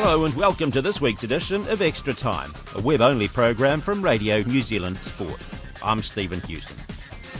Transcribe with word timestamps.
Hello 0.00 0.24
and 0.24 0.36
welcome 0.36 0.70
to 0.70 0.80
this 0.80 1.00
week's 1.00 1.24
edition 1.24 1.66
of 1.68 1.82
Extra 1.82 2.14
Time, 2.14 2.54
a 2.76 2.80
web 2.80 3.00
only 3.00 3.26
program 3.26 3.80
from 3.80 4.00
Radio 4.00 4.42
New 4.42 4.62
Zealand 4.62 4.96
Sport. 4.98 5.42
I'm 5.84 6.02
Stephen 6.02 6.40
Houston. 6.42 6.76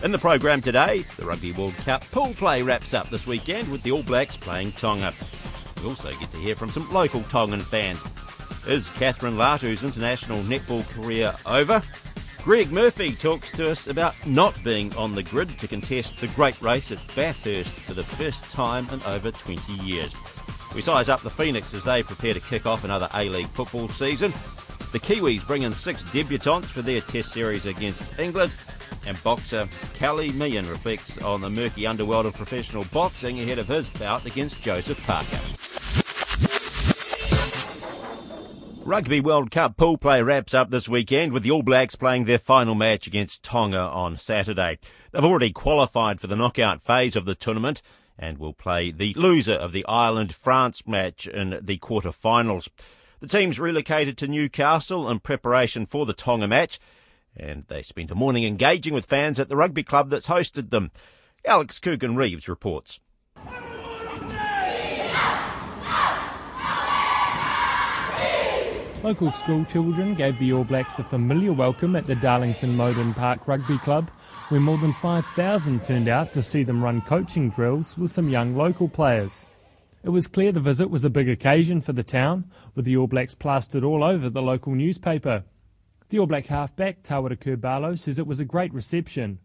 In 0.02 0.10
the 0.10 0.18
program 0.18 0.60
today, 0.60 1.04
the 1.16 1.24
Rugby 1.24 1.52
World 1.52 1.76
Cup 1.76 2.04
pool 2.10 2.34
play 2.34 2.62
wraps 2.62 2.94
up 2.94 3.10
this 3.10 3.28
weekend 3.28 3.70
with 3.70 3.84
the 3.84 3.92
All 3.92 4.02
Blacks 4.02 4.36
playing 4.36 4.72
Tonga. 4.72 5.12
We 5.80 5.88
also 5.88 6.10
get 6.18 6.32
to 6.32 6.36
hear 6.38 6.56
from 6.56 6.70
some 6.70 6.92
local 6.92 7.22
Tongan 7.22 7.60
fans. 7.60 8.02
Is 8.66 8.90
Catherine 8.90 9.36
Latu's 9.36 9.84
international 9.84 10.42
netball 10.42 10.86
career 10.90 11.32
over? 11.46 11.80
Greg 12.42 12.72
Murphy 12.72 13.12
talks 13.12 13.52
to 13.52 13.70
us 13.70 13.86
about 13.86 14.14
not 14.26 14.60
being 14.64 14.92
on 14.96 15.14
the 15.14 15.22
grid 15.22 15.56
to 15.60 15.68
contest 15.68 16.20
the 16.20 16.26
great 16.28 16.60
race 16.60 16.90
at 16.90 16.98
Bathurst 17.14 17.70
for 17.70 17.94
the 17.94 18.02
first 18.02 18.50
time 18.50 18.88
in 18.90 19.00
over 19.04 19.30
20 19.30 19.74
years. 19.74 20.12
We 20.78 20.82
size 20.82 21.08
up 21.08 21.22
the 21.22 21.28
Phoenix 21.28 21.74
as 21.74 21.82
they 21.82 22.04
prepare 22.04 22.34
to 22.34 22.38
kick 22.38 22.64
off 22.64 22.84
another 22.84 23.08
A 23.12 23.28
League 23.28 23.48
football 23.48 23.88
season. 23.88 24.30
The 24.92 25.00
Kiwis 25.00 25.44
bring 25.44 25.62
in 25.62 25.74
six 25.74 26.04
debutants 26.04 26.66
for 26.66 26.82
their 26.82 27.00
Test 27.00 27.32
series 27.32 27.66
against 27.66 28.16
England. 28.20 28.54
And 29.04 29.20
boxer 29.24 29.66
Kali 29.94 30.30
Meehan 30.30 30.68
reflects 30.68 31.18
on 31.20 31.40
the 31.40 31.50
murky 31.50 31.84
underworld 31.84 32.26
of 32.26 32.34
professional 32.34 32.84
boxing 32.92 33.40
ahead 33.40 33.58
of 33.58 33.66
his 33.66 33.88
bout 33.88 34.24
against 34.24 34.62
Joseph 34.62 35.04
Parker. 35.04 35.40
Rugby 38.88 39.20
World 39.20 39.50
Cup 39.50 39.76
pool 39.76 39.98
play 39.98 40.22
wraps 40.22 40.54
up 40.54 40.70
this 40.70 40.88
weekend 40.88 41.32
with 41.32 41.42
the 41.42 41.50
All 41.50 41.64
Blacks 41.64 41.96
playing 41.96 42.26
their 42.26 42.38
final 42.38 42.76
match 42.76 43.08
against 43.08 43.42
Tonga 43.42 43.80
on 43.80 44.16
Saturday. 44.16 44.78
They've 45.10 45.24
already 45.24 45.50
qualified 45.50 46.20
for 46.20 46.28
the 46.28 46.36
knockout 46.36 46.80
phase 46.80 47.16
of 47.16 47.24
the 47.24 47.34
tournament 47.34 47.82
and 48.18 48.38
will 48.38 48.52
play 48.52 48.90
the 48.90 49.14
loser 49.14 49.54
of 49.54 49.72
the 49.72 49.86
Ireland 49.86 50.34
France 50.34 50.86
match 50.86 51.26
in 51.26 51.58
the 51.62 51.76
quarter-finals. 51.78 52.68
The 53.20 53.28
teams 53.28 53.60
relocated 53.60 54.16
to 54.18 54.28
Newcastle 54.28 55.08
in 55.08 55.20
preparation 55.20 55.86
for 55.86 56.06
the 56.06 56.12
Tonga 56.12 56.48
match, 56.48 56.78
and 57.36 57.64
they 57.68 57.82
spent 57.82 58.10
a 58.10 58.16
morning 58.16 58.44
engaging 58.44 58.94
with 58.94 59.06
fans 59.06 59.38
at 59.38 59.48
the 59.48 59.56
rugby 59.56 59.82
club 59.82 60.10
that's 60.10 60.28
hosted 60.28 60.70
them. 60.70 60.90
Alex 61.46 61.78
Coogan 61.78 62.16
Reeves 62.16 62.48
reports. 62.48 63.00
Local 69.04 69.30
school 69.30 69.64
children 69.64 70.14
gave 70.14 70.36
the 70.40 70.52
All 70.52 70.64
Blacks 70.64 70.98
a 70.98 71.04
familiar 71.04 71.52
welcome 71.52 71.94
at 71.94 72.04
the 72.04 72.16
Darlington 72.16 72.76
Mowden 72.76 73.14
Park 73.14 73.46
Rugby 73.46 73.78
Club, 73.78 74.10
where 74.48 74.60
more 74.60 74.76
than 74.76 74.92
5,000 74.92 75.84
turned 75.84 76.08
out 76.08 76.32
to 76.32 76.42
see 76.42 76.64
them 76.64 76.82
run 76.82 77.00
coaching 77.02 77.48
drills 77.48 77.96
with 77.96 78.10
some 78.10 78.28
young 78.28 78.56
local 78.56 78.88
players. 78.88 79.48
It 80.02 80.08
was 80.08 80.26
clear 80.26 80.50
the 80.50 80.58
visit 80.58 80.90
was 80.90 81.04
a 81.04 81.10
big 81.10 81.28
occasion 81.28 81.80
for 81.80 81.92
the 81.92 82.02
town, 82.02 82.50
with 82.74 82.86
the 82.86 82.96
All 82.96 83.06
Blacks 83.06 83.36
plastered 83.36 83.84
all 83.84 84.02
over 84.02 84.28
the 84.28 84.42
local 84.42 84.74
newspaper. 84.74 85.44
The 86.08 86.18
All 86.18 86.26
Black 86.26 86.46
halfback, 86.46 87.04
Tawera 87.04 87.38
Kerr-Barlow, 87.38 87.94
says 87.94 88.18
it 88.18 88.26
was 88.26 88.40
a 88.40 88.44
great 88.44 88.74
reception, 88.74 89.38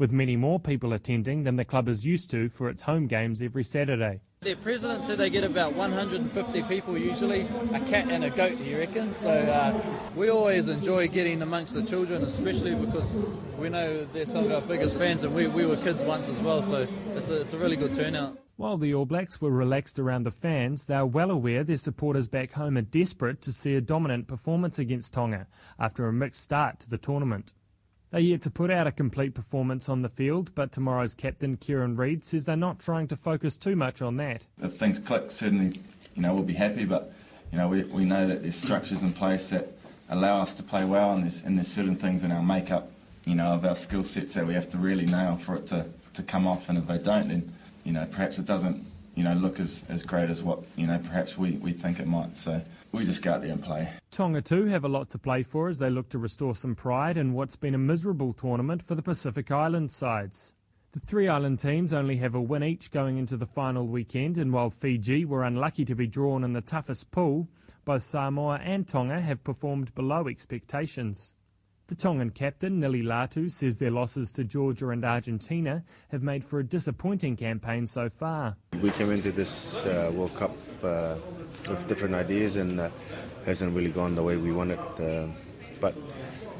with 0.00 0.10
many 0.10 0.34
more 0.34 0.58
people 0.58 0.94
attending 0.94 1.44
than 1.44 1.56
the 1.56 1.64
club 1.64 1.86
is 1.86 2.06
used 2.06 2.30
to 2.30 2.48
for 2.48 2.70
its 2.70 2.82
home 2.82 3.06
games 3.06 3.42
every 3.42 3.62
Saturday. 3.62 4.22
Their 4.40 4.56
president 4.56 5.02
said 5.02 5.18
they 5.18 5.28
get 5.28 5.44
about 5.44 5.74
150 5.74 6.62
people 6.62 6.96
usually, 6.96 7.42
a 7.74 7.80
cat 7.80 8.10
and 8.10 8.24
a 8.24 8.30
goat, 8.30 8.56
he 8.56 8.74
reckons. 8.74 9.16
So 9.16 9.28
uh, 9.28 9.78
we 10.16 10.30
always 10.30 10.70
enjoy 10.70 11.08
getting 11.08 11.42
amongst 11.42 11.74
the 11.74 11.82
children, 11.82 12.22
especially 12.22 12.74
because 12.74 13.12
we 13.58 13.68
know 13.68 14.06
they're 14.06 14.24
some 14.24 14.46
of 14.46 14.52
our 14.52 14.62
biggest 14.62 14.96
fans 14.96 15.22
and 15.22 15.34
we, 15.34 15.48
we 15.48 15.66
were 15.66 15.76
kids 15.76 16.02
once 16.02 16.30
as 16.30 16.40
well. 16.40 16.62
So 16.62 16.88
it's 17.14 17.28
a, 17.28 17.42
it's 17.42 17.52
a 17.52 17.58
really 17.58 17.76
good 17.76 17.92
turnout. 17.92 18.38
While 18.56 18.78
the 18.78 18.94
All 18.94 19.04
Blacks 19.04 19.42
were 19.42 19.50
relaxed 19.50 19.98
around 19.98 20.22
the 20.22 20.30
fans, 20.30 20.86
they 20.86 20.94
are 20.94 21.06
well 21.06 21.30
aware 21.30 21.62
their 21.62 21.76
supporters 21.76 22.26
back 22.26 22.52
home 22.52 22.78
are 22.78 22.82
desperate 22.82 23.42
to 23.42 23.52
see 23.52 23.74
a 23.74 23.82
dominant 23.82 24.28
performance 24.28 24.78
against 24.78 25.12
Tonga 25.12 25.46
after 25.78 26.06
a 26.06 26.12
mixed 26.12 26.42
start 26.42 26.80
to 26.80 26.88
the 26.88 26.98
tournament. 26.98 27.52
They're 28.10 28.20
yet 28.20 28.42
to 28.42 28.50
put 28.50 28.72
out 28.72 28.88
a 28.88 28.92
complete 28.92 29.34
performance 29.34 29.88
on 29.88 30.02
the 30.02 30.08
field, 30.08 30.52
but 30.56 30.72
tomorrow's 30.72 31.14
captain, 31.14 31.56
Kieran 31.56 31.94
Read 31.94 32.24
says 32.24 32.44
they're 32.44 32.56
not 32.56 32.80
trying 32.80 33.06
to 33.08 33.16
focus 33.16 33.56
too 33.56 33.76
much 33.76 34.02
on 34.02 34.16
that. 34.16 34.46
If 34.60 34.72
things 34.72 34.98
click, 34.98 35.30
certainly, 35.30 35.80
you 36.16 36.22
know, 36.22 36.34
we'll 36.34 36.42
be 36.42 36.54
happy, 36.54 36.84
but, 36.84 37.12
you 37.52 37.58
know, 37.58 37.68
we, 37.68 37.84
we 37.84 38.04
know 38.04 38.26
that 38.26 38.42
there's 38.42 38.56
structures 38.56 39.04
in 39.04 39.12
place 39.12 39.50
that 39.50 39.68
allow 40.08 40.40
us 40.42 40.54
to 40.54 40.64
play 40.64 40.84
well, 40.84 41.12
and 41.12 41.22
there's, 41.22 41.42
and 41.42 41.56
there's 41.56 41.68
certain 41.68 41.94
things 41.94 42.24
in 42.24 42.32
our 42.32 42.42
makeup, 42.42 42.90
you 43.26 43.36
know, 43.36 43.52
of 43.52 43.64
our 43.64 43.76
skill 43.76 44.02
sets 44.02 44.34
that 44.34 44.44
we 44.44 44.54
have 44.54 44.68
to 44.70 44.78
really 44.78 45.06
nail 45.06 45.36
for 45.36 45.54
it 45.54 45.68
to, 45.68 45.86
to 46.14 46.22
come 46.24 46.48
off, 46.48 46.68
and 46.68 46.78
if 46.78 46.88
they 46.88 46.98
don't, 46.98 47.28
then, 47.28 47.52
you 47.84 47.92
know, 47.92 48.06
perhaps 48.10 48.40
it 48.40 48.44
doesn't, 48.44 48.84
you 49.14 49.22
know, 49.22 49.34
look 49.34 49.60
as, 49.60 49.84
as 49.88 50.02
great 50.02 50.30
as 50.30 50.42
what, 50.42 50.64
you 50.74 50.88
know, 50.88 50.98
perhaps 50.98 51.38
we, 51.38 51.52
we 51.52 51.72
think 51.72 52.00
it 52.00 52.08
might. 52.08 52.36
So 52.36 52.60
we 52.92 53.04
just 53.04 53.22
go 53.22 53.34
out 53.34 53.42
there 53.42 53.52
and 53.52 53.62
play. 53.62 53.90
Tonga 54.10 54.42
too 54.42 54.66
have 54.66 54.84
a 54.84 54.88
lot 54.88 55.10
to 55.10 55.18
play 55.18 55.42
for 55.42 55.68
as 55.68 55.78
they 55.78 55.90
look 55.90 56.08
to 56.10 56.18
restore 56.18 56.54
some 56.54 56.74
pride 56.74 57.16
in 57.16 57.32
what's 57.32 57.56
been 57.56 57.74
a 57.74 57.78
miserable 57.78 58.32
tournament 58.32 58.82
for 58.82 58.94
the 58.94 59.02
Pacific 59.02 59.50
Island 59.50 59.90
sides. 59.90 60.52
The 60.92 61.00
three 61.00 61.28
island 61.28 61.60
teams 61.60 61.94
only 61.94 62.16
have 62.16 62.34
a 62.34 62.40
win 62.40 62.64
each 62.64 62.90
going 62.90 63.16
into 63.16 63.36
the 63.36 63.46
final 63.46 63.86
weekend, 63.86 64.36
and 64.36 64.52
while 64.52 64.70
Fiji 64.70 65.24
were 65.24 65.44
unlucky 65.44 65.84
to 65.84 65.94
be 65.94 66.08
drawn 66.08 66.42
in 66.42 66.52
the 66.52 66.60
toughest 66.60 67.12
pool, 67.12 67.48
both 67.84 68.02
Samoa 68.02 68.56
and 68.56 68.88
Tonga 68.88 69.20
have 69.20 69.44
performed 69.44 69.94
below 69.94 70.26
expectations. 70.26 71.34
The 71.90 71.96
Tongan 71.96 72.30
captain, 72.30 72.80
Nili 72.80 73.02
Latu, 73.02 73.50
says 73.50 73.78
their 73.78 73.90
losses 73.90 74.30
to 74.34 74.44
Georgia 74.44 74.90
and 74.90 75.04
Argentina 75.04 75.82
have 76.12 76.22
made 76.22 76.44
for 76.44 76.60
a 76.60 76.64
disappointing 76.64 77.34
campaign 77.34 77.88
so 77.88 78.08
far. 78.08 78.56
We 78.80 78.92
came 78.92 79.10
into 79.10 79.32
this 79.32 79.82
uh, 79.82 80.12
World 80.14 80.32
Cup 80.36 80.56
uh, 80.84 81.16
with 81.68 81.88
different 81.88 82.14
ideas 82.14 82.54
and 82.54 82.78
uh, 82.78 82.90
hasn't 83.44 83.74
really 83.74 83.90
gone 83.90 84.14
the 84.14 84.22
way 84.22 84.36
we 84.36 84.52
wanted. 84.52 84.78
Uh, 84.78 85.32
but 85.80 85.96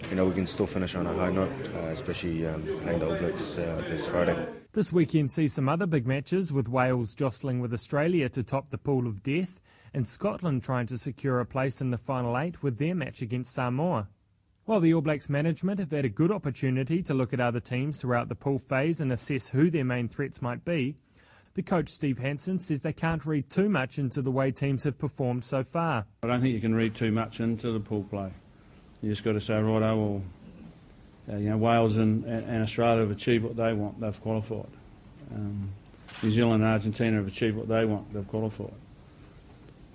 you 0.09 0.17
know 0.17 0.25
we 0.27 0.35
can 0.35 0.49
still 0.49 0.67
finish 0.67 0.97
on 0.97 1.07
a 1.07 1.15
high 1.15 1.31
note, 1.31 1.53
uh, 1.77 1.79
especially 1.91 2.45
um, 2.45 2.65
playing 2.83 2.99
the 2.99 3.09
All 3.09 3.17
Blacks 3.17 3.57
uh, 3.57 3.85
this 3.87 4.09
Friday. 4.09 4.49
This 4.73 4.93
weekend 4.93 5.31
sees 5.31 5.53
some 5.53 5.69
other 5.69 5.87
big 5.87 6.09
matches 6.09 6.53
with 6.53 6.67
Wales 6.67 7.15
jostling 7.15 7.61
with 7.61 7.73
Australia 7.73 8.29
to 8.31 8.43
top 8.43 8.71
the 8.71 8.79
pool 8.79 9.07
of 9.07 9.23
death 9.23 9.61
and 9.95 10.09
Scotland 10.09 10.65
trying 10.65 10.87
to 10.87 10.99
secure 10.99 11.39
a 11.39 11.47
place 11.47 11.81
in 11.81 11.93
the 11.93 11.99
final 11.99 12.37
eight 12.37 12.65
with 12.65 12.79
their 12.79 12.97
match 12.97 13.23
against 13.23 13.55
Samoa. 13.55 14.09
While 14.71 14.79
the 14.79 14.95
All 14.95 15.01
Blacks 15.01 15.29
management 15.29 15.81
have 15.81 15.91
had 15.91 16.05
a 16.05 16.09
good 16.09 16.31
opportunity 16.31 17.03
to 17.03 17.13
look 17.13 17.33
at 17.33 17.41
other 17.41 17.59
teams 17.59 17.99
throughout 17.99 18.29
the 18.29 18.37
pool 18.37 18.61
phase 18.61 19.01
and 19.01 19.13
assess 19.13 19.49
who 19.49 19.69
their 19.69 19.85
main 19.85 20.07
threats 20.07 20.41
might 20.41 20.65
be, 20.65 20.95
the 21.55 21.63
coach 21.65 21.89
Steve 21.89 22.21
Hansen 22.21 22.57
says 22.57 22.83
they 22.83 22.93
can't 22.93 23.27
read 23.27 23.51
too 23.51 23.69
much 23.69 23.99
into 23.99 24.23
the 24.23 24.31
way 24.31 24.53
teams 24.53 24.85
have 24.85 24.97
performed 24.97 25.43
so 25.43 25.65
far. 25.65 26.07
I 26.23 26.29
don't 26.29 26.41
think 26.41 26.55
you 26.55 26.61
can 26.61 26.77
read 26.77 26.95
too 26.95 27.11
much 27.11 27.41
into 27.41 27.73
the 27.73 27.81
pool 27.81 28.05
play. 28.05 28.31
You 29.03 29.11
just 29.11 29.25
got 29.25 29.33
to 29.33 29.41
say, 29.41 29.55
right, 29.55 29.81
well, 29.81 30.23
uh, 31.29 31.37
you 31.37 31.51
know, 31.51 31.57
Wales 31.57 31.97
and, 31.97 32.25
and, 32.25 32.63
Australia 32.63 33.01
have 33.01 33.11
achieved 33.11 33.43
what 33.43 33.57
they 33.57 33.73
want, 33.73 34.01
they've 34.01 34.21
qualified. 34.23 34.71
Um, 35.35 35.73
New 36.23 36.31
Zealand 36.31 36.63
and 36.63 36.73
Argentina 36.73 37.17
have 37.17 37.27
achieved 37.27 37.57
what 37.57 37.67
they 37.67 37.85
want, 37.85 38.15
they've 38.15 38.29
qualified. 38.29 38.71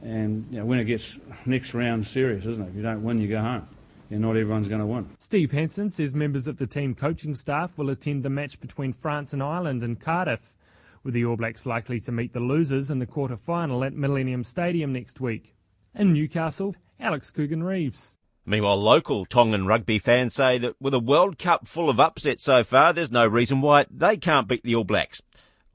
And 0.03 0.47
you 0.51 0.59
know, 0.59 0.65
when 0.65 0.79
it 0.79 0.83
gets 0.83 1.17
next 1.45 1.73
round 1.73 2.05
serious, 2.05 2.45
isn't 2.45 2.61
it? 2.61 2.69
If 2.71 2.75
you 2.75 2.81
don't 2.81 3.03
win, 3.03 3.21
you 3.21 3.29
go 3.29 3.39
home 3.39 3.69
and 4.09 4.21
not 4.21 4.37
everyone's 4.37 4.67
going 4.67 4.81
to 4.81 4.85
win. 4.85 5.09
Steve 5.17 5.51
Hansen 5.51 5.89
says 5.89 6.13
members 6.13 6.47
of 6.47 6.57
the 6.57 6.67
team 6.67 6.95
coaching 6.95 7.35
staff 7.35 7.77
will 7.77 7.89
attend 7.89 8.23
the 8.23 8.29
match 8.29 8.59
between 8.59 8.93
France 8.93 9.33
and 9.33 9.41
Ireland 9.41 9.83
in 9.83 9.95
Cardiff, 9.95 10.55
with 11.03 11.13
the 11.13 11.25
All 11.25 11.37
Blacks 11.37 11.65
likely 11.65 11.99
to 12.01 12.11
meet 12.11 12.33
the 12.33 12.39
losers 12.39 12.89
in 12.89 12.99
the 12.99 13.05
quarter 13.05 13.37
final 13.37 13.83
at 13.83 13.93
Millennium 13.93 14.43
Stadium 14.43 14.93
next 14.93 15.19
week. 15.21 15.55
In 15.93 16.13
Newcastle, 16.13 16.75
Alex 16.99 17.31
Coogan 17.31 17.63
Reeves. 17.63 18.17
Meanwhile, 18.45 18.77
local 18.77 19.25
Tongan 19.25 19.65
rugby 19.65 19.97
fans 19.97 20.35
say 20.35 20.57
that 20.59 20.75
with 20.79 20.93
a 20.93 20.99
World 20.99 21.39
Cup 21.39 21.65
full 21.65 21.89
of 21.89 21.99
upsets 21.99 22.43
so 22.43 22.63
far, 22.63 22.93
there's 22.93 23.11
no 23.11 23.25
reason 23.25 23.61
why 23.61 23.85
they 23.89 24.17
can't 24.17 24.47
beat 24.47 24.63
the 24.63 24.75
All 24.75 24.83
Blacks. 24.83 25.21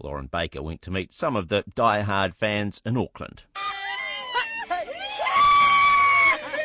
Lauren 0.02 0.28
Baker 0.28 0.62
went 0.62 0.80
to 0.82 0.90
meet 0.90 1.12
some 1.12 1.36
of 1.36 1.48
the 1.48 1.64
die-hard 1.74 2.34
fans 2.34 2.80
in 2.84 2.96
Auckland. 2.96 3.44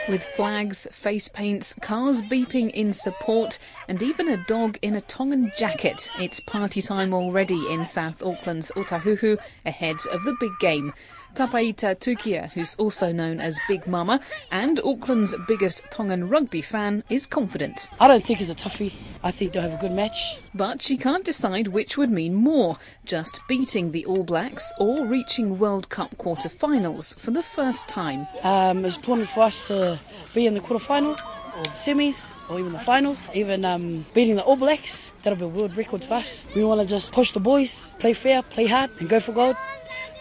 With 0.08 0.24
flags, 0.24 0.88
face 0.92 1.28
paints, 1.28 1.74
cars 1.82 2.22
beeping 2.22 2.70
in 2.70 2.94
support, 2.94 3.58
and 3.88 4.04
even 4.04 4.30
a 4.30 4.38
dog 4.46 4.78
in 4.84 4.96
a 4.96 5.02
Tongan 5.02 5.52
jacket, 5.58 6.12
it's 6.20 6.40
party 6.40 6.80
time 6.80 7.12
already 7.12 7.74
in 7.74 7.86
South 7.86 8.22
Auckland's 8.22 8.72
Otahuhu 8.76 9.40
ahead 9.66 9.98
of 10.14 10.24
the 10.24 10.38
big 10.40 10.52
game. 10.60 10.94
Tapaita 11.36 11.96
Tukia, 11.96 12.50
who's 12.52 12.76
also 12.76 13.12
known 13.12 13.42
as 13.42 13.60
Big 13.68 13.86
Mama 13.88 14.22
and 14.52 14.80
Auckland's 14.86 15.36
biggest 15.48 15.84
Tongan 15.92 16.30
rugby 16.30 16.62
fan, 16.62 17.04
is 17.10 17.26
confident. 17.26 17.90
I 18.00 18.08
don't 18.08 18.24
think 18.24 18.40
it's 18.40 18.50
a 18.50 18.56
toughie. 18.56 18.94
I 19.22 19.32
think 19.32 19.52
they'll 19.52 19.64
have 19.64 19.74
a 19.74 19.78
good 19.78 19.92
match. 19.92 20.40
But 20.54 20.82
she 20.82 20.96
can't 20.96 21.26
decide 21.26 21.68
which 21.68 21.98
would 21.98 22.10
mean 22.10 22.36
more 22.36 22.78
just 23.04 23.42
beating 23.50 23.92
the 23.92 24.06
All 24.06 24.24
Blacks 24.24 24.72
or 24.80 25.06
reaching 25.06 25.60
World 25.60 25.90
Cup 25.90 26.18
quarter-finals 26.18 27.16
for 27.16 27.32
the 27.32 27.44
first 27.44 27.90
time. 27.90 28.28
Um, 28.44 28.86
it's 28.86 28.96
important 28.96 29.28
for 29.28 29.42
us 29.42 29.68
to 29.68 30.00
be 30.34 30.46
in 30.46 30.54
the 30.54 30.62
quarter-final 30.62 31.18
or 31.58 31.64
the 31.64 31.70
semis 31.70 32.36
or 32.50 32.60
even 32.60 32.72
the 32.72 32.80
finals, 32.80 33.28
even 33.34 33.66
um, 33.66 34.06
beating 34.14 34.36
the 34.36 34.44
All 34.44 34.56
Blacks. 34.56 35.12
That'll 35.24 35.38
be 35.38 35.46
a 35.46 35.48
world 35.48 35.76
record 35.76 36.04
to 36.04 36.14
us. 36.16 36.46
We 36.56 36.64
want 36.64 36.80
to 36.80 36.88
just 36.88 37.12
push 37.12 37.32
the 37.32 37.40
boys, 37.42 37.92
play 38.00 38.14
fair, 38.14 38.42
play 38.42 38.68
hard, 38.68 38.90
and 39.00 39.10
go 39.10 39.20
for 39.20 39.34
gold. 39.34 39.58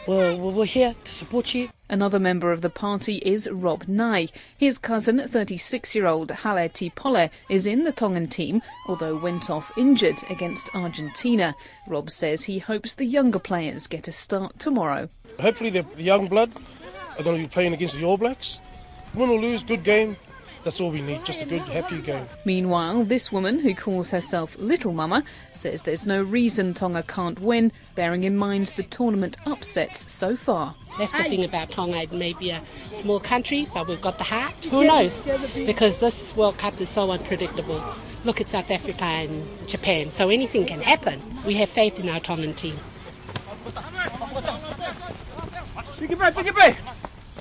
We're, 0.07 0.37
we're 0.37 0.67
here 0.67 0.95
to 1.03 1.13
support 1.13 1.55
you. 1.55 1.71
Another 1.89 2.19
member 2.19 2.53
of 2.53 2.61
the 2.61 2.69
party 2.69 3.17
is 3.17 3.49
Rob 3.51 3.89
Nye. 3.89 4.29
His 4.55 4.77
cousin, 4.77 5.19
36 5.19 5.95
year 5.95 6.07
old 6.07 6.31
Hale 6.31 6.69
T-Pole, 6.69 7.31
is 7.49 7.67
in 7.67 7.85
the 7.85 7.93
Tongan 7.93 8.27
team, 8.27 8.61
although 8.87 9.17
went 9.17 9.49
off 9.49 9.73
injured 9.79 10.21
against 10.29 10.75
Argentina. 10.75 11.55
Rob 11.89 12.11
says 12.11 12.45
he 12.45 12.59
hopes 12.59 12.95
the 12.95 13.07
younger 13.07 13.39
players 13.39 13.87
get 13.87 14.07
a 14.07 14.13
start 14.13 14.59
tomorrow. 14.59 15.09
Hopefully, 15.41 15.71
the 15.71 15.87
young 15.97 16.29
blood 16.29 16.53
are 17.19 17.23
going 17.23 17.41
to 17.41 17.49
be 17.49 17.53
playing 17.53 17.73
against 17.73 17.97
the 17.97 18.05
All 18.05 18.19
Blacks. 18.19 18.61
Win 19.15 19.31
or 19.31 19.41
lose, 19.41 19.63
good 19.63 19.85
game. 19.85 20.19
That's 20.65 20.81
all 20.81 20.91
we 20.91 21.03
need, 21.03 21.25
just 21.27 21.43
a 21.43 21.45
good, 21.45 21.61
happy 21.63 22.01
game. 22.01 22.27
Meanwhile, 22.47 23.05
this 23.05 23.31
woman, 23.31 23.59
who 23.61 23.75
calls 23.75 24.11
herself 24.11 24.57
Little 24.59 24.95
Mama, 24.95 25.23
says 25.53 25.83
there's 25.83 26.07
no 26.07 26.23
reason 26.23 26.73
Tonga 26.73 27.03
can't 27.03 27.39
win, 27.39 27.71
bearing 27.95 28.25
in 28.25 28.37
mind 28.39 28.73
the 28.77 28.83
tournament 28.85 29.37
upsets 29.45 30.11
so 30.11 30.37
far. 30.37 30.75
That's 30.99 31.13
the 31.13 31.25
thing 31.25 31.45
about 31.45 31.71
Tonga. 31.71 31.99
It 31.99 32.13
may 32.13 32.33
be 32.33 32.51
a 32.51 32.63
small 32.93 33.21
country, 33.21 33.69
but 33.75 33.89
we've 33.89 34.01
got 34.01 34.17
the 34.17 34.25
heart. 34.25 34.55
Who 34.67 34.85
knows? 34.85 35.29
Because 35.55 35.99
this 35.99 36.35
World 36.35 36.57
Cup 36.57 36.81
is 36.81 36.89
so 36.89 37.11
unpredictable. 37.11 37.83
Look 38.25 38.41
at 38.41 38.49
South 38.49 38.71
Africa 38.71 39.05
and 39.05 39.47
Japan. 39.69 40.13
So 40.13 40.31
anything 40.31 40.65
can 40.65 40.81
happen. 40.81 41.21
We 41.45 41.55
have 41.55 41.69
faith 41.69 42.01
in 42.01 42.09
our 42.09 42.21
Tongan 42.21 42.55
team. 42.55 42.79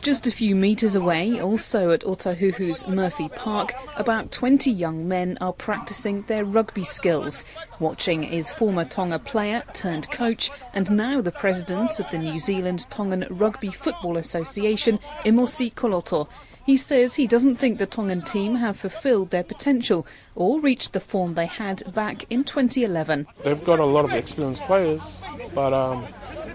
Just 0.04 0.28
a 0.28 0.32
few 0.32 0.54
metres 0.54 0.98
away, 0.98 1.40
also 1.40 1.92
at 1.92 2.02
Otahuhu's 2.02 2.86
Murphy 2.90 3.30
Park, 3.30 3.74
about 3.96 4.34
20 4.34 4.70
young 4.70 5.08
men 5.08 5.38
are 5.40 5.54
practicing 5.54 6.24
their 6.24 6.44
rugby 6.44 6.84
skills. 6.84 7.46
Watching 7.80 8.26
is 8.26 8.52
former 8.52 8.84
Tonga 8.84 9.20
player 9.20 9.64
turned 9.72 10.12
coach 10.12 10.52
and 10.74 10.92
now 10.92 11.22
the 11.22 11.32
president 11.32 12.02
of 12.02 12.10
the 12.12 12.18
New 12.18 12.38
Zealand 12.38 12.86
Tongan 12.90 13.26
Rugby 13.30 13.72
Football 13.72 14.18
Association, 14.18 15.00
Emosi 15.24 15.74
Koloto. 15.74 16.28
He 16.66 16.76
says 16.76 17.16
he 17.16 17.26
doesn't 17.26 17.56
think 17.56 17.80
the 17.80 17.86
Tongan 17.86 18.24
team 18.24 18.56
have 18.56 18.76
fulfilled 18.76 19.30
their 19.30 19.44
potential 19.44 20.06
or 20.36 20.60
reached 20.60 20.92
the 20.92 21.00
form 21.00 21.36
they 21.36 21.46
had 21.46 21.82
back 21.94 22.26
in 22.30 22.44
2011. 22.44 23.26
They've 23.46 23.64
got 23.64 23.80
a 23.80 23.86
lot 23.86 24.04
of 24.04 24.12
experienced 24.12 24.64
players, 24.64 25.16
but 25.56 25.72
um, 25.72 26.06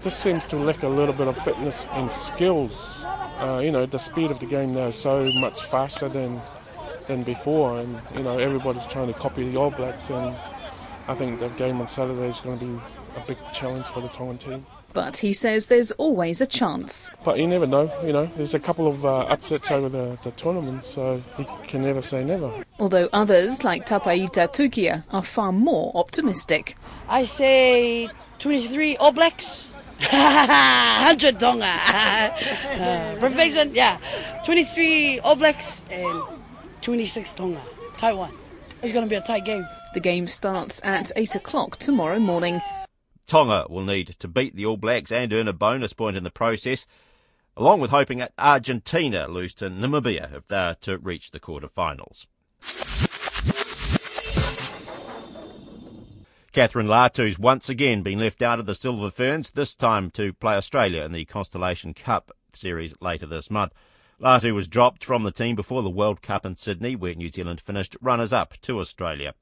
this 0.01 0.15
seems 0.15 0.45
to 0.45 0.55
lack 0.55 0.83
a 0.83 0.87
little 0.87 1.15
bit 1.15 1.27
of 1.27 1.35
fitness 1.35 1.87
and 1.93 2.11
skills 2.11 2.98
uh, 3.39 3.59
you 3.59 3.71
know, 3.71 3.85
the 3.85 3.99
speed 3.99 4.31
of 4.31 4.39
the 4.39 4.45
game 4.45 4.73
now 4.73 4.87
is 4.87 4.95
so 4.95 5.31
much 5.33 5.63
faster 5.63 6.09
than 6.09 6.41
than 7.07 7.23
before, 7.23 7.79
and 7.79 7.99
you 8.15 8.23
know 8.23 8.37
everybody's 8.37 8.87
trying 8.87 9.07
to 9.07 9.13
copy 9.13 9.49
the 9.49 9.57
All 9.57 9.71
Blacks, 9.71 10.09
and 10.09 10.35
I 11.07 11.15
think 11.15 11.39
the 11.39 11.49
game 11.49 11.81
on 11.81 11.87
Saturday 11.87 12.27
is 12.27 12.39
going 12.39 12.59
to 12.59 12.65
be 12.65 12.79
a 13.15 13.27
big 13.27 13.37
challenge 13.53 13.87
for 13.87 14.01
the 14.01 14.09
Tongan 14.09 14.37
team. 14.37 14.65
But 14.93 15.17
he 15.17 15.33
says 15.33 15.67
there's 15.67 15.91
always 15.93 16.41
a 16.41 16.47
chance. 16.47 17.11
But 17.23 17.37
you 17.37 17.47
never 17.47 17.67
know, 17.67 17.91
you 18.03 18.11
know. 18.11 18.25
There's 18.25 18.53
a 18.53 18.59
couple 18.59 18.87
of 18.87 19.05
uh, 19.05 19.19
upsets 19.21 19.69
over 19.71 19.87
the, 19.87 20.17
the 20.23 20.31
tournament, 20.31 20.85
so 20.85 21.23
he 21.37 21.45
can 21.63 21.83
never 21.83 22.01
say 22.01 22.23
never. 22.23 22.65
Although 22.79 23.09
others, 23.13 23.63
like 23.63 23.85
Tapaita 23.85 24.51
Tukia, 24.51 25.03
are 25.11 25.23
far 25.23 25.51
more 25.51 25.91
optimistic. 25.95 26.75
I 27.07 27.25
say 27.25 28.09
23 28.39 28.97
All 28.97 29.11
Blacks. 29.11 29.68
100 30.09 31.39
Tonga. 31.39 31.65
uh, 31.65 33.15
perfection, 33.19 33.73
yeah. 33.73 33.99
23 34.45 35.19
All 35.19 35.35
Blacks 35.35 35.83
and 35.89 36.21
26 36.81 37.33
Tonga. 37.33 37.61
Taiwan. 37.97 38.31
It's 38.81 38.93
going 38.93 39.05
to 39.05 39.09
be 39.09 39.15
a 39.17 39.21
tight 39.21 39.43
game. 39.43 39.67
The 39.93 39.99
game 39.99 40.27
starts 40.27 40.79
at 40.85 41.11
8 41.15 41.35
o'clock 41.35 41.77
tomorrow 41.77 42.19
morning. 42.19 42.61
Tonga 43.27 43.65
will 43.69 43.83
need 43.83 44.07
to 44.19 44.27
beat 44.27 44.55
the 44.55 44.65
All 44.65 44.77
Blacks 44.77 45.11
and 45.11 45.33
earn 45.33 45.47
a 45.49 45.53
bonus 45.53 45.91
point 45.91 46.15
in 46.15 46.23
the 46.23 46.31
process, 46.31 46.87
along 47.57 47.81
with 47.81 47.91
hoping 47.91 48.19
that 48.19 48.31
Argentina 48.37 49.27
lose 49.27 49.53
to 49.55 49.69
Namibia 49.69 50.33
if 50.33 50.47
they 50.47 50.55
are 50.55 50.75
to 50.75 50.97
reach 50.97 51.31
the 51.31 51.39
quarter-finals. 51.41 52.27
Kathryn 56.51 56.87
Latu's 56.87 57.37
once 57.37 57.69
again 57.69 58.01
been 58.01 58.17
left 58.17 58.41
out 58.41 58.57
of 58.57 58.65
the 58.65 58.73
Silver 58.73 59.11
Ferns, 59.11 59.51
this 59.51 59.75
time 59.75 60.09
to 60.11 60.33
play 60.33 60.55
Australia 60.55 61.03
in 61.03 61.11
the 61.11 61.25
Constellation 61.25 61.93
Cup 61.93 62.31
series 62.53 62.95
later 62.99 63.27
this 63.27 63.51
month. 63.51 63.71
Latu 64.19 64.55
was 64.55 64.67
dropped 64.67 65.05
from 65.05 65.21
the 65.21 65.31
team 65.31 65.55
before 65.55 65.83
the 65.83 65.91
World 65.91 66.23
Cup 66.23 66.47
in 66.47 66.55
Sydney, 66.55 66.95
where 66.95 67.13
New 67.13 67.29
Zealand 67.29 67.61
finished 67.61 67.95
runners 68.01 68.33
up 68.33 68.55
to 68.63 68.79
Australia. 68.79 69.35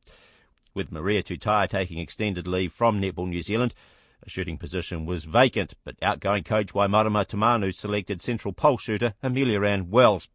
With 0.74 0.92
Maria 0.92 1.24
Tutaia 1.24 1.69
taking 1.69 2.00
extended 2.00 2.45
leave 2.45 2.74
from 2.74 3.01
Netball 3.01 3.30
New 3.30 3.42
Zealand, 3.42 3.74
a 4.21 4.30
shooting 4.30 4.57
position 4.57 5.06
was 5.06 5.24
vacant, 5.24 5.75
but 5.86 5.95
outgoing 6.01 6.44
coach 6.44 6.74
Waimarama 6.74 7.25
Taumaunu 7.25 7.74
selected 7.74 8.21
central 8.21 8.54
pole 8.54 8.77
shooter 8.77 9.13
Ameliaranne 9.24 9.88
Wells. 9.88 10.27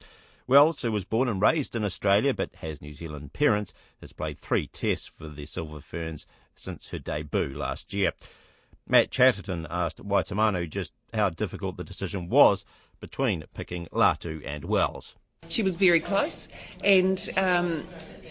Wells, 0.46 0.80
who 0.80 0.90
was 0.90 1.04
born 1.04 1.28
and 1.28 1.40
raised 1.42 1.76
in 1.76 1.84
Australia 1.84 2.32
but 2.32 2.54
has 2.56 2.80
New 2.80 2.94
Zealand 2.94 3.34
parents, 3.34 3.74
has 4.00 4.14
played 4.14 4.38
three 4.38 4.68
tests 4.68 5.06
for 5.06 5.28
the 5.28 5.44
Silver 5.44 5.80
Ferns 5.80 6.26
since 6.54 6.90
her 6.90 6.98
debut 6.98 7.56
last 7.56 7.92
year. 7.92 8.12
Matt 8.86 9.10
Chatterton 9.10 9.66
asked 9.70 10.06
Waitamanu 10.06 10.68
just 10.68 10.92
how 11.14 11.30
difficult 11.30 11.76
the 11.76 11.84
decision 11.84 12.28
was 12.28 12.64
between 13.00 13.44
picking 13.54 13.86
Latu 13.86 14.42
and 14.44 14.64
Wells. 14.64 15.16
She 15.48 15.62
was 15.62 15.76
very 15.76 16.00
close 16.00 16.48
and 16.82 17.30
um, 17.36 17.84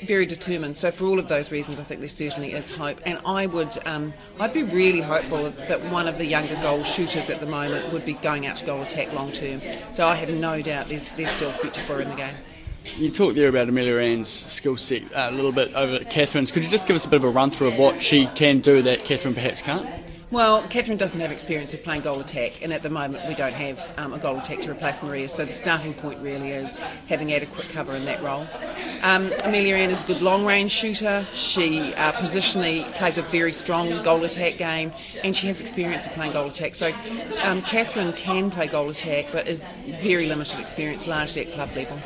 very 0.06 0.26
determined. 0.26 0.78
So 0.78 0.92
for 0.92 1.06
all 1.06 1.20
of 1.20 1.28
those 1.28 1.52
reasons, 1.52 1.80
I 1.80 1.84
think 1.84 2.00
there 2.00 2.10
certainly 2.10 2.54
is 2.54 2.76
hope. 2.76 3.02
And 3.06 3.20
I 3.26 3.46
would, 3.46 3.78
um, 3.86 4.14
I'd 4.40 4.54
be 4.54 4.64
really 4.64 5.02
hopeful 5.02 5.50
that 5.50 5.92
one 5.92 6.08
of 6.08 6.18
the 6.18 6.26
younger 6.26 6.56
goal 6.56 6.84
shooters 6.84 7.30
at 7.30 7.40
the 7.40 7.46
moment 7.46 7.92
would 7.92 8.06
be 8.06 8.14
going 8.14 8.48
out 8.48 8.58
to 8.58 8.66
goal 8.66 8.82
attack 8.82 9.14
long 9.14 9.32
term. 9.32 9.62
So 9.92 10.08
I 10.08 10.16
have 10.16 10.30
no 10.30 10.62
doubt 10.62 10.88
there's 10.88 11.12
there's 11.14 11.30
still 11.30 11.50
a 11.50 11.54
future 11.54 11.82
for 11.82 11.96
her 11.96 12.02
in 12.02 12.10
the 12.10 12.16
game. 12.16 12.36
You 12.84 13.12
talked 13.12 13.36
there 13.36 13.48
about 13.48 13.68
Ameliaranne's 13.68 14.28
skill 14.28 14.76
set 14.76 15.04
uh, 15.14 15.30
a 15.30 15.32
little 15.32 15.52
bit 15.52 15.74
over 15.74 16.04
Catherine's. 16.06 16.52
Could 16.52 16.64
you 16.64 16.70
just 16.70 16.88
give 16.88 16.96
us 16.96 17.06
a 17.06 17.10
bit 17.10 17.18
of 17.18 17.26
a 17.26 17.30
run 17.30 17.52
through 17.52 17.70
of 17.70 17.78
what 17.78 18.02
she 18.02 18.26
can 18.28 18.58
do 18.60 18.82
that 18.82 19.06
Catherine 19.06 19.36
perhaps 19.36 19.62
can't? 19.62 19.88
Well, 20.32 20.64
Catherine 20.64 20.98
doesn't 20.98 21.20
have 21.20 21.30
experience 21.30 21.74
of 21.74 21.84
playing 21.84 22.02
goal 22.02 22.22
attack, 22.22 22.64
and 22.64 22.72
at 22.72 22.84
the 22.84 22.90
moment 22.90 23.28
we 23.28 23.36
don't 23.36 23.54
have 23.54 23.94
um, 24.00 24.14
a 24.14 24.18
goal 24.18 24.38
attack 24.38 24.62
to 24.62 24.72
replace 24.72 25.04
Maria, 25.04 25.28
so 25.28 25.44
the 25.44 25.52
starting 25.52 25.94
point 25.94 26.20
really 26.22 26.52
is 26.52 26.80
having 27.10 27.34
adequate 27.34 27.68
cover 27.68 27.94
in 27.96 28.06
that 28.06 28.24
role. 28.24 28.48
Um, 29.02 29.30
Ameliaranne 29.44 29.90
is 29.90 30.02
a 30.02 30.06
good 30.06 30.22
long 30.22 30.46
range 30.46 30.72
shooter. 30.72 31.28
She 31.34 31.94
uh, 31.96 32.14
positionally 32.14 32.90
plays 32.94 33.18
a 33.18 33.24
very 33.24 33.52
strong 33.52 33.90
goal 34.04 34.24
attack 34.24 34.58
game, 34.58 34.94
and 35.24 35.36
she 35.36 35.48
has 35.48 35.60
experience 35.60 36.08
of 36.08 36.14
playing 36.14 36.32
goal 36.32 36.48
attack. 36.48 36.76
So 36.76 36.88
um, 37.44 37.62
Kathryn 37.64 38.16
can 38.16 38.50
play 38.50 38.68
goal 38.68 38.90
attack, 38.90 39.28
but 39.34 39.50
is 39.50 39.74
very 40.00 40.28
limited 40.28 40.62
experience, 40.62 41.08
largely 41.08 41.46
at 41.46 41.54
club 41.54 41.76
level. 41.76 42.02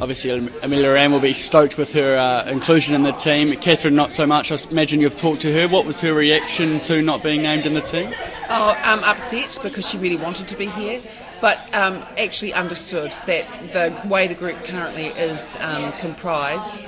Obviously, 0.00 0.30
Ameliaranne 0.30 1.10
will 1.10 1.18
be 1.18 1.32
stoked 1.32 1.76
with 1.76 1.92
her 1.92 2.16
uh, 2.16 2.44
inclusion 2.44 2.94
in 2.94 3.02
the 3.02 3.10
team. 3.10 3.52
Catherine, 3.56 3.96
not 3.96 4.12
so 4.12 4.26
much. 4.26 4.52
I 4.52 4.58
imagine 4.70 5.00
you've 5.00 5.16
talked 5.16 5.40
to 5.42 5.52
her. 5.52 5.66
What 5.66 5.86
was 5.86 6.00
her 6.02 6.14
reaction 6.14 6.80
to 6.82 7.02
not 7.02 7.20
being 7.20 7.42
named 7.42 7.66
in 7.66 7.74
the 7.74 7.80
team? 7.80 8.14
Oh, 8.48 8.76
um, 8.84 9.00
upset 9.00 9.58
because 9.60 9.88
she 9.88 9.98
really 9.98 10.16
wanted 10.16 10.46
to 10.48 10.56
be 10.56 10.66
here, 10.66 11.02
but 11.40 11.58
um, 11.74 12.04
actually 12.16 12.52
understood 12.52 13.12
that 13.26 13.72
the 13.72 14.08
way 14.08 14.28
the 14.28 14.36
group 14.36 14.62
currently 14.62 15.06
is 15.06 15.56
um, 15.60 15.92
comprised, 15.94 16.80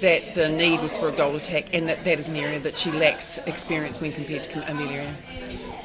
that 0.00 0.34
the 0.34 0.48
need 0.48 0.80
was 0.80 0.96
for 0.96 1.10
a 1.10 1.12
goal 1.12 1.36
attack, 1.36 1.74
and 1.74 1.86
that 1.86 2.02
that 2.04 2.18
is 2.18 2.30
an 2.30 2.36
area 2.36 2.60
that 2.60 2.78
she 2.78 2.90
lacks 2.92 3.36
experience 3.46 4.00
when 4.00 4.12
compared 4.12 4.44
to 4.44 4.70
Amelia 4.70 5.02
Ann. 5.02 5.16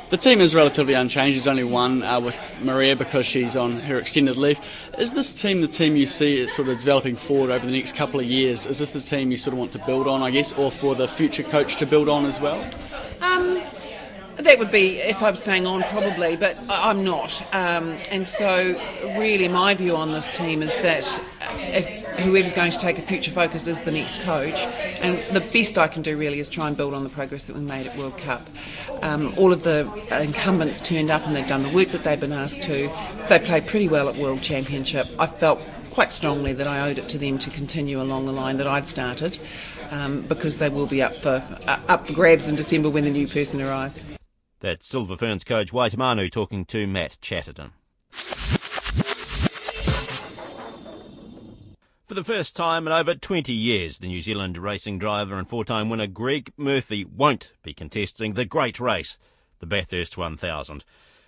The 0.09 0.17
team 0.17 0.41
is 0.41 0.55
relatively 0.55 0.95
unchanged. 0.95 1.35
There's 1.35 1.47
only 1.47 1.63
one 1.63 2.01
uh, 2.01 2.19
with 2.19 2.39
Maria 2.63 2.95
because 2.95 3.27
she's 3.27 3.55
on 3.55 3.79
her 3.81 3.99
extended 3.99 4.37
leave. 4.37 4.59
Is 4.97 5.13
this 5.13 5.39
team 5.39 5.61
the 5.61 5.67
team 5.67 5.95
you 5.95 6.07
see 6.07 6.47
sort 6.47 6.67
of 6.67 6.79
developing 6.79 7.15
forward 7.15 7.51
over 7.51 7.63
the 7.63 7.71
next 7.71 7.95
couple 7.95 8.19
of 8.19 8.25
years? 8.25 8.65
Is 8.65 8.79
this 8.79 8.89
the 8.89 9.01
team 9.01 9.29
you 9.29 9.37
sort 9.37 9.53
of 9.53 9.59
want 9.59 9.71
to 9.73 9.79
build 9.85 10.07
on, 10.07 10.23
I 10.23 10.31
guess, 10.31 10.51
or 10.53 10.71
for 10.71 10.95
the 10.95 11.07
future 11.07 11.43
coach 11.43 11.75
to 11.77 11.85
build 11.85 12.09
on 12.09 12.25
as 12.25 12.39
well? 12.39 12.59
Um, 13.21 13.61
that 14.37 14.57
would 14.57 14.71
be 14.71 14.97
if 14.97 15.21
I 15.21 15.29
was 15.29 15.43
staying 15.43 15.67
on, 15.67 15.83
probably, 15.83 16.35
but 16.35 16.57
I'm 16.69 17.03
not. 17.03 17.43
Um, 17.53 17.99
and 18.09 18.25
so, 18.25 18.81
really, 19.03 19.47
my 19.47 19.75
view 19.75 19.95
on 19.95 20.11
this 20.11 20.35
team 20.35 20.63
is 20.63 20.75
that 20.81 21.21
whoever's 22.21 22.53
going 22.53 22.71
to 22.71 22.79
take 22.79 22.97
a 22.97 23.01
future 23.01 23.31
focus 23.31 23.67
is 23.67 23.83
the 23.83 23.91
next 23.91 24.21
coach. 24.21 24.57
And 25.01 25.35
the 25.35 25.41
best 25.41 25.77
I 25.77 25.87
can 25.87 26.01
do 26.01 26.17
really 26.17 26.39
is 26.39 26.49
try 26.49 26.67
and 26.67 26.75
build 26.75 26.93
on 26.93 27.03
the 27.03 27.09
progress 27.09 27.45
that 27.45 27.55
we 27.55 27.61
made 27.61 27.87
at 27.87 27.97
World 27.97 28.17
Cup. 28.17 28.49
Um, 29.01 29.33
all 29.37 29.53
of 29.53 29.63
the 29.63 29.89
incumbents 30.11 30.81
turned 30.81 31.09
up 31.09 31.25
and 31.25 31.35
they've 31.35 31.47
done 31.47 31.63
the 31.63 31.69
work 31.69 31.89
that 31.89 32.03
they've 32.03 32.19
been 32.19 32.33
asked 32.33 32.63
to. 32.63 32.91
They 33.29 33.39
played 33.39 33.67
pretty 33.67 33.87
well 33.87 34.09
at 34.09 34.15
World 34.15 34.41
Championship. 34.41 35.07
I 35.17 35.27
felt 35.27 35.61
quite 35.91 36.11
strongly 36.11 36.53
that 36.53 36.67
I 36.67 36.89
owed 36.89 36.97
it 36.97 37.09
to 37.09 37.17
them 37.17 37.37
to 37.39 37.49
continue 37.49 38.01
along 38.01 38.25
the 38.25 38.31
line 38.31 38.57
that 38.57 38.67
I'd 38.67 38.87
started 38.87 39.39
um, 39.91 40.21
because 40.21 40.59
they 40.59 40.69
will 40.69 40.87
be 40.87 41.01
up 41.01 41.15
for, 41.15 41.43
uh, 41.67 41.79
up 41.87 42.07
for 42.07 42.13
grabs 42.13 42.49
in 42.49 42.55
December 42.55 42.89
when 42.89 43.03
the 43.03 43.11
new 43.11 43.27
person 43.27 43.61
arrives. 43.61 44.05
That's 44.59 44.87
Silver 44.87 45.15
Ferns 45.15 45.43
coach 45.43 45.71
Waitemanu 45.71 46.29
talking 46.31 46.65
to 46.65 46.85
Matt 46.87 47.17
Chatterton. 47.21 47.71
For 52.09 52.15
the 52.15 52.23
first 52.23 52.55
time 52.55 52.87
in 52.87 52.91
over 52.91 53.13
20 53.13 53.53
years, 53.53 53.99
the 53.99 54.07
New 54.07 54.23
Zealand 54.23 54.57
racing 54.57 54.97
driver 54.97 55.37
and 55.37 55.47
four-time 55.47 55.89
winner 55.89 56.07
Greg 56.07 56.51
Murphy 56.57 57.05
won't 57.05 57.53
be 57.61 57.71
contesting 57.71 58.33
the 58.33 58.45
great 58.45 58.79
race, 58.79 59.19
the 59.59 59.67
Bathurst 59.67 60.17
1000. 60.17 60.83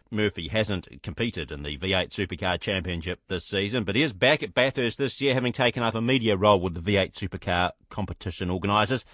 Murphy 0.10 0.48
hasn't 0.48 1.04
competed 1.04 1.52
in 1.52 1.62
the 1.62 1.78
V8 1.78 2.08
Supercar 2.08 2.60
Championship 2.60 3.20
this 3.28 3.46
season, 3.46 3.84
but 3.84 3.96
he 3.96 4.02
is 4.02 4.12
back 4.12 4.42
at 4.42 4.56
Bathurst 4.56 4.98
this 4.98 5.22
year, 5.22 5.36
having 5.36 5.54
taken 5.54 5.84
up 5.84 5.94
a 5.94 6.02
media 6.02 6.36
role 6.36 6.60
with 6.60 6.74
the 6.74 6.80
V8 6.80 7.14
Supercar 7.14 7.74
competition 7.92 8.50
organisers. 8.50 9.06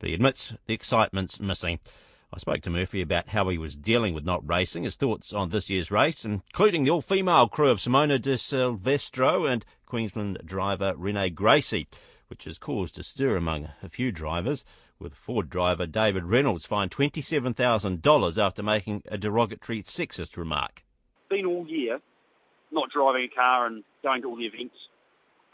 But 0.00 0.08
he 0.08 0.14
admits 0.16 0.54
the 0.66 0.74
excitement's 0.74 1.38
missing. 1.38 1.78
I 2.32 2.38
spoke 2.38 2.60
to 2.62 2.70
Murphy 2.70 3.00
about 3.00 3.28
how 3.28 3.48
he 3.48 3.56
was 3.56 3.76
dealing 3.76 4.12
with 4.12 4.24
not 4.24 4.46
racing, 4.46 4.82
his 4.82 4.96
thoughts 4.96 5.32
on 5.32 5.50
this 5.50 5.70
year's 5.70 5.90
race, 5.90 6.24
including 6.24 6.84
the 6.84 6.90
all-female 6.90 7.48
crew 7.48 7.70
of 7.70 7.78
Simona 7.78 8.20
de 8.20 8.36
Silvestro 8.36 9.46
and 9.46 9.64
Queensland 9.86 10.38
driver 10.44 10.92
Renee 10.96 11.30
Gracie, 11.30 11.86
which 12.28 12.44
has 12.44 12.58
caused 12.58 12.98
a 12.98 13.04
stir 13.04 13.36
among 13.36 13.68
a 13.82 13.88
few 13.88 14.10
drivers, 14.10 14.64
with 14.98 15.14
Ford 15.14 15.48
driver 15.48 15.86
David 15.86 16.24
Reynolds 16.24 16.66
fined 16.66 16.90
$27,000 16.90 18.38
after 18.38 18.62
making 18.62 19.02
a 19.06 19.16
derogatory 19.16 19.82
sexist 19.82 20.36
remark. 20.36 20.84
Been 21.30 21.46
all 21.46 21.66
year 21.68 22.00
not 22.72 22.90
driving 22.90 23.28
a 23.30 23.34
car 23.34 23.66
and 23.66 23.84
going 24.02 24.22
to 24.22 24.28
all 24.28 24.36
the 24.36 24.46
events, 24.46 24.76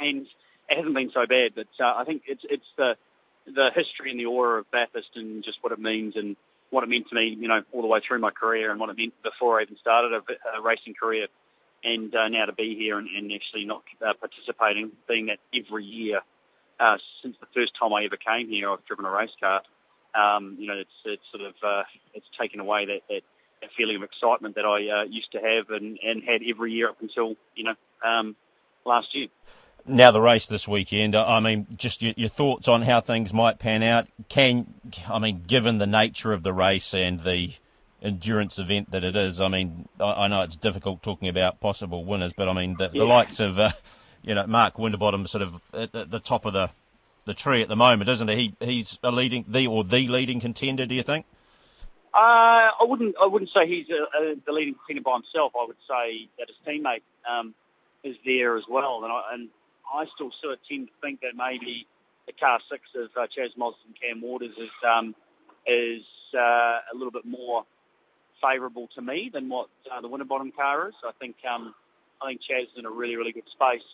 and 0.01 0.27
it 0.69 0.77
hasn't 0.77 0.95
been 0.95 1.11
so 1.13 1.27
bad, 1.27 1.53
but 1.55 1.69
uh, 1.79 1.95
I 1.97 2.05
think 2.05 2.23
it's 2.27 2.43
it's 2.49 2.65
the 2.79 2.95
the 3.47 3.71
history 3.75 4.11
and 4.11 4.19
the 4.19 4.27
aura 4.27 4.61
of 4.61 4.71
Bathurst 4.71 5.11
and 5.17 5.45
just 5.45 5.59
what 5.61 5.73
it 5.73 5.79
means 5.79 6.15
and 6.17 6.37
what 6.73 6.83
it 6.83 6.91
meant 6.91 7.09
to 7.11 7.15
me, 7.15 7.37
you 7.39 7.49
know, 7.49 7.61
all 7.73 7.83
the 7.83 7.87
way 7.87 8.01
through 8.07 8.19
my 8.19 8.31
career 8.31 8.71
and 8.71 8.81
what 8.81 8.89
it 8.89 8.97
meant 8.97 9.13
before 9.23 9.61
I 9.61 9.63
even 9.63 9.77
started 9.77 10.13
a, 10.13 10.59
a 10.59 10.63
racing 10.63 10.95
career. 10.99 11.29
And 11.85 12.15
uh, 12.15 12.29
now 12.29 12.47
to 12.47 12.53
be 12.53 12.77
here 12.79 12.99
and, 12.99 13.09
and 13.09 13.31
actually 13.33 13.65
not 13.65 13.83
uh, 14.01 14.15
participating, 14.19 14.93
being 15.07 15.27
that 15.27 15.39
every 15.55 15.85
year 15.85 16.21
uh, 16.81 16.97
since 17.23 17.37
the 17.41 17.47
first 17.55 17.73
time 17.79 17.93
I 17.93 18.05
ever 18.05 18.17
came 18.17 18.49
here, 18.49 18.71
I've 18.71 18.85
driven 18.87 19.05
a 19.05 19.11
race 19.11 19.31
car. 19.39 19.63
Um, 20.15 20.57
you 20.59 20.67
know, 20.67 20.75
it's 20.75 20.99
it's 21.05 21.23
sort 21.31 21.45
of 21.45 21.55
uh, 21.63 21.85
it's 22.15 22.27
taken 22.41 22.61
away 22.61 22.87
that, 22.87 23.01
that, 23.09 23.23
that 23.61 23.71
feeling 23.77 23.97
of 23.97 24.03
excitement 24.03 24.57
that 24.57 24.65
I 24.65 25.03
uh, 25.03 25.05
used 25.05 25.31
to 25.33 25.39
have 25.39 25.71
and, 25.71 25.99
and 26.03 26.23
had 26.23 26.43
every 26.49 26.73
year 26.73 26.89
up 26.89 27.01
until 27.01 27.37
you 27.55 27.65
know 27.65 27.75
um, 28.05 28.37
last 28.85 29.09
year. 29.15 29.29
Now 29.87 30.13
the 30.13 30.21
race 30.21 30.47
this 30.47 30.69
weekend. 30.69 31.17
I 31.17 31.41
mean, 31.41 31.67
just 31.77 32.03
your, 32.03 32.15
your, 32.17 32.29
thoughts 32.29 32.69
on 32.69 32.83
how 32.83 33.01
things 33.01 33.33
might 33.33 33.59
pan 33.59 33.83
out. 33.83 34.07
Can 34.29 34.75
I 35.09 35.19
mean, 35.19 35.43
given 35.47 35.79
the 35.79 35.87
nature 35.87 36.33
of 36.33 36.45
the 36.45 36.53
race 36.53 36.95
and 36.95 37.21
the 37.21 37.55
endurance 38.01 38.59
event 38.59 38.93
that 38.93 39.03
it 39.03 39.17
is, 39.17 39.41
I 39.41 39.49
mean, 39.49 39.89
I, 39.99 40.25
I 40.25 40.29
know 40.29 40.43
it's 40.43 40.55
difficult 40.55 41.03
talking 41.03 41.29
about 41.29 41.59
possible 41.59 42.05
winners, 42.05 42.33
but 42.33 42.49
I 42.49 42.53
mean, 42.53 42.77
the, 42.77 42.91
yeah. 42.93 43.01
the 43.01 43.05
likes 43.05 43.41
of 43.41 43.59
uh, 43.59 43.71
you 44.23 44.37
know 44.37 44.47
Mark 44.47 44.79
Winterbottom, 44.79 45.27
sort 45.27 45.43
of 45.43 45.61
at 45.73 45.91
the, 45.91 46.05
the, 46.05 46.21
top 46.21 46.45
of 46.45 46.53
the 46.53 46.71
the 47.25 47.35
tree 47.35 47.61
at 47.61 47.69
the 47.69 47.77
moment, 47.77 48.09
isn't 48.09 48.29
he? 48.29 48.55
he 48.61 48.67
he's 48.67 49.01
a 49.03 49.11
leading 49.11 49.45
the 49.49 49.67
or 49.67 49.83
the 49.83 50.07
leading 50.07 50.39
contender. 50.39 50.87
Do 50.87 50.95
you 50.95 51.03
think? 51.03 51.27
Uh, 52.15 52.71
I 52.79 52.83
wouldn't. 52.83 53.17
I 53.21 53.27
wouldn't 53.27 53.51
say 53.53 53.67
he's 53.67 53.87
a, 53.91 54.17
a, 54.17 54.35
the 54.47 54.53
leading 54.53 54.75
contender 54.75 55.03
by 55.03 55.15
himself. 55.15 55.53
I 55.61 55.67
would 55.67 55.77
say 55.89 56.29
that 56.39 56.47
his 56.47 56.57
teammate 56.65 57.03
um, 57.29 57.55
is 58.05 58.15
there 58.25 58.57
as 58.57 58.65
well, 58.69 59.03
and 59.03 59.13
I, 59.13 59.23
and 59.33 59.49
I 59.93 60.07
still 60.15 60.31
sort 60.41 60.55
of 60.55 60.61
tend 60.69 60.89
to 60.89 60.95
think 61.03 61.21
that 61.21 61.37
maybe 61.37 61.87
the 62.27 62.33
car 62.33 62.59
six 62.71 62.83
of 62.97 63.11
uh, 63.17 63.27
Chaz 63.29 63.53
Mostert 63.59 63.85
and 63.87 63.97
Cam 64.01 64.23
Waters 64.23 64.57
is 64.57 64.73
um, 64.87 65.15
is 65.67 66.03
uh, 66.35 66.81
a 66.93 66.95
little 66.95 67.13
bit 67.13 67.25
more 67.27 67.65
favourable 68.41 68.89
to 68.95 69.03
me 69.03 69.31
than 69.33 69.49
what 69.49 69.69
uh, 69.93 70.01
the 70.01 70.09
Winterbottom 70.09 70.53
car 70.53 70.89
is. 70.89 70.95
I 71.07 71.13
think 71.21 71.37
um, 71.49 71.75
I 72.23 72.31
think 72.31 72.41
Chaz 72.41 72.65
is 72.65 72.79
in 72.79 72.87
a 72.87 72.91
really 72.91 73.17
really 73.17 73.33
good 73.33 73.49
space, 73.53 73.87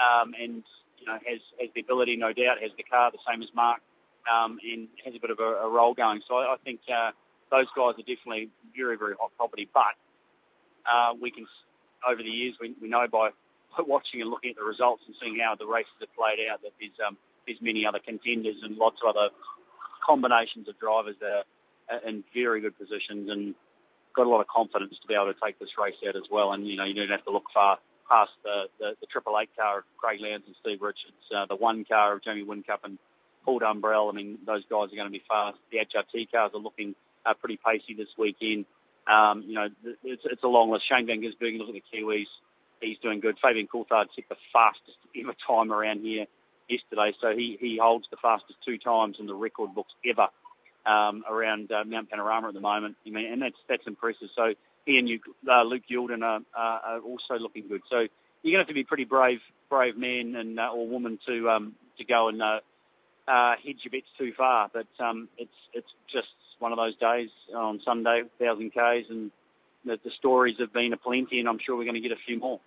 um, 0.00 0.34
and 0.40 0.62
you 0.98 1.06
know 1.06 1.18
has 1.26 1.40
has 1.60 1.70
the 1.74 1.80
ability, 1.80 2.16
no 2.16 2.32
doubt, 2.32 2.62
has 2.62 2.72
the 2.76 2.84
car 2.84 3.10
the 3.10 3.22
same 3.28 3.42
as 3.42 3.48
Mark, 3.54 3.80
um, 4.30 4.58
and 4.64 4.88
has 5.04 5.14
a 5.14 5.20
bit 5.20 5.30
of 5.30 5.38
a, 5.38 5.66
a 5.66 5.68
role 5.68 5.94
going. 5.94 6.22
So 6.28 6.36
I, 6.36 6.54
I 6.54 6.56
think 6.64 6.80
uh, 6.88 7.10
those 7.50 7.66
guys 7.76 7.94
are 8.00 8.06
definitely 8.08 8.50
very 8.76 8.96
very 8.96 9.14
hot 9.20 9.30
property. 9.36 9.68
But 9.72 9.94
uh, 10.88 11.14
we 11.20 11.30
can 11.30 11.46
over 12.08 12.22
the 12.22 12.28
years 12.28 12.54
we, 12.60 12.74
we 12.80 12.88
know 12.88 13.06
by 13.10 13.30
watching 13.82 14.22
and 14.22 14.30
looking 14.30 14.50
at 14.50 14.56
the 14.56 14.64
results 14.64 15.02
and 15.06 15.14
seeing 15.18 15.42
how 15.42 15.58
the 15.58 15.66
races 15.66 15.92
have 15.98 16.14
played 16.14 16.38
out, 16.46 16.62
that 16.62 16.70
there's 16.78 16.94
um, 17.02 17.18
there's 17.46 17.58
many 17.60 17.84
other 17.86 17.98
contenders 17.98 18.56
and 18.62 18.78
lots 18.78 19.02
of 19.02 19.16
other 19.16 19.34
combinations 20.06 20.68
of 20.68 20.78
drivers 20.78 21.16
that 21.20 21.44
are 21.90 22.08
in 22.08 22.24
very 22.32 22.60
good 22.60 22.76
positions 22.78 23.28
and 23.28 23.54
got 24.14 24.26
a 24.26 24.30
lot 24.30 24.40
of 24.40 24.46
confidence 24.46 24.94
to 25.02 25.08
be 25.08 25.14
able 25.14 25.32
to 25.32 25.38
take 25.42 25.58
this 25.58 25.74
race 25.80 25.98
out 26.06 26.16
as 26.16 26.28
well. 26.30 26.52
And 26.52 26.66
you 26.66 26.76
know, 26.76 26.84
you 26.84 26.94
don't 26.94 27.10
have 27.10 27.24
to 27.24 27.32
look 27.32 27.50
far 27.52 27.78
past 28.08 28.30
the 28.44 28.70
the, 28.78 28.88
the 29.00 29.06
Triple 29.10 29.36
Eight 29.40 29.50
car 29.56 29.78
of 29.78 29.84
Craig 29.98 30.20
Lowndes 30.20 30.46
and 30.46 30.56
Steve 30.60 30.80
Richards, 30.80 31.24
uh, 31.34 31.46
the 31.46 31.56
one 31.56 31.84
car 31.84 32.14
of 32.14 32.24
Jamie 32.24 32.44
Whincup 32.44 32.84
and 32.84 32.98
Paul 33.44 33.60
Dumbrell. 33.60 34.12
I 34.12 34.14
mean, 34.14 34.38
those 34.46 34.62
guys 34.70 34.92
are 34.92 34.96
going 34.96 35.10
to 35.10 35.14
be 35.14 35.24
fast. 35.28 35.58
The 35.70 35.78
HRT 35.84 36.30
cars 36.30 36.52
are 36.54 36.60
looking 36.60 36.94
uh, 37.26 37.34
pretty 37.34 37.58
pacey 37.58 37.94
this 37.96 38.12
weekend. 38.16 38.66
Um, 39.06 39.44
you 39.46 39.54
know, 39.54 39.68
it's, 40.02 40.22
it's 40.24 40.42
a 40.42 40.48
long 40.48 40.70
list. 40.70 40.84
Shane 40.88 41.06
Van 41.06 41.20
Gisbergen, 41.20 41.58
look 41.58 41.68
at 41.68 41.74
the 41.74 41.84
Kiwis 41.92 42.30
he's 42.84 42.98
doing 42.98 43.20
good. 43.20 43.36
Fabian 43.42 43.66
Coulthard 43.66 44.06
set 44.14 44.28
the 44.28 44.36
fastest 44.52 44.98
ever 45.16 45.34
time 45.46 45.72
around 45.72 46.00
here 46.00 46.26
yesterday, 46.68 47.12
so 47.20 47.30
he, 47.36 47.56
he 47.60 47.78
holds 47.80 48.06
the 48.10 48.16
fastest 48.20 48.58
two 48.64 48.78
times 48.78 49.16
in 49.18 49.26
the 49.26 49.34
record 49.34 49.74
books 49.74 49.92
ever 50.08 50.28
um, 50.86 51.24
around 51.28 51.70
uh, 51.72 51.84
Mount 51.84 52.10
Panorama 52.10 52.48
at 52.48 52.54
the 52.54 52.60
moment. 52.60 52.96
I 53.06 53.10
mean, 53.10 53.32
and 53.32 53.42
that's 53.42 53.56
that's 53.68 53.86
impressive. 53.86 54.28
So 54.36 54.54
he 54.84 54.98
and 54.98 55.08
you, 55.08 55.20
uh, 55.50 55.62
Luke 55.62 55.82
Youlden 55.90 56.22
are, 56.22 56.40
are 56.54 57.00
also 57.00 57.34
looking 57.40 57.68
good. 57.68 57.82
So 57.90 58.06
you're 58.42 58.52
going 58.52 58.64
to 58.64 58.68
have 58.68 58.68
to 58.68 58.74
be 58.74 58.84
pretty 58.84 59.04
brave 59.04 59.40
brave 59.70 59.96
man 59.96 60.34
and 60.36 60.60
uh, 60.60 60.70
or 60.74 60.86
woman 60.86 61.18
to 61.26 61.48
um, 61.48 61.74
to 61.98 62.04
go 62.04 62.28
and 62.28 62.42
uh, 62.42 62.60
uh, 63.26 63.54
hedge 63.64 63.78
your 63.84 63.90
bets 63.92 64.10
too 64.18 64.32
far. 64.36 64.70
But 64.72 64.86
um, 65.02 65.28
it's 65.38 65.50
it's 65.72 65.88
just 66.12 66.28
one 66.58 66.72
of 66.72 66.78
those 66.78 66.96
days 66.96 67.30
on 67.54 67.80
Sunday, 67.84 68.22
thousand 68.38 68.72
k's, 68.72 69.06
and 69.08 69.30
the, 69.84 69.98
the 70.04 70.10
stories 70.18 70.56
have 70.60 70.72
been 70.72 70.92
aplenty, 70.92 71.40
and 71.40 71.48
I'm 71.48 71.58
sure 71.64 71.76
we're 71.76 71.84
going 71.84 72.00
to 72.00 72.06
get 72.06 72.12
a 72.12 72.20
few 72.26 72.38
more. 72.38 72.60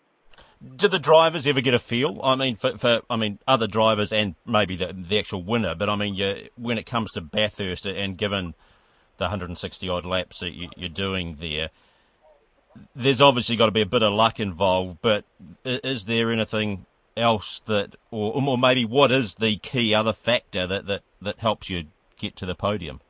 Do 0.75 0.87
the 0.87 0.99
drivers 0.99 1.45
ever 1.45 1.61
get 1.61 1.73
a 1.73 1.79
feel? 1.79 2.19
I 2.23 2.35
mean, 2.35 2.55
for, 2.55 2.77
for 2.77 3.01
I 3.09 3.15
mean, 3.15 3.39
other 3.47 3.67
drivers 3.67 4.11
and 4.11 4.35
maybe 4.45 4.75
the, 4.75 4.93
the 4.93 5.19
actual 5.19 5.43
winner, 5.43 5.75
but 5.75 5.89
I 5.89 5.95
mean, 5.95 6.15
you, 6.15 6.35
when 6.55 6.77
it 6.77 6.85
comes 6.85 7.11
to 7.11 7.21
Bathurst 7.21 7.85
and 7.85 8.17
given 8.17 8.55
the 9.17 9.25
160 9.25 9.89
odd 9.89 10.05
laps 10.05 10.39
that 10.39 10.53
you, 10.53 10.69
you're 10.75 10.89
doing 10.89 11.35
there, 11.39 11.69
there's 12.95 13.21
obviously 13.21 13.55
got 13.55 13.67
to 13.67 13.71
be 13.71 13.81
a 13.81 13.87
bit 13.87 14.03
of 14.03 14.13
luck 14.13 14.39
involved. 14.39 14.97
But 15.01 15.25
is 15.63 16.05
there 16.05 16.31
anything 16.31 16.85
else 17.15 17.59
that, 17.61 17.95
or, 18.11 18.33
or 18.33 18.57
maybe 18.57 18.85
what 18.85 19.11
is 19.11 19.35
the 19.35 19.57
key 19.57 19.93
other 19.93 20.13
factor 20.13 20.65
that, 20.67 20.87
that, 20.87 21.01
that 21.21 21.39
helps 21.39 21.69
you 21.69 21.85
get 22.17 22.35
to 22.37 22.45
the 22.45 22.55
podium? 22.55 23.01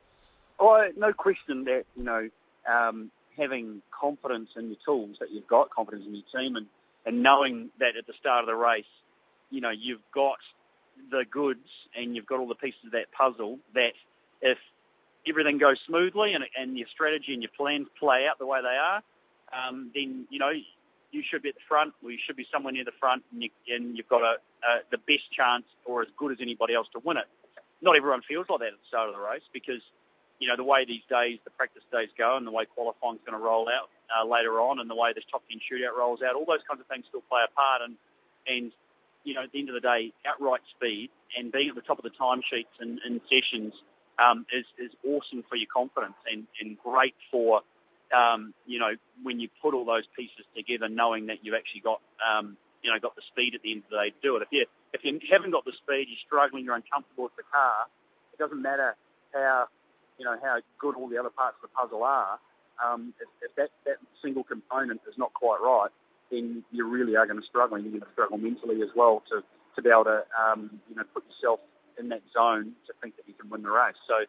Oh, 0.60 0.88
no 0.96 1.12
question 1.12 1.64
that 1.64 1.84
you 1.96 2.02
know 2.02 2.28
um, 2.68 3.10
having 3.36 3.82
confidence 3.90 4.50
in 4.56 4.66
your 4.66 4.76
tools 4.84 5.16
that 5.20 5.30
you've 5.30 5.46
got, 5.46 5.70
confidence 5.70 6.04
in 6.06 6.14
your 6.14 6.24
team, 6.34 6.56
and, 6.56 6.66
and 7.08 7.22
knowing 7.22 7.70
that 7.80 7.96
at 7.98 8.06
the 8.06 8.12
start 8.20 8.44
of 8.44 8.46
the 8.46 8.54
race, 8.54 8.92
you 9.50 9.60
know, 9.60 9.70
you've 9.72 10.04
got 10.12 10.36
the 11.10 11.24
goods 11.30 11.66
and 11.96 12.14
you've 12.14 12.26
got 12.26 12.38
all 12.38 12.46
the 12.46 12.54
pieces 12.54 12.80
of 12.84 12.92
that 12.92 13.10
puzzle 13.16 13.58
that 13.72 13.96
if 14.42 14.58
everything 15.26 15.56
goes 15.56 15.80
smoothly 15.88 16.34
and, 16.34 16.44
and 16.54 16.76
your 16.76 16.86
strategy 16.92 17.32
and 17.32 17.42
your 17.42 17.50
plans 17.56 17.88
play 17.98 18.26
out 18.28 18.38
the 18.38 18.46
way 18.46 18.60
they 18.60 18.76
are, 18.76 19.00
um, 19.56 19.90
then, 19.94 20.26
you 20.28 20.38
know, 20.38 20.52
you 21.10 21.22
should 21.24 21.40
be 21.40 21.48
at 21.48 21.54
the 21.54 21.66
front 21.66 21.94
or 22.04 22.12
you 22.12 22.18
should 22.26 22.36
be 22.36 22.46
somewhere 22.52 22.72
near 22.72 22.84
the 22.84 22.98
front 23.00 23.24
and, 23.32 23.42
you, 23.42 23.50
you've 23.66 24.08
got 24.08 24.20
a, 24.20 24.36
a, 24.62 24.70
the 24.90 24.98
best 24.98 25.24
chance 25.34 25.64
or 25.86 26.02
as 26.02 26.08
good 26.18 26.30
as 26.30 26.38
anybody 26.42 26.74
else 26.74 26.86
to 26.92 27.00
win 27.02 27.16
it. 27.16 27.24
Not 27.80 27.96
everyone 27.96 28.20
feels 28.28 28.46
like 28.50 28.60
that 28.60 28.76
at 28.76 28.80
the 28.84 28.88
start 28.88 29.08
of 29.08 29.14
the 29.14 29.20
race 29.20 29.46
because– 29.52 29.80
you 30.38 30.46
know, 30.46 30.56
the 30.56 30.64
way 30.64 30.84
these 30.86 31.02
days, 31.10 31.38
the 31.44 31.50
practice 31.50 31.82
days 31.92 32.08
go 32.16 32.36
and 32.36 32.46
the 32.46 32.50
way 32.50 32.64
qualifying 32.64 33.16
is 33.16 33.22
going 33.26 33.38
to 33.38 33.44
roll 33.44 33.68
out 33.68 33.90
uh, 34.12 34.26
later 34.26 34.60
on 34.60 34.80
and 34.80 34.88
the 34.88 34.94
way 34.94 35.12
this 35.14 35.24
top 35.30 35.42
10 35.48 35.60
shootout 35.64 35.96
rolls 35.96 36.20
out, 36.22 36.34
all 36.34 36.46
those 36.46 36.64
kinds 36.68 36.80
of 36.80 36.86
things 36.86 37.04
still 37.08 37.24
play 37.28 37.40
a 37.44 37.52
part. 37.52 37.82
And, 37.84 37.96
and, 38.46 38.72
you 39.24 39.34
know, 39.34 39.44
at 39.44 39.52
the 39.52 39.58
end 39.58 39.68
of 39.68 39.76
the 39.76 39.84
day, 39.84 40.12
outright 40.26 40.64
speed 40.76 41.10
and 41.36 41.52
being 41.52 41.68
at 41.68 41.74
the 41.74 41.84
top 41.84 41.98
of 41.98 42.04
the 42.04 42.14
timesheets 42.16 42.72
and, 42.80 42.98
and 43.04 43.20
sessions 43.28 43.72
um, 44.18 44.46
is, 44.52 44.64
is 44.78 44.90
awesome 45.04 45.44
for 45.48 45.56
your 45.56 45.68
confidence 45.68 46.18
and, 46.30 46.46
and 46.60 46.78
great 46.80 47.14
for, 47.30 47.60
um, 48.10 48.54
you 48.66 48.78
know, 48.78 48.96
when 49.22 49.40
you 49.40 49.48
put 49.60 49.74
all 49.74 49.84
those 49.84 50.08
pieces 50.16 50.46
together, 50.56 50.88
knowing 50.88 51.26
that 51.26 51.44
you've 51.44 51.54
actually 51.54 51.84
got 51.84 52.00
um, 52.24 52.56
you 52.82 52.90
know, 52.90 52.98
got 53.00 53.14
the 53.16 53.26
speed 53.30 53.54
at 53.54 53.62
the 53.62 53.72
end 53.72 53.82
of 53.86 53.90
the 53.90 53.98
day 53.98 54.10
to 54.10 54.20
do 54.22 54.36
it. 54.36 54.42
If 54.42 54.50
you 54.52 54.66
if 54.94 55.02
you 55.04 55.18
haven't 55.30 55.50
got 55.50 55.64
the 55.64 55.74
speed, 55.82 56.06
you're 56.08 56.24
struggling, 56.24 56.64
you're 56.64 56.78
uncomfortable 56.78 57.24
with 57.24 57.36
the 57.36 57.46
car. 57.50 57.90
It 58.32 58.38
doesn't 58.38 58.60
matter 58.60 58.96
how 59.34 59.66
you 60.18 60.24
know 60.24 60.36
how 60.42 60.62
good 60.78 60.94
all 60.94 61.08
the 61.08 61.18
other 61.18 61.30
parts 61.30 61.56
of 61.62 61.70
the 61.70 61.74
puzzle 61.74 62.02
are. 62.04 62.38
Um, 62.78 63.14
if, 63.20 63.50
if 63.50 63.56
that 63.56 63.70
that 63.84 63.98
single 64.22 64.44
component 64.44 65.00
is 65.08 65.18
not 65.18 65.34
quite 65.34 65.60
right, 65.60 65.90
then 66.30 66.64
you 66.70 66.86
really 66.86 67.16
are 67.16 67.26
going 67.26 67.40
to 67.40 67.46
struggle. 67.46 67.76
And 67.76 67.84
you're 67.84 67.98
going 67.98 68.06
to 68.06 68.12
struggle 68.12 68.38
mentally 68.38 68.82
as 68.82 68.90
well 68.94 69.22
to 69.30 69.42
to 69.76 69.82
be 69.82 69.90
able 69.90 70.04
to 70.04 70.24
um, 70.34 70.80
you 70.88 70.96
know 70.96 71.04
put 71.14 71.24
yourself 71.28 71.60
in 71.98 72.08
that 72.10 72.22
zone 72.32 72.72
to 72.86 72.92
think 73.02 73.16
that 73.16 73.26
you 73.26 73.34
can 73.34 73.50
win 73.50 73.62
the 73.62 73.70
race. 73.70 73.98
So 74.06 74.22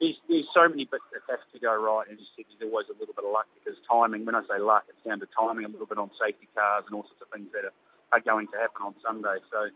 there's, 0.00 0.16
there's 0.28 0.46
so 0.54 0.68
many 0.68 0.84
bits 0.84 1.04
that 1.12 1.24
have 1.28 1.42
to 1.52 1.58
go 1.58 1.72
right, 1.74 2.06
and 2.06 2.18
as 2.18 2.22
you 2.22 2.30
said, 2.36 2.46
there's 2.46 2.70
always 2.70 2.86
a 2.92 2.96
little 2.98 3.16
bit 3.16 3.24
of 3.24 3.32
luck 3.32 3.48
because 3.58 3.78
timing. 3.88 4.24
When 4.24 4.34
I 4.34 4.42
say 4.46 4.60
luck, 4.60 4.84
it's 4.88 5.00
down 5.02 5.20
to 5.20 5.28
timing 5.32 5.64
a 5.64 5.72
little 5.72 5.88
bit 5.88 5.98
on 5.98 6.10
safety 6.20 6.48
cars 6.54 6.84
and 6.86 6.94
all 6.94 7.04
sorts 7.08 7.22
of 7.22 7.28
things 7.32 7.48
that 7.56 7.64
are, 7.66 7.76
are 8.12 8.22
going 8.22 8.46
to 8.52 8.56
happen 8.60 8.82
on 8.84 8.94
Sunday. 9.02 9.40
So 9.50 9.72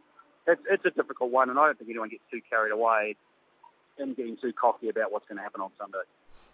it's, 0.46 0.62
it's 0.68 0.84
a 0.84 0.94
difficult 0.94 1.30
one, 1.30 1.48
and 1.50 1.58
I 1.58 1.66
don't 1.66 1.78
think 1.78 1.90
anyone 1.90 2.10
gets 2.10 2.24
too 2.30 2.40
carried 2.48 2.72
away 2.72 3.16
in 3.98 4.14
getting 4.14 4.36
too 4.40 4.52
cocky 4.52 4.88
about 4.88 5.12
what's 5.12 5.26
going 5.28 5.36
to 5.36 5.44
happen 5.44 5.60
on 5.60 5.70
Sunday. 5.78 6.04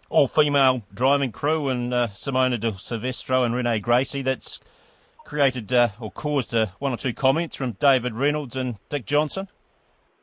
All 0.09 0.27
female 0.27 0.83
driving 0.93 1.31
crew 1.31 1.67
and 1.67 1.93
uh, 1.93 2.07
Simona 2.07 2.59
de 2.59 2.71
Silvestro 2.73 3.43
and 3.43 3.53
Renee 3.53 3.79
Gracie. 3.79 4.21
That's 4.21 4.59
created 5.25 5.71
uh, 5.73 5.89
or 5.99 6.11
caused 6.11 6.55
uh, 6.55 6.67
one 6.79 6.93
or 6.93 6.97
two 6.97 7.13
comments 7.13 7.57
from 7.57 7.73
David 7.73 8.13
Reynolds 8.13 8.55
and 8.55 8.77
Dick 8.89 9.05
Johnson 9.05 9.49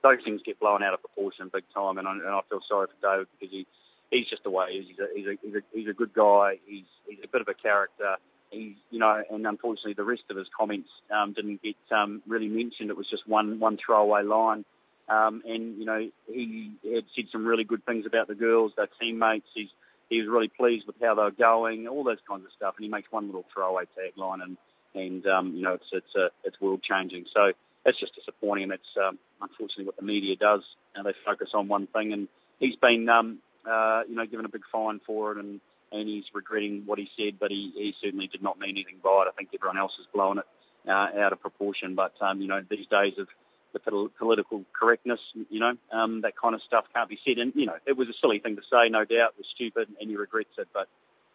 those 0.04 0.22
things 0.22 0.42
get 0.44 0.60
blown 0.60 0.82
out 0.82 0.92
of 0.92 1.00
proportion 1.00 1.50
big 1.52 1.64
time, 1.74 1.98
and 1.98 2.06
I, 2.06 2.12
and 2.12 2.28
I 2.28 2.40
feel 2.48 2.60
sorry 2.68 2.86
for 2.86 3.10
David 3.10 3.26
because 3.32 3.50
he 3.50 3.66
he's 4.10 4.28
just 4.28 4.44
the 4.44 4.50
way 4.50 4.66
he 4.72 4.78
is. 4.78 4.86
He's 4.86 4.98
a, 4.98 5.08
he's 5.14 5.26
a, 5.26 5.30
he's 5.42 5.54
a, 5.54 5.60
he's 5.72 5.88
a 5.88 5.92
good 5.94 6.12
guy. 6.12 6.58
He's 6.66 6.84
he's 7.08 7.18
a 7.24 7.28
bit 7.28 7.40
of 7.40 7.48
a 7.48 7.54
character. 7.54 8.16
He's 8.50 8.76
you 8.90 8.98
know, 8.98 9.22
and 9.30 9.46
unfortunately 9.46 9.94
the 9.94 10.04
rest 10.04 10.22
of 10.30 10.36
his 10.36 10.46
comments 10.56 10.90
um, 11.10 11.32
didn't 11.32 11.62
get 11.62 11.76
um, 11.90 12.22
really 12.28 12.48
mentioned. 12.48 12.90
It 12.90 12.96
was 12.96 13.08
just 13.10 13.26
one 13.26 13.58
one 13.58 13.78
throwaway 13.84 14.22
line. 14.22 14.64
Um, 15.08 15.42
and 15.44 15.76
you 15.78 15.84
know 15.84 16.08
he 16.26 16.72
had 16.82 17.04
said 17.14 17.26
some 17.30 17.46
really 17.46 17.64
good 17.64 17.84
things 17.84 18.06
about 18.06 18.28
the 18.28 18.34
girls, 18.34 18.72
their 18.76 18.88
teammates. 19.00 19.46
He's 19.54 19.68
he 20.08 20.18
was 20.20 20.28
really 20.28 20.48
pleased 20.48 20.86
with 20.86 20.96
how 21.00 21.14
they 21.14 21.22
were 21.22 21.30
going, 21.30 21.88
all 21.88 22.04
those 22.04 22.22
kinds 22.28 22.44
of 22.44 22.50
stuff. 22.56 22.74
And 22.76 22.84
he 22.84 22.90
makes 22.90 23.10
one 23.10 23.26
little 23.26 23.44
throwaway 23.52 23.84
tagline, 23.96 24.42
and 24.42 24.56
and 24.94 25.26
um, 25.26 25.54
you 25.54 25.62
know 25.62 25.74
it's 25.74 25.88
it's 25.92 26.14
uh, 26.16 26.28
it's 26.44 26.60
world 26.60 26.82
changing. 26.82 27.26
So 27.34 27.52
it's 27.84 28.00
just 28.00 28.14
disappointing. 28.14 28.64
And 28.64 28.72
it's 28.72 28.96
um, 28.96 29.18
unfortunately 29.40 29.86
what 29.86 29.96
the 29.96 30.02
media 30.02 30.36
does. 30.36 30.62
You 30.94 31.02
know, 31.02 31.10
they 31.10 31.16
focus 31.24 31.48
on 31.54 31.68
one 31.68 31.86
thing, 31.88 32.12
and 32.12 32.28
he's 32.60 32.76
been, 32.76 33.08
um, 33.08 33.38
uh, 33.68 34.02
you 34.08 34.14
know, 34.14 34.26
given 34.26 34.46
a 34.46 34.48
big 34.48 34.62
fine 34.70 35.00
for 35.06 35.32
it, 35.32 35.38
and 35.38 35.60
and 35.92 36.08
he's 36.08 36.24
regretting 36.34 36.82
what 36.86 36.98
he 36.98 37.08
said, 37.16 37.38
but 37.38 37.50
he, 37.50 37.70
he 37.74 37.94
certainly 38.02 38.26
did 38.26 38.42
not 38.42 38.58
mean 38.58 38.70
anything 38.70 38.96
by 39.02 39.22
it. 39.22 39.28
I 39.28 39.32
think 39.36 39.50
everyone 39.54 39.78
else 39.78 39.92
has 39.98 40.06
blown 40.12 40.38
it 40.38 40.44
uh, 40.88 41.20
out 41.20 41.32
of 41.32 41.40
proportion. 41.40 41.94
But 41.94 42.14
um, 42.20 42.40
you 42.40 42.48
know, 42.48 42.62
these 42.68 42.86
days 42.90 43.14
of 43.18 43.28
the 43.74 44.08
political 44.18 44.64
correctness, 44.72 45.20
you 45.50 45.60
know, 45.60 45.74
um, 45.92 46.22
that 46.22 46.32
kind 46.40 46.54
of 46.54 46.62
stuff 46.66 46.86
can't 46.94 47.08
be 47.08 47.18
said. 47.26 47.38
And 47.38 47.52
you 47.54 47.66
know, 47.66 47.76
it 47.86 47.96
was 47.96 48.08
a 48.08 48.14
silly 48.20 48.38
thing 48.38 48.56
to 48.56 48.62
say, 48.62 48.88
no 48.88 49.04
doubt. 49.04 49.34
It 49.36 49.38
was 49.38 49.46
stupid, 49.54 49.88
and 50.00 50.08
he 50.08 50.16
regrets 50.16 50.56
it. 50.56 50.68
But 50.72 50.88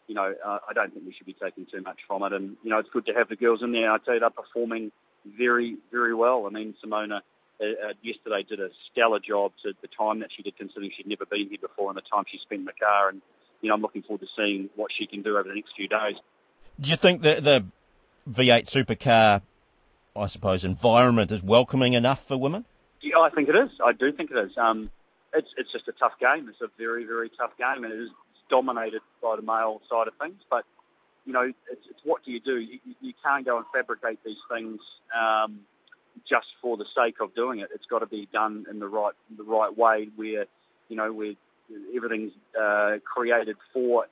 you 0.07 0.15
know, 0.15 0.33
uh, 0.43 0.59
I 0.67 0.73
don't 0.73 0.91
think 0.91 1.05
we 1.05 1.13
should 1.13 1.27
be 1.27 1.35
taking 1.35 1.67
too 1.71 1.81
much 1.81 1.99
from 2.07 2.23
it. 2.23 2.33
And 2.33 2.57
you 2.63 2.71
know, 2.71 2.79
it's 2.79 2.89
good 2.89 3.05
to 3.05 3.13
have 3.13 3.29
the 3.29 3.35
girls 3.35 3.61
in 3.61 3.71
there. 3.71 3.91
I 3.91 3.97
tell 3.99 4.15
you, 4.15 4.19
they're 4.21 4.31
performing 4.31 4.91
very, 5.25 5.77
very 5.91 6.15
well. 6.15 6.45
I 6.47 6.49
mean, 6.49 6.73
Simona 6.83 7.21
uh, 7.61 7.63
uh, 7.63 7.93
yesterday 8.01 8.45
did 8.47 8.59
a 8.59 8.69
stellar 8.91 9.19
job 9.19 9.51
to 9.63 9.73
the 9.81 9.87
time 9.87 10.19
that 10.21 10.29
she 10.35 10.43
did, 10.43 10.57
considering 10.57 10.91
she'd 10.95 11.07
never 11.07 11.25
been 11.25 11.49
here 11.49 11.59
before 11.61 11.89
and 11.89 11.97
the 11.97 12.01
time 12.01 12.23
she 12.31 12.39
spent 12.41 12.59
in 12.59 12.65
the 12.65 12.73
car. 12.73 13.09
And, 13.09 13.21
you 13.61 13.69
know, 13.69 13.75
I'm 13.75 13.81
looking 13.81 14.01
forward 14.01 14.21
to 14.21 14.27
seeing 14.35 14.69
what 14.75 14.91
she 14.97 15.05
can 15.05 15.21
do 15.21 15.37
over 15.37 15.47
the 15.47 15.55
next 15.55 15.71
few 15.75 15.87
days. 15.87 16.15
Do 16.79 16.89
you 16.89 16.95
think 16.95 17.21
that 17.23 17.43
the 17.43 17.65
V8 18.29 18.63
supercar, 18.63 19.41
I 20.19 20.25
suppose, 20.25 20.65
environment 20.65 21.31
is 21.31 21.41
welcoming 21.41 21.93
enough 21.93 22.27
for 22.27 22.37
women? 22.37 22.65
Yeah, 23.01 23.19
I 23.19 23.29
think 23.29 23.47
it 23.47 23.55
is. 23.55 23.69
I 23.83 23.93
do 23.93 24.11
think 24.11 24.31
it 24.31 24.37
is. 24.37 24.51
Um, 24.57 24.91
it's 25.33 25.47
it's 25.57 25.71
just 25.71 25.87
a 25.87 25.93
tough 25.93 26.13
game. 26.19 26.49
It's 26.49 26.61
a 26.61 26.69
very 26.77 27.05
very 27.05 27.29
tough 27.29 27.51
game, 27.57 27.83
and 27.83 27.93
it 27.93 27.99
is 27.99 28.09
dominated 28.49 29.01
by 29.21 29.35
the 29.37 29.41
male 29.41 29.81
side 29.89 30.07
of 30.07 30.13
things. 30.19 30.41
But 30.49 30.65
you 31.25 31.33
know, 31.33 31.43
it's, 31.71 31.85
it's 31.89 31.99
what 32.03 32.25
do 32.25 32.31
you 32.31 32.39
do? 32.39 32.57
You, 32.57 32.79
you 32.99 33.13
can't 33.23 33.45
go 33.45 33.57
and 33.57 33.65
fabricate 33.73 34.19
these 34.25 34.41
things 34.51 34.79
um, 35.17 35.61
just 36.27 36.47
for 36.61 36.75
the 36.75 36.85
sake 36.97 37.15
of 37.21 37.33
doing 37.35 37.59
it. 37.59 37.69
It's 37.73 37.85
got 37.85 37.99
to 37.99 38.07
be 38.07 38.27
done 38.33 38.65
in 38.69 38.79
the 38.79 38.87
right 38.87 39.13
the 39.37 39.43
right 39.43 39.75
way, 39.75 40.09
where 40.15 40.45
you 40.89 40.95
know 40.95 41.13
where 41.13 41.33
everything's 41.95 42.33
uh, 42.59 42.97
created 43.05 43.55
for 43.73 44.07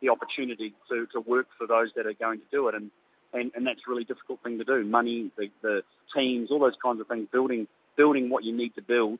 the 0.00 0.08
opportunity 0.08 0.74
to, 0.88 1.06
to 1.12 1.20
work 1.20 1.46
for 1.56 1.66
those 1.66 1.90
that 1.94 2.06
are 2.06 2.14
going 2.14 2.38
to 2.38 2.44
do 2.50 2.68
it, 2.68 2.74
and 2.74 2.90
and, 3.32 3.50
and 3.54 3.66
that's 3.66 3.80
a 3.86 3.90
really 3.90 4.04
difficult 4.04 4.42
thing 4.42 4.58
to 4.58 4.64
do. 4.64 4.84
Money, 4.84 5.30
the, 5.36 5.48
the 5.62 5.82
teams, 6.14 6.50
all 6.50 6.60
those 6.60 6.76
kinds 6.82 7.00
of 7.00 7.08
things, 7.08 7.28
building 7.32 7.66
building 7.96 8.30
what 8.30 8.44
you 8.44 8.56
need 8.56 8.74
to 8.74 8.82
build 8.82 9.18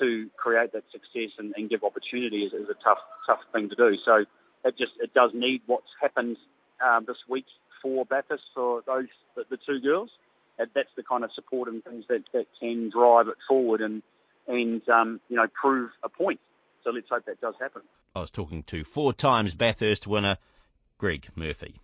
to 0.00 0.28
create 0.36 0.72
that 0.72 0.84
success 0.90 1.30
and, 1.38 1.54
and 1.56 1.70
give 1.70 1.84
opportunity 1.84 2.42
is, 2.44 2.52
is 2.52 2.68
a 2.68 2.74
tough 2.82 2.98
tough 3.26 3.40
thing 3.52 3.68
to 3.68 3.76
do. 3.76 3.96
So 4.04 4.24
it 4.64 4.78
just 4.78 4.92
it 5.00 5.14
does 5.14 5.30
need 5.34 5.62
what's 5.66 5.86
happened 6.00 6.36
um, 6.84 7.04
this 7.06 7.16
week 7.28 7.46
for 7.82 8.04
Bathurst 8.04 8.42
for 8.54 8.82
those 8.86 9.08
the, 9.36 9.44
the 9.50 9.58
two 9.66 9.80
girls. 9.80 10.10
That's 10.58 10.88
the 10.96 11.02
kind 11.02 11.24
of 11.24 11.30
support 11.34 11.68
and 11.68 11.82
things 11.82 12.04
that, 12.08 12.22
that 12.32 12.46
can 12.60 12.88
drive 12.90 13.26
it 13.28 13.36
forward 13.48 13.80
and 13.80 14.02
and 14.46 14.86
um, 14.88 15.20
you 15.28 15.36
know 15.36 15.46
prove 15.60 15.90
a 16.02 16.08
point. 16.08 16.40
So 16.82 16.90
let's 16.90 17.08
hope 17.10 17.24
that 17.26 17.40
does 17.40 17.54
happen. 17.60 17.82
I 18.14 18.20
was 18.20 18.30
talking 18.30 18.62
to 18.64 18.84
four 18.84 19.12
times 19.12 19.54
Bathurst 19.54 20.06
winner 20.06 20.38
Greg 20.98 21.28
Murphy. 21.34 21.80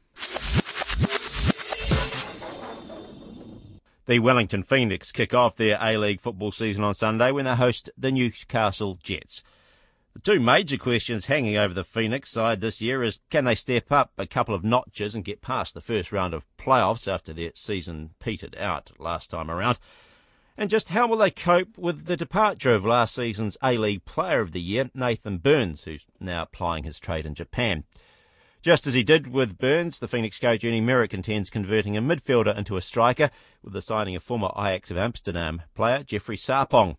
The 4.11 4.19
Wellington 4.19 4.65
Phoenix 4.65 5.13
kick 5.13 5.33
off 5.35 5.55
their 5.55 5.79
A 5.81 5.97
League 5.97 6.21
football 6.21 6.51
season 6.51 6.83
on 6.83 6.95
Sunday 6.95 7.31
when 7.31 7.45
they 7.45 7.55
host 7.55 7.91
the 7.97 8.11
Newcastle 8.11 8.99
Jets. 9.01 9.45
The 10.15 10.19
two 10.19 10.41
major 10.41 10.79
questions 10.79 11.27
hanging 11.27 11.57
over 11.57 11.73
the 11.73 11.85
Phoenix 11.85 12.29
side 12.29 12.61
this 12.61 12.83
year 12.83 13.05
is 13.05 13.21
can 13.31 13.45
they 13.45 13.55
step 13.55 13.93
up 13.93 14.11
a 14.19 14.27
couple 14.27 14.53
of 14.53 14.65
notches 14.65 15.15
and 15.15 15.25
get 15.25 15.43
past 15.43 15.75
the 15.75 15.81
first 15.81 16.11
round 16.11 16.35
of 16.35 16.45
playoffs 16.59 17.07
after 17.07 17.33
their 17.33 17.53
season 17.55 18.11
petered 18.19 18.57
out 18.59 18.91
last 18.99 19.31
time 19.31 19.49
around? 19.49 19.79
And 20.57 20.71
just 20.71 20.89
how 20.89 21.07
will 21.07 21.19
they 21.19 21.31
cope 21.31 21.79
with 21.79 22.07
the 22.07 22.17
departure 22.17 22.75
of 22.75 22.85
last 22.85 23.15
season's 23.15 23.57
A-League 23.63 24.07
Player 24.07 24.41
of 24.41 24.51
the 24.51 24.61
Year, 24.61 24.91
Nathan 24.93 25.39
Burns, 25.39 25.85
who's 25.85 26.09
now 26.19 26.47
plying 26.47 26.83
his 26.83 26.99
trade 26.99 27.27
in 27.27 27.35
Japan? 27.37 27.85
Just 28.63 28.87
as 28.87 28.93
he 28.93 29.03
did 29.03 29.29
with 29.29 29.57
Burns, 29.57 29.99
the 29.99 30.09
Phoenix 30.09 30.39
coach 30.39 30.67
Ernie 30.67 30.83
Merrick 30.83 31.15
intends 31.15 31.49
converting 31.49 31.97
a 31.97 32.03
midfielder 32.03 32.55
into 32.55 32.77
a 32.77 32.83
striker 32.83 33.31
with 33.63 33.73
the 33.73 33.81
signing 33.81 34.15
of 34.15 34.23
former 34.23 34.51
Ajax 34.55 34.91
of 34.91 34.99
Amsterdam 34.99 35.63
player 35.75 36.03
Jeffrey 36.03 36.37
Sarpong. 36.37 36.99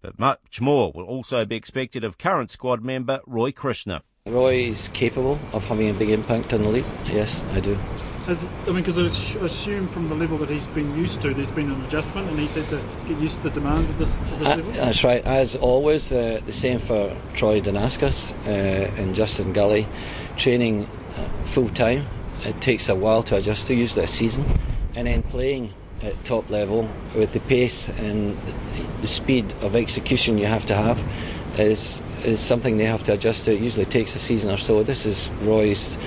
But 0.00 0.18
much 0.18 0.62
more 0.62 0.92
will 0.94 1.04
also 1.04 1.44
be 1.44 1.56
expected 1.56 2.04
of 2.04 2.16
current 2.16 2.50
squad 2.50 2.82
member 2.82 3.20
Roy 3.26 3.52
Krishna. 3.52 4.02
Roy 4.24 4.68
is 4.68 4.88
capable 4.94 5.38
of 5.52 5.64
having 5.64 5.90
a 5.90 5.94
big 5.94 6.08
impact 6.08 6.54
on 6.54 6.62
the 6.62 6.70
league. 6.70 6.86
Yes, 7.04 7.42
I 7.52 7.60
do. 7.60 7.78
I 8.26 8.36
mean, 8.66 8.82
because 8.82 8.98
I 8.98 9.44
assume 9.44 9.86
from 9.88 10.08
the 10.08 10.14
level 10.14 10.38
that 10.38 10.48
he's 10.48 10.66
been 10.68 10.96
used 10.96 11.20
to, 11.22 11.34
there's 11.34 11.50
been 11.50 11.70
an 11.70 11.84
adjustment, 11.84 12.30
and 12.30 12.38
he's 12.38 12.54
had 12.54 12.66
to 12.70 12.82
get 13.06 13.20
used 13.20 13.36
to 13.38 13.42
the 13.44 13.50
demands 13.50 13.90
of 13.90 13.98
this, 13.98 14.16
of 14.16 14.38
this 14.38 14.48
uh, 14.48 14.56
level. 14.56 14.72
That's 14.72 15.04
right. 15.04 15.24
As 15.26 15.56
always, 15.56 16.10
uh, 16.10 16.40
the 16.46 16.52
same 16.52 16.78
for 16.78 17.14
Troy 17.34 17.60
Danaskas 17.60 18.34
uh, 18.46 19.02
and 19.02 19.14
Justin 19.14 19.52
Gully. 19.52 19.86
Training 20.38 20.88
uh, 21.16 21.28
full 21.44 21.68
time, 21.68 22.06
it 22.44 22.60
takes 22.62 22.88
a 22.88 22.94
while 22.94 23.22
to 23.24 23.36
adjust 23.36 23.66
to, 23.66 23.74
use 23.74 23.96
a 23.98 24.06
season, 24.06 24.46
and 24.94 25.06
then 25.06 25.22
playing 25.22 25.74
at 26.02 26.24
top 26.24 26.48
level 26.48 26.88
with 27.14 27.32
the 27.34 27.40
pace 27.40 27.88
and 27.88 28.38
the 29.00 29.08
speed 29.08 29.52
of 29.60 29.76
execution 29.76 30.38
you 30.38 30.46
have 30.46 30.66
to 30.66 30.74
have 30.74 31.02
is 31.58 32.02
is 32.24 32.40
something 32.40 32.78
they 32.78 32.86
have 32.86 33.02
to 33.02 33.12
adjust 33.12 33.44
to. 33.44 33.52
It 33.52 33.60
usually 33.60 33.84
takes 33.84 34.16
a 34.16 34.18
season 34.18 34.50
or 34.50 34.56
so. 34.56 34.82
This 34.82 35.04
is 35.04 35.30
Roy's 35.42 35.98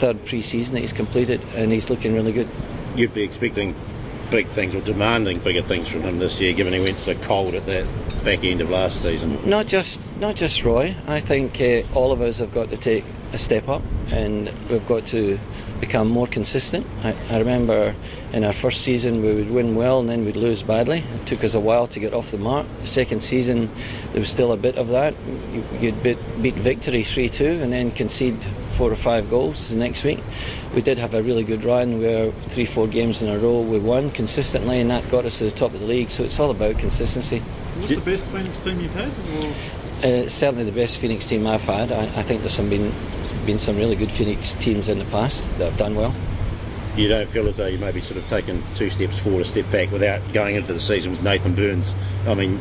third 0.00 0.24
pre-season 0.24 0.74
that 0.74 0.80
he's 0.80 0.94
completed, 0.94 1.44
and 1.54 1.70
he's 1.70 1.90
looking 1.90 2.14
really 2.14 2.32
good. 2.32 2.48
You'd 2.96 3.12
be 3.12 3.22
expecting 3.22 3.74
big 4.30 4.48
things 4.48 4.74
or 4.74 4.80
demanding 4.80 5.38
bigger 5.40 5.62
things 5.62 5.88
from 5.88 6.02
him 6.02 6.18
this 6.18 6.40
year, 6.40 6.54
given 6.54 6.72
he 6.72 6.80
went 6.80 6.98
so 6.98 7.14
cold 7.16 7.54
at 7.54 7.66
that 7.66 7.84
back 8.24 8.42
end 8.44 8.60
of 8.60 8.70
last 8.70 9.02
season. 9.02 9.38
Not 9.48 9.66
just 9.66 10.10
not 10.18 10.36
just 10.36 10.64
Roy. 10.64 10.94
I 11.06 11.20
think 11.20 11.60
uh, 11.60 11.82
all 11.94 12.12
of 12.12 12.20
us 12.22 12.38
have 12.38 12.52
got 12.52 12.70
to 12.70 12.76
take 12.76 13.04
a 13.32 13.38
step 13.38 13.68
up, 13.68 13.82
and 14.10 14.50
we've 14.70 14.86
got 14.86 15.06
to 15.06 15.38
become 15.80 16.08
more 16.08 16.26
consistent. 16.26 16.86
I, 17.02 17.14
I, 17.30 17.38
remember 17.38 17.94
in 18.32 18.44
our 18.44 18.52
first 18.52 18.82
season 18.82 19.22
we 19.22 19.34
would 19.34 19.50
win 19.50 19.74
well 19.74 20.00
and 20.00 20.08
then 20.08 20.26
we'd 20.26 20.36
lose 20.36 20.62
badly. 20.62 20.98
It 20.98 21.26
took 21.26 21.42
us 21.42 21.54
a 21.54 21.60
while 21.60 21.86
to 21.86 21.98
get 21.98 22.12
off 22.12 22.30
the 22.30 22.38
mark. 22.38 22.66
The 22.82 22.86
second 22.86 23.22
season 23.22 23.70
there 24.12 24.20
was 24.20 24.30
still 24.30 24.52
a 24.52 24.58
bit 24.58 24.76
of 24.76 24.88
that. 24.88 25.14
You'd 25.80 26.02
beat, 26.02 26.18
beat 26.42 26.54
Victory 26.54 27.02
3 27.02 27.30
2 27.30 27.44
and 27.62 27.72
then 27.72 27.92
concede 27.92 28.44
four 28.80 28.90
or 28.90 28.96
five 28.96 29.28
goals 29.28 29.68
the 29.68 29.76
next 29.76 30.04
week. 30.04 30.20
We 30.74 30.80
did 30.80 30.96
have 30.96 31.12
a 31.12 31.22
really 31.22 31.44
good 31.44 31.66
run 31.66 31.98
where 31.98 32.32
three, 32.32 32.64
four 32.64 32.88
games 32.88 33.20
in 33.20 33.28
a 33.28 33.38
row 33.38 33.60
we 33.60 33.78
won 33.78 34.10
consistently 34.10 34.80
and 34.80 34.90
that 34.90 35.06
got 35.10 35.26
us 35.26 35.36
to 35.36 35.44
the 35.44 35.50
top 35.50 35.74
of 35.74 35.80
the 35.80 35.86
league. 35.86 36.08
So 36.08 36.24
it's 36.24 36.40
all 36.40 36.50
about 36.50 36.78
consistency. 36.78 37.40
What's 37.40 37.94
the 37.94 38.00
best 38.00 38.26
Phoenix 38.28 38.58
team 38.60 38.80
you've 38.80 38.94
had? 38.94 39.10
Uh, 40.02 40.26
certainly 40.30 40.64
the 40.64 40.72
best 40.72 40.96
Phoenix 40.96 41.26
team 41.26 41.46
I've 41.46 41.62
had. 41.64 41.92
I, 41.92 42.04
I 42.04 42.22
think 42.22 42.40
there's 42.40 42.54
some 42.54 42.70
been 42.70 42.90
been 43.44 43.58
some 43.58 43.76
really 43.76 43.96
good 43.96 44.10
Phoenix 44.10 44.54
teams 44.54 44.88
in 44.88 44.98
the 44.98 45.04
past 45.06 45.44
that 45.58 45.66
have 45.66 45.76
done 45.76 45.94
well. 45.94 46.14
you 46.96 47.06
don't 47.06 47.28
feel 47.28 47.48
as 47.48 47.58
though 47.58 47.66
you 47.66 47.76
maybe 47.76 48.00
sort 48.00 48.16
of 48.16 48.26
taken 48.28 48.62
two 48.74 48.88
steps 48.88 49.18
forward, 49.18 49.42
a 49.42 49.44
step 49.44 49.70
back 49.70 49.90
without 49.90 50.20
going 50.32 50.56
into 50.56 50.72
the 50.72 50.80
season 50.80 51.12
with 51.12 51.22
Nathan 51.22 51.54
Burns. 51.54 51.94
I 52.26 52.32
mean, 52.32 52.58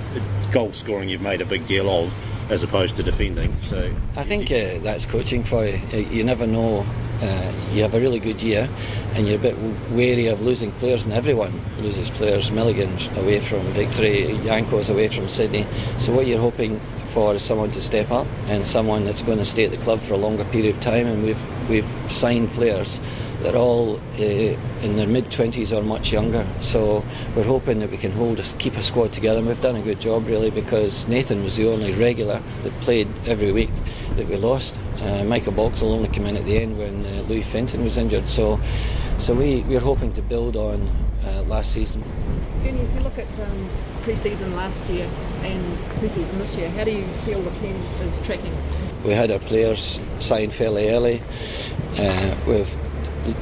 goal 0.51 0.73
scoring 0.73 1.07
you've 1.07 1.21
made 1.21 1.39
a 1.39 1.45
big 1.45 1.65
deal 1.65 1.89
of 1.89 2.13
as 2.49 2.63
opposed 2.63 2.95
to 2.97 3.03
defending. 3.03 3.55
So 3.63 3.93
I 4.15 4.23
think 4.23 4.51
uh, 4.51 4.79
that's 4.83 5.05
coaching 5.05 5.43
for 5.43 5.65
you. 5.65 5.79
You 5.91 6.23
never 6.23 6.47
know. 6.47 6.85
Uh, 7.21 7.51
you 7.73 7.81
have 7.81 7.93
a 7.93 7.99
really 7.99 8.19
good 8.19 8.41
year, 8.41 8.69
and 9.13 9.27
you're 9.27 9.35
a 9.35 9.41
bit 9.41 9.57
wary 9.91 10.27
of 10.27 10.41
losing 10.41 10.71
players, 10.73 11.03
and 11.03 11.13
everyone 11.13 11.61
loses 11.79 12.09
players. 12.09 12.49
Milligan's 12.49 13.07
away 13.17 13.41
from 13.41 13.61
victory, 13.73 14.27
Yanko's 14.43 14.89
away 14.89 15.09
from 15.09 15.27
Sydney. 15.27 15.67
So 15.97 16.13
what 16.13 16.27
you're 16.27 16.39
hoping 16.39 16.79
for 17.09 17.35
is 17.35 17.43
someone 17.43 17.71
to 17.71 17.81
step 17.81 18.11
up 18.11 18.27
and 18.47 18.65
someone 18.65 19.05
that's 19.05 19.21
going 19.21 19.37
to 19.37 19.45
stay 19.45 19.65
at 19.65 19.71
the 19.71 19.77
club 19.77 19.99
for 19.99 20.13
a 20.13 20.17
longer 20.17 20.45
period 20.45 20.75
of 20.75 20.81
time. 20.81 21.07
And 21.07 21.23
we've 21.23 21.69
we've 21.69 22.11
signed 22.11 22.51
players 22.53 22.99
that 23.41 23.55
are 23.55 23.57
all 23.57 23.97
uh, 24.17 24.21
in 24.21 24.95
their 24.97 25.07
mid 25.07 25.25
20s 25.25 25.75
or 25.75 25.81
much 25.81 26.11
younger. 26.11 26.45
So 26.61 27.05
we're 27.35 27.43
hoping 27.43 27.79
that 27.79 27.89
we 27.89 27.97
can 27.97 28.11
hold 28.11 28.41
keep 28.57 28.75
a 28.75 28.81
squad 28.81 29.11
together. 29.13 29.39
And 29.39 29.47
we've 29.47 29.61
done 29.61 29.75
a 29.75 29.81
good 29.81 29.99
job 29.99 30.27
really 30.27 30.51
because 30.51 31.07
Nathan 31.07 31.43
was 31.43 31.57
the 31.57 31.69
only 31.69 31.93
regular 31.93 32.41
that 32.63 32.79
played 32.81 33.07
every 33.25 33.51
week 33.51 33.71
that 34.15 34.27
we 34.27 34.35
lost. 34.35 34.79
Uh, 34.99 35.23
Michael 35.23 35.53
Boxall 35.53 35.93
only 35.93 36.09
came 36.09 36.25
in 36.25 36.35
at 36.35 36.45
the 36.45 36.57
end 36.57 36.77
when 36.77 37.05
uh, 37.05 37.21
Louis 37.27 37.43
Fenton 37.43 37.83
was 37.83 37.97
injured. 37.97 38.29
So 38.29 38.59
so 39.19 39.33
we 39.33 39.61
we're 39.63 39.79
hoping 39.79 40.13
to 40.13 40.21
build 40.21 40.55
on 40.55 40.87
uh, 41.25 41.43
last 41.43 41.71
season. 41.71 42.03
If 42.63 42.93
you 42.93 42.99
look 43.01 43.17
at 43.17 43.39
um, 43.39 43.69
pre-season 44.09 44.55
last 44.55 44.87
year 44.89 45.07
and 45.43 45.77
pre-season 45.99 46.39
this 46.39 46.55
year, 46.55 46.67
how 46.71 46.83
do 46.83 46.89
you 46.89 47.05
feel 47.25 47.39
the 47.43 47.51
team 47.59 47.75
is 48.01 48.17
tracking? 48.21 48.57
We 49.03 49.11
had 49.11 49.29
our 49.29 49.37
players 49.37 49.99
sign 50.17 50.49
fairly 50.49 50.89
early. 50.89 51.21
Uh, 51.95 52.35
we've 52.47 52.75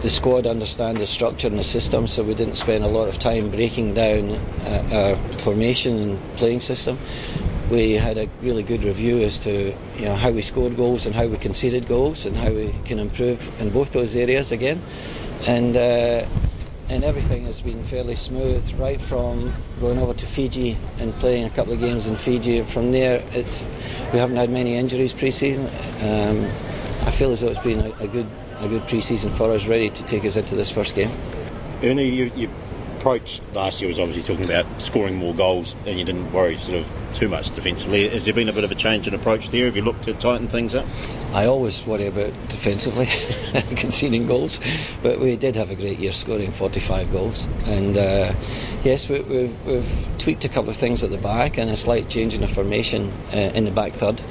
the 0.02 0.10
squad 0.10 0.46
understand 0.46 0.98
the 0.98 1.08
structure 1.08 1.48
and 1.48 1.58
the 1.58 1.64
system, 1.64 2.06
so 2.06 2.22
we 2.22 2.36
didn't 2.36 2.58
spend 2.58 2.84
a 2.84 2.90
lot 2.90 3.08
of 3.08 3.18
time 3.18 3.50
breaking 3.50 3.94
down 3.94 4.32
uh, 4.32 4.90
our 4.92 5.40
formation 5.40 5.96
and 6.02 6.36
playing 6.36 6.60
system. 6.60 7.00
We 7.72 7.94
had 7.94 8.18
a 8.18 8.28
really 8.42 8.64
good 8.64 8.84
review 8.84 9.22
as 9.22 9.40
to 9.42 9.74
you 9.96 10.06
know 10.06 10.16
how 10.16 10.32
we 10.32 10.42
scored 10.42 10.76
goals 10.76 11.06
and 11.06 11.16
how 11.16 11.28
we 11.28 11.38
conceded 11.38 11.88
goals 11.88 12.26
and 12.26 12.36
how 12.36 12.52
we 12.52 12.76
can 12.84 13.00
improve 13.00 13.50
in 13.62 13.70
both 13.70 13.94
those 13.94 14.18
areas 14.18 14.52
again, 14.52 14.84
and. 15.48 15.78
Uh, 15.78 16.26
and 16.90 17.04
everything 17.04 17.46
has 17.46 17.62
been 17.62 17.84
fairly 17.84 18.16
smooth 18.16 18.72
right 18.80 19.00
from 19.00 19.54
going 19.80 19.98
over 19.98 20.14
to 20.14 20.26
Fiji 20.26 20.78
and 21.00 21.14
playing 21.16 21.46
a 21.46 21.50
couple 21.50 21.74
of 21.74 21.80
games 21.80 22.08
in 22.08 22.16
Fiji. 22.16 22.64
From 22.64 22.92
there, 22.92 23.24
it's 23.32 23.68
we 24.14 24.20
haven't 24.20 24.38
had 24.38 24.50
many 24.50 24.76
injuries 24.76 25.14
pre-season. 25.14 25.66
Um, 26.02 26.46
I 27.06 27.12
feel 27.12 27.32
as 27.32 27.42
though 27.42 27.50
it's 27.50 27.60
been 27.60 27.80
a, 27.80 27.92
a 28.00 28.08
good 28.08 28.28
a 28.60 28.68
good 28.68 28.88
pre-season 28.88 29.30
for 29.32 29.52
us, 29.52 29.68
ready 29.68 29.90
to 29.90 30.04
take 30.04 30.26
us 30.26 30.36
into 30.36 30.56
this 30.56 30.72
first 30.72 30.96
game. 30.96 31.12
Ernie, 31.84 32.10
you, 32.10 32.32
you 32.36 32.50
approach 33.08 33.40
last 33.54 33.80
year 33.80 33.88
was 33.88 34.00
obviously 34.00 34.22
talking 34.22 34.44
about 34.44 34.82
scoring 34.82 35.16
more 35.16 35.34
goals, 35.34 35.78
and 35.86 35.98
you 35.98 36.04
didn't 36.04 36.30
worry 36.34 36.58
sort 36.58 36.80
of 36.80 36.92
too 37.14 37.30
much 37.30 37.52
defensively. 37.52 38.10
Has 38.10 38.26
there 38.26 38.34
been 38.34 38.50
a 38.50 38.54
bit 38.54 38.66
of 38.66 38.72
a 38.72 38.76
change 38.76 39.08
in 39.08 39.14
approach 39.14 39.50
there? 39.50 39.64
Have 39.64 39.78
you 39.78 39.82
looked 39.82 40.04
to 40.04 40.14
tighten 40.14 40.50
things 40.50 40.76
up? 40.76 40.86
I 41.32 41.46
always 41.46 41.86
worry 41.86 42.08
about 42.08 42.34
defensively 42.50 43.06
conceding 43.78 44.28
goals, 44.28 44.60
but 45.02 45.22
we 45.22 45.38
did 45.38 45.56
have 45.56 45.72
a 45.72 45.76
great 45.76 46.00
year 46.00 46.12
scoring 46.12 46.52
45 46.52 47.10
goals. 47.10 47.46
And 47.64 47.98
uh, 47.98 48.34
yes, 48.84 49.08
we, 49.08 49.20
have 49.20 49.66
we've 49.66 50.10
tweaked 50.18 50.44
a 50.44 50.50
couple 50.50 50.70
of 50.70 50.76
things 50.76 51.02
at 51.02 51.10
the 51.10 51.18
back 51.18 51.58
and 51.58 51.70
a 51.70 51.78
slight 51.78 52.10
change 52.10 52.34
in 52.34 52.42
the 52.42 52.48
formation 52.50 53.14
uh, 53.32 53.38
in 53.38 53.64
the 53.64 53.72
back 53.72 53.94
third. 53.94 54.22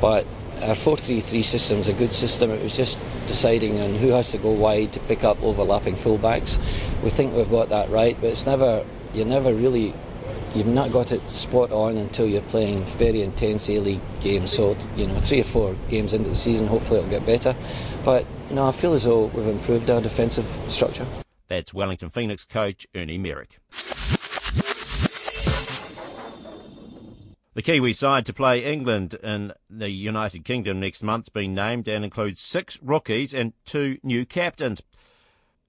But 0.00 0.26
our 0.62 0.74
4-3-3 0.74 1.44
system 1.44 1.78
is 1.78 1.88
a 1.88 1.92
good 1.92 2.12
system. 2.12 2.50
It 2.50 2.62
was 2.62 2.76
just 2.76 2.98
deciding 3.26 3.80
on 3.80 3.94
who 3.94 4.08
has 4.08 4.30
to 4.32 4.38
go 4.38 4.50
wide 4.50 4.92
to 4.94 5.00
pick 5.00 5.24
up 5.24 5.40
overlapping 5.42 5.94
fullbacks. 5.94 6.58
We 7.02 7.10
think 7.10 7.34
we've 7.34 7.50
got 7.50 7.68
that 7.68 7.90
right, 7.90 8.16
but 8.20 8.30
it's 8.30 8.46
never 8.46 8.84
you're 9.12 9.26
never 9.26 9.54
really 9.54 9.94
you've 10.54 10.66
not 10.66 10.92
got 10.92 11.12
it 11.12 11.28
spot 11.30 11.70
on 11.72 11.96
until 11.96 12.26
you're 12.26 12.42
playing 12.42 12.84
very 12.84 13.22
intense 13.22 13.68
A-League 13.68 14.00
games. 14.20 14.52
So 14.52 14.76
you 14.96 15.06
know, 15.06 15.18
three 15.18 15.40
or 15.40 15.44
four 15.44 15.74
games 15.88 16.12
into 16.12 16.30
the 16.30 16.34
season, 16.34 16.66
hopefully 16.66 17.00
it'll 17.00 17.10
get 17.10 17.26
better. 17.26 17.54
But 18.04 18.26
you 18.48 18.56
know, 18.56 18.66
I 18.66 18.72
feel 18.72 18.94
as 18.94 19.04
though 19.04 19.26
we've 19.26 19.46
improved 19.46 19.90
our 19.90 20.00
defensive 20.00 20.46
structure. 20.68 21.06
That's 21.48 21.72
Wellington 21.72 22.10
Phoenix 22.10 22.44
coach 22.44 22.86
Ernie 22.94 23.18
Merrick. 23.18 23.58
The 27.56 27.62
Kiwi 27.62 27.94
side 27.94 28.26
to 28.26 28.34
play 28.34 28.62
England 28.62 29.14
in 29.22 29.50
the 29.70 29.88
United 29.88 30.44
Kingdom 30.44 30.78
next 30.78 31.02
month's 31.02 31.30
been 31.30 31.54
named 31.54 31.88
and 31.88 32.04
includes 32.04 32.38
six 32.38 32.78
rookies 32.82 33.32
and 33.32 33.54
two 33.64 33.96
new 34.02 34.26
captains. 34.26 34.82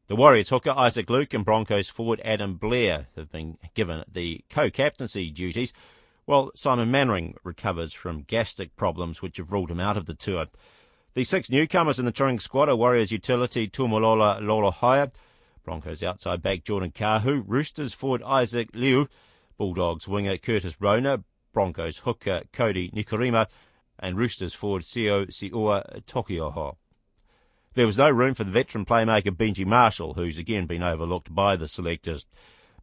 The 0.07 0.17
Warriors 0.17 0.49
hooker 0.49 0.71
Isaac 0.71 1.09
Luke 1.09 1.33
and 1.33 1.45
Broncos 1.45 1.87
forward 1.87 2.19
Adam 2.25 2.55
Blair 2.55 3.07
have 3.15 3.31
been 3.31 3.57
given 3.73 4.03
the 4.11 4.43
co-captaincy 4.49 5.29
duties, 5.31 5.71
while 6.25 6.51
Simon 6.55 6.91
Mannering 6.91 7.35
recovers 7.45 7.93
from 7.93 8.23
gastric 8.23 8.75
problems 8.75 9.21
which 9.21 9.37
have 9.37 9.53
ruled 9.53 9.71
him 9.71 9.79
out 9.79 9.95
of 9.95 10.07
the 10.07 10.13
tour. 10.13 10.47
The 11.13 11.23
six 11.23 11.49
newcomers 11.49 11.99
in 11.99 12.03
the 12.03 12.11
touring 12.11 12.39
squad 12.39 12.67
are 12.67 12.75
Warriors 12.75 13.13
utility 13.13 13.65
Tuimoala 13.69 14.41
Lolohea, 14.41 15.13
Broncos 15.63 16.03
outside 16.03 16.41
back 16.41 16.65
Jordan 16.65 16.91
Kahu, 16.91 17.45
Roosters 17.47 17.93
forward 17.93 18.23
Isaac 18.23 18.71
Liu, 18.73 19.07
Bulldogs 19.57 20.05
winger 20.05 20.35
Curtis 20.37 20.81
Rona, 20.81 21.23
Broncos 21.57 21.97
hooker 22.05 22.43
Kodi 22.53 22.93
Nikorima 22.93 23.47
and 23.97 24.15
Roosters 24.15 24.53
forward 24.53 24.83
Sio 24.83 25.25
Siua 25.25 26.03
Taukeiaho. 26.03 26.75
There 27.73 27.87
was 27.87 27.97
no 27.97 28.11
room 28.11 28.35
for 28.35 28.43
the 28.43 28.51
veteran 28.51 28.85
playmaker 28.85 29.35
Benji 29.35 29.65
Marshall, 29.65 30.13
who's 30.13 30.37
again 30.37 30.67
been 30.67 30.83
overlooked 30.83 31.33
by 31.33 31.55
the 31.55 31.67
selectors. 31.67 32.27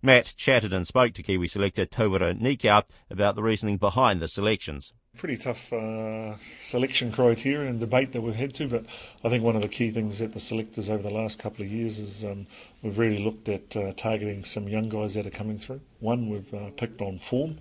Matt 0.02 0.34
chatted 0.36 0.72
and 0.72 0.88
spoke 0.88 1.14
to 1.14 1.22
Kiwi 1.22 1.46
selector 1.46 1.86
Tawera 1.86 2.36
Nikau 2.36 2.82
about 3.08 3.36
the 3.36 3.44
reasoning 3.44 3.76
behind 3.76 4.18
the 4.18 4.26
selections. 4.26 4.92
Pretty 5.16 5.36
tough 5.36 5.72
uh, 5.72 6.34
selection 6.64 7.12
criteria 7.12 7.70
and 7.70 7.78
debate 7.78 8.10
that 8.10 8.22
we've 8.22 8.34
had 8.34 8.54
to, 8.54 8.66
but 8.66 8.86
I 9.22 9.28
think 9.28 9.44
one 9.44 9.54
of 9.54 9.62
the 9.62 9.68
key 9.68 9.92
things 9.92 10.18
that 10.18 10.32
the 10.32 10.40
selectors 10.40 10.90
over 10.90 11.04
the 11.04 11.14
last 11.14 11.38
couple 11.38 11.64
of 11.64 11.70
years 11.70 12.00
is 12.00 12.24
um, 12.24 12.46
we've 12.82 12.98
really 12.98 13.22
looked 13.22 13.48
at 13.48 13.76
uh, 13.76 13.92
targeting 13.92 14.42
some 14.42 14.66
young 14.66 14.88
guys 14.88 15.14
that 15.14 15.28
are 15.28 15.30
coming 15.30 15.58
through. 15.58 15.80
One, 16.00 16.28
we've 16.28 16.52
uh, 16.52 16.70
picked 16.76 17.00
on 17.00 17.20
form 17.20 17.58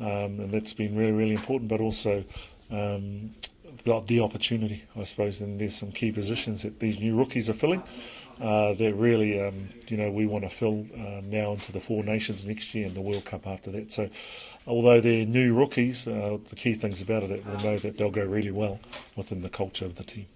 um, 0.00 0.40
and 0.40 0.52
that's 0.52 0.74
been 0.74 0.96
really, 0.96 1.12
really 1.12 1.34
important. 1.34 1.68
But 1.68 1.80
also 1.80 2.24
um, 2.70 3.32
the, 3.84 4.00
the, 4.06 4.20
opportunity, 4.20 4.84
I 4.96 5.04
suppose, 5.04 5.40
and 5.40 5.60
there's 5.60 5.76
some 5.76 5.92
key 5.92 6.12
positions 6.12 6.62
that 6.62 6.80
these 6.80 6.98
new 6.98 7.16
rookies 7.16 7.48
are 7.50 7.54
filling. 7.54 7.82
Uh, 8.40 8.74
that 8.74 8.92
really, 8.94 9.40
um, 9.40 9.68
you 9.86 9.96
know, 9.96 10.10
we 10.10 10.26
want 10.26 10.42
to 10.42 10.50
fill 10.50 10.84
um, 10.94 11.30
now 11.30 11.52
into 11.52 11.70
the 11.70 11.78
Four 11.78 12.02
Nations 12.02 12.44
next 12.44 12.74
year 12.74 12.86
and 12.86 12.96
the 12.96 13.00
World 13.00 13.24
Cup 13.24 13.46
after 13.46 13.70
that. 13.70 13.92
So, 13.92 14.10
although 14.66 15.00
they're 15.00 15.24
new 15.24 15.54
rookies, 15.54 16.08
uh, 16.08 16.38
the 16.48 16.56
key 16.56 16.74
things 16.74 17.00
about 17.00 17.22
it 17.22 17.46
we'll 17.46 17.60
know 17.60 17.78
that 17.78 17.96
they'll 17.96 18.10
go 18.10 18.24
really 18.24 18.50
well 18.50 18.80
within 19.14 19.42
the 19.42 19.48
culture 19.48 19.84
of 19.84 19.94
the 19.94 20.02
team. 20.02 20.26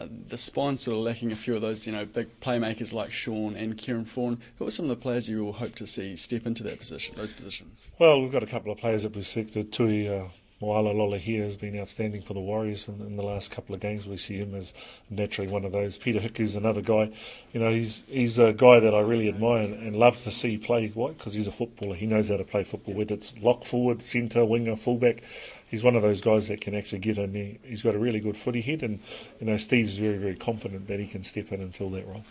The 0.00 0.38
spine's 0.38 0.80
sort 0.80 0.96
of 0.96 1.02
lacking 1.02 1.32
a 1.32 1.36
few 1.36 1.54
of 1.54 1.62
those, 1.62 1.86
you 1.86 1.92
know, 1.92 2.04
big 2.04 2.40
playmakers 2.40 2.92
like 2.92 3.12
Sean 3.12 3.56
and 3.56 3.76
Kieran 3.76 4.04
Foran. 4.04 4.38
Who 4.58 4.66
are 4.66 4.70
some 4.70 4.86
of 4.86 4.90
the 4.90 4.96
players 4.96 5.28
you 5.28 5.44
will 5.44 5.54
hope 5.54 5.74
to 5.76 5.86
see 5.86 6.16
step 6.16 6.46
into 6.46 6.62
that 6.64 6.78
position, 6.78 7.14
those 7.16 7.32
positions? 7.32 7.86
Well, 7.98 8.20
we've 8.20 8.32
got 8.32 8.42
a 8.42 8.46
couple 8.46 8.72
of 8.72 8.78
players 8.78 9.02
that 9.02 9.14
we've 9.14 9.26
selected. 9.26 9.72
Tui 9.72 10.08
uh, 10.08 10.28
Moala 10.62 10.94
Lolohea 10.94 11.42
has 11.42 11.56
been 11.56 11.78
outstanding 11.78 12.22
for 12.22 12.34
the 12.34 12.40
Warriors 12.40 12.88
in, 12.88 13.00
in, 13.00 13.16
the 13.16 13.24
last 13.24 13.50
couple 13.50 13.74
of 13.74 13.80
games. 13.80 14.06
We 14.06 14.16
see 14.16 14.36
him 14.36 14.54
as 14.54 14.72
naturally 15.10 15.50
one 15.50 15.64
of 15.64 15.72
those. 15.72 15.98
Peter 15.98 16.20
Hiku's 16.20 16.54
another 16.54 16.80
guy. 16.80 17.10
You 17.52 17.60
know, 17.60 17.70
he's 17.70 18.04
he's 18.06 18.38
a 18.38 18.52
guy 18.52 18.78
that 18.78 18.94
I 18.94 19.00
really 19.00 19.28
admire 19.28 19.62
and, 19.62 19.74
and 19.74 19.96
love 19.96 20.22
to 20.22 20.30
see 20.30 20.56
play. 20.56 20.88
Why? 20.94 21.08
Because 21.08 21.34
he's 21.34 21.48
a 21.48 21.52
footballer. 21.52 21.96
He 21.96 22.06
knows 22.06 22.30
how 22.30 22.36
to 22.36 22.44
play 22.44 22.62
football, 22.62 22.94
whether 22.94 23.14
it's 23.14 23.36
lock 23.38 23.64
forward, 23.64 24.00
centre, 24.00 24.44
winger, 24.44 24.76
fullback 24.76 25.22
he's 25.72 25.82
one 25.82 25.96
of 25.96 26.02
those 26.02 26.20
guys 26.20 26.48
that 26.48 26.60
can 26.60 26.74
actually 26.74 27.00
get 27.00 27.18
in 27.18 27.32
there. 27.32 27.54
He's 27.64 27.82
got 27.82 27.94
a 27.96 27.98
really 27.98 28.20
good 28.20 28.36
footy 28.36 28.60
head, 28.60 28.84
and 28.84 29.00
you 29.40 29.46
know 29.46 29.56
Steve's 29.56 29.96
very 29.96 30.18
very 30.18 30.36
confident 30.36 30.86
that 30.86 31.00
he 31.00 31.08
can 31.08 31.24
step 31.24 31.50
in 31.50 31.60
and 31.60 31.74
fill 31.74 31.90
that 31.90 32.06
role. 32.06 32.24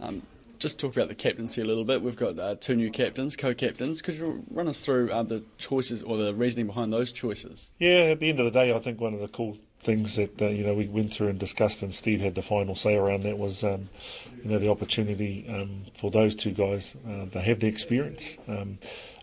Um, 0.00 0.22
just 0.58 0.78
talk 0.78 0.96
about 0.96 1.08
the 1.08 1.14
captaincy 1.14 1.60
a 1.60 1.64
little 1.64 1.84
bit. 1.84 2.02
We've 2.02 2.16
got 2.16 2.38
uh, 2.38 2.54
two 2.56 2.76
new 2.76 2.90
captains, 2.90 3.36
co-captains. 3.36 4.02
Could 4.02 4.14
you 4.14 4.44
run 4.50 4.68
us 4.68 4.80
through 4.80 5.10
uh, 5.10 5.22
the 5.22 5.44
choices 5.58 6.02
or 6.02 6.16
the 6.16 6.34
reasoning 6.34 6.66
behind 6.66 6.92
those 6.92 7.12
choices? 7.12 7.72
Yeah, 7.78 8.10
at 8.10 8.20
the 8.20 8.28
end 8.28 8.40
of 8.40 8.44
the 8.44 8.50
day, 8.50 8.74
I 8.74 8.78
think 8.78 9.00
one 9.00 9.14
of 9.14 9.20
the 9.20 9.28
cool 9.28 9.56
things 9.80 10.16
that 10.16 10.40
uh, 10.40 10.46
you 10.46 10.64
know 10.64 10.74
we 10.74 10.88
went 10.88 11.12
through 11.12 11.28
and 11.28 11.38
discussed, 11.38 11.82
and 11.82 11.92
Steve 11.92 12.20
had 12.20 12.34
the 12.34 12.42
final 12.42 12.74
say 12.74 12.94
around 12.94 13.22
that 13.24 13.38
was, 13.38 13.62
um, 13.62 13.88
you 14.42 14.50
know, 14.50 14.58
the 14.58 14.70
opportunity 14.70 15.46
um, 15.48 15.82
for 15.94 16.10
those 16.10 16.34
two 16.34 16.52
guys. 16.52 16.96
Uh, 17.06 17.26
to 17.26 17.40
have 17.40 17.60
the 17.60 17.66
experience. 17.66 18.38
Um, 18.48 18.78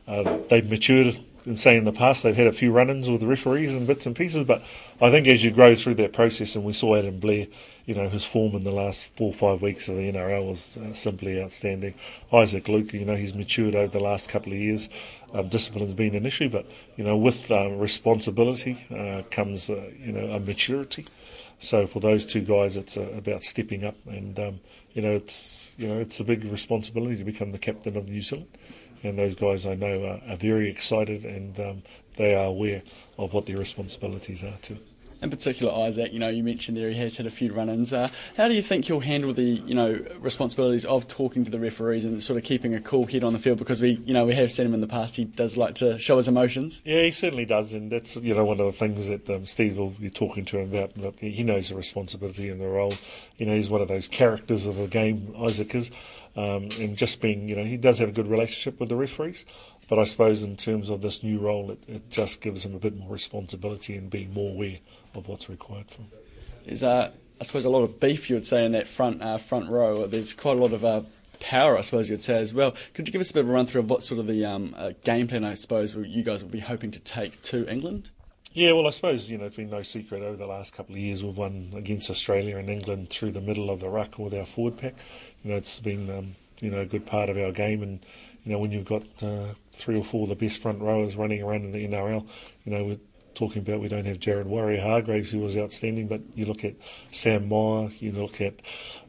uh, 0.08 0.38
they've 0.50 0.70
matured 0.70 1.18
been 1.44 1.58
say 1.58 1.78
in 1.78 1.84
the 1.84 1.92
past, 1.92 2.24
they've 2.24 2.36
had 2.36 2.48
a 2.48 2.52
few 2.52 2.72
run-ins 2.72 3.10
with 3.10 3.24
referees 3.24 3.76
and 3.76 3.86
bits 3.86 4.06
and 4.06 4.16
pieces. 4.16 4.44
But 4.46 4.64
I 5.02 5.10
think 5.12 5.28
as 5.28 5.44
you 5.44 5.52
grow 5.52 5.76
through 5.76 5.96
that 5.96 6.14
process, 6.14 6.56
and 6.56 6.64
we 6.64 6.74
saw 6.74 6.96
Adam 6.96 7.20
Blair, 7.20 7.48
you 7.86 7.96
know, 7.96 8.08
his 8.08 8.26
form 8.26 8.56
in 8.56 8.64
the 8.64 8.72
last 8.72 9.16
four 9.16 9.32
or 9.32 9.34
five 9.34 9.62
weeks 9.62 9.90
of 9.90 9.96
the 9.96 10.12
NRL 10.12 10.48
was 10.48 10.78
uh, 10.78 10.94
simply 10.94 11.42
outstanding. 11.42 11.94
Isaac 12.32 12.68
Luke, 12.68 12.94
you 12.94 13.06
know, 13.06 13.16
he's 13.16 13.36
matured 13.36 13.76
over 13.76 13.92
the 13.92 14.04
last 14.04 14.30
couple 14.30 14.54
of 14.54 14.60
years. 14.60 14.90
Um, 15.34 15.50
discipline's 15.50 15.94
been 15.94 16.16
an 16.16 16.26
issue, 16.26 16.50
but 16.50 16.66
you 16.96 17.04
know, 17.04 17.18
with 17.18 17.52
um, 17.52 17.80
responsibility 17.80 18.88
uh, 18.96 19.24
comes, 19.32 19.70
uh, 19.70 19.90
you 20.00 20.12
know, 20.12 20.28
a 20.28 20.40
maturity. 20.40 21.08
So 21.60 21.88
for 21.88 22.00
those 22.00 22.26
two 22.26 22.42
guys, 22.42 22.78
it's 22.78 22.98
uh, 22.98 23.10
about 23.18 23.42
stepping 23.42 23.84
up, 23.84 23.96
and 24.06 24.38
um, 24.40 24.60
you 24.94 25.02
know, 25.02 25.16
it's 25.16 25.74
you 25.78 25.88
know, 25.88 26.00
it's 26.00 26.20
a 26.20 26.24
big 26.24 26.44
responsibility 26.44 27.18
to 27.18 27.24
become 27.24 27.52
the 27.52 27.58
captain 27.58 27.98
of 27.98 28.10
New 28.10 28.22
Zealand. 28.22 28.50
And 29.04 29.18
those 29.18 29.36
guys 29.36 29.68
I 29.68 29.76
know 29.76 30.06
are, 30.06 30.32
are 30.32 30.38
very 30.38 30.70
excited, 30.70 31.26
and 31.26 31.60
um, 31.60 31.84
they 32.16 32.34
are 32.36 32.46
aware 32.46 32.84
of 33.18 33.34
what 33.34 33.46
their 33.46 33.58
responsibilities 33.58 34.44
are 34.44 34.58
too 34.62 34.80
in 35.24 35.30
particular 35.30 35.74
Isaac, 35.74 36.12
you 36.12 36.20
know, 36.20 36.28
you 36.28 36.44
mentioned 36.44 36.76
there 36.78 36.90
he 36.90 37.00
has 37.00 37.16
had 37.16 37.26
a 37.26 37.32
few 37.32 37.52
run-ins. 37.54 37.94
Uh, 37.94 38.10
how 38.36 38.50
do 38.50 38.54
you 38.54 38.62
think 38.62 38.86
he'll 38.86 39.00
handle 39.00 39.34
the, 39.34 39.44
you 39.44 39.74
know, 39.74 40.06
responsibilities 40.20 40.84
of 40.84 41.08
talking 41.08 41.46
to 41.46 41.52
the 41.52 41.60
referees 41.60 42.04
and 42.04 42.22
sort 42.22 42.38
of 42.38 42.44
keeping 42.44 42.76
a 42.76 42.82
cool 42.82 43.08
head 43.08 43.24
on 43.24 43.32
the 43.32 43.40
field? 43.40 43.58
Because 43.58 43.82
we, 43.82 44.02
you 44.06 44.14
know, 44.14 44.26
we 44.26 44.36
have 44.36 44.52
seen 44.52 44.66
him 44.66 44.74
in 44.74 44.82
the 44.82 44.88
past. 44.88 45.16
He 45.16 45.24
does 45.24 45.56
like 45.56 45.76
to 45.76 45.98
show 45.98 46.18
his 46.18 46.28
emotions. 46.28 46.82
Yeah, 46.84 47.04
he 47.04 47.12
certainly 47.12 47.46
does, 47.46 47.72
and 47.72 47.90
that's 47.90 48.18
you 48.18 48.36
know 48.36 48.44
one 48.44 48.60
of 48.60 48.66
the 48.66 48.74
things 48.74 49.08
that 49.08 49.30
um, 49.30 49.46
Steve 49.46 49.78
will 49.78 49.92
be 49.92 50.10
talking 50.10 50.44
to 50.46 50.60
him 50.60 50.74
about. 50.74 51.16
He 51.20 51.44
knows 51.44 51.70
the 51.70 51.76
responsibility 51.76 52.50
and 52.50 52.60
the 52.60 52.68
role. 52.68 52.94
You 53.38 53.46
know, 53.46 53.56
he's 53.56 53.70
one 53.70 53.82
of 53.82 53.88
those 53.88 54.10
characters 54.10 54.66
of 54.66 54.76
the 54.76 54.88
game. 54.88 55.34
Isaac 55.40 55.74
is, 55.74 55.90
um, 56.36 56.68
and 56.80 56.98
just 56.98 57.22
being, 57.22 57.48
you 57.48 57.56
know, 57.56 57.64
he 57.64 57.78
does 57.78 58.00
have 58.00 58.10
a 58.10 58.12
good 58.14 58.28
relationship 58.28 58.80
with 58.80 58.90
the 58.90 58.98
referees. 58.98 59.46
But 59.90 60.00
I 60.00 60.06
suppose 60.06 60.44
in 60.44 60.56
terms 60.56 60.90
of 60.90 61.02
this 61.02 61.24
new 61.24 61.40
role, 61.40 61.72
it, 61.72 61.84
it 61.88 62.10
just 62.10 62.42
gives 62.42 62.66
him 62.66 62.74
a 62.74 62.80
bit 62.80 62.96
more 62.96 63.12
responsibility 63.12 63.96
and 63.96 64.10
being 64.10 64.34
more 64.34 64.52
aware 64.52 64.80
of 65.16 65.28
what's 65.28 65.50
required 65.50 65.90
him. 65.92 66.08
There's, 66.66 66.84
uh, 66.84 67.12
I 67.40 67.44
suppose, 67.44 67.66
a 67.66 67.70
lot 67.70 67.84
of 67.84 68.00
beef, 68.00 68.30
you 68.30 68.36
would 68.36 68.46
say, 68.46 68.66
in 68.66 68.72
that 68.74 68.88
front 68.88 69.22
uh, 69.22 69.38
front 69.38 69.70
row. 69.70 70.08
There's 70.08 70.34
quite 70.34 70.58
a 70.58 70.60
lot 70.60 70.74
of 70.74 70.86
uh, 70.86 71.02
power, 71.40 71.78
I 71.78 71.82
suppose 71.82 72.10
you'd 72.10 72.22
say 72.22 72.38
as 72.40 72.54
well. 72.54 72.74
Could 72.94 73.08
you 73.08 73.12
give 73.12 73.22
us 73.22 73.32
a 73.32 73.34
bit 73.34 73.44
of 73.44 73.50
a 73.50 73.54
run 73.54 73.66
through 73.66 73.82
of 73.82 73.90
what 73.90 74.04
sort 74.04 74.20
of 74.20 74.28
the 74.28 74.46
um, 74.46 74.74
uh, 74.78 74.92
game 75.04 75.28
plan, 75.28 75.46
I 75.46 75.54
suppose, 75.56 75.94
you 75.96 76.24
guys 76.24 76.42
will 76.42 76.52
be 76.52 76.60
hoping 76.60 76.92
to 76.92 77.00
take 77.00 77.42
to 77.44 77.68
England? 77.70 78.10
Yeah, 78.54 78.74
well, 78.74 78.86
I 78.86 78.92
suppose 78.92 79.32
you 79.32 79.40
know 79.40 79.46
it's 79.46 79.56
been 79.56 79.72
no 79.72 79.82
secret 79.82 80.22
over 80.22 80.38
the 80.38 80.46
last 80.46 80.76
couple 80.76 80.94
of 80.94 81.02
years 81.02 81.24
we've 81.24 81.38
won 81.38 81.74
against 81.76 82.12
Australia 82.12 82.58
and 82.58 82.70
England 82.70 83.10
through 83.10 83.32
the 83.32 83.42
middle 83.42 83.72
of 83.72 83.80
the 83.80 83.90
ruck 83.90 84.20
with 84.20 84.34
our 84.34 84.46
forward 84.46 84.78
pack. 84.78 84.94
You 85.44 85.52
know, 85.52 85.58
it's 85.58 85.80
been 85.80 86.08
um, 86.12 86.36
you 86.62 86.70
know 86.70 86.82
a 86.82 86.86
good 86.86 87.08
part 87.08 87.30
of 87.30 87.38
our 87.38 87.52
game, 87.52 87.82
and 87.82 88.06
you 88.44 88.52
know 88.52 88.60
when 88.60 88.72
you've 88.72 88.86
got 88.86 89.02
uh, 89.24 89.54
three 89.72 89.98
or 89.98 90.04
four 90.04 90.24
of 90.24 90.30
the 90.30 90.36
best 90.36 90.62
front 90.62 90.82
rowers 90.82 91.16
running 91.16 91.42
around 91.42 91.64
in 91.64 91.72
the 91.72 91.88
NRL, 91.88 92.28
you 92.64 92.72
know 92.72 92.84
we're 92.84 93.00
talking 93.36 93.62
about 93.62 93.80
we 93.80 93.88
don't 93.88 94.06
have 94.06 94.20
Jared 94.20 94.48
Waerea-Hargreaves 94.48 95.32
who 95.32 95.40
was 95.40 95.58
outstanding, 95.58 96.08
but 96.08 96.22
you 96.36 96.46
look 96.46 96.64
at 96.64 96.76
Sam 97.12 97.48
Moa, 97.48 97.90
you 98.00 98.12
look 98.12 98.42
at 98.42 98.54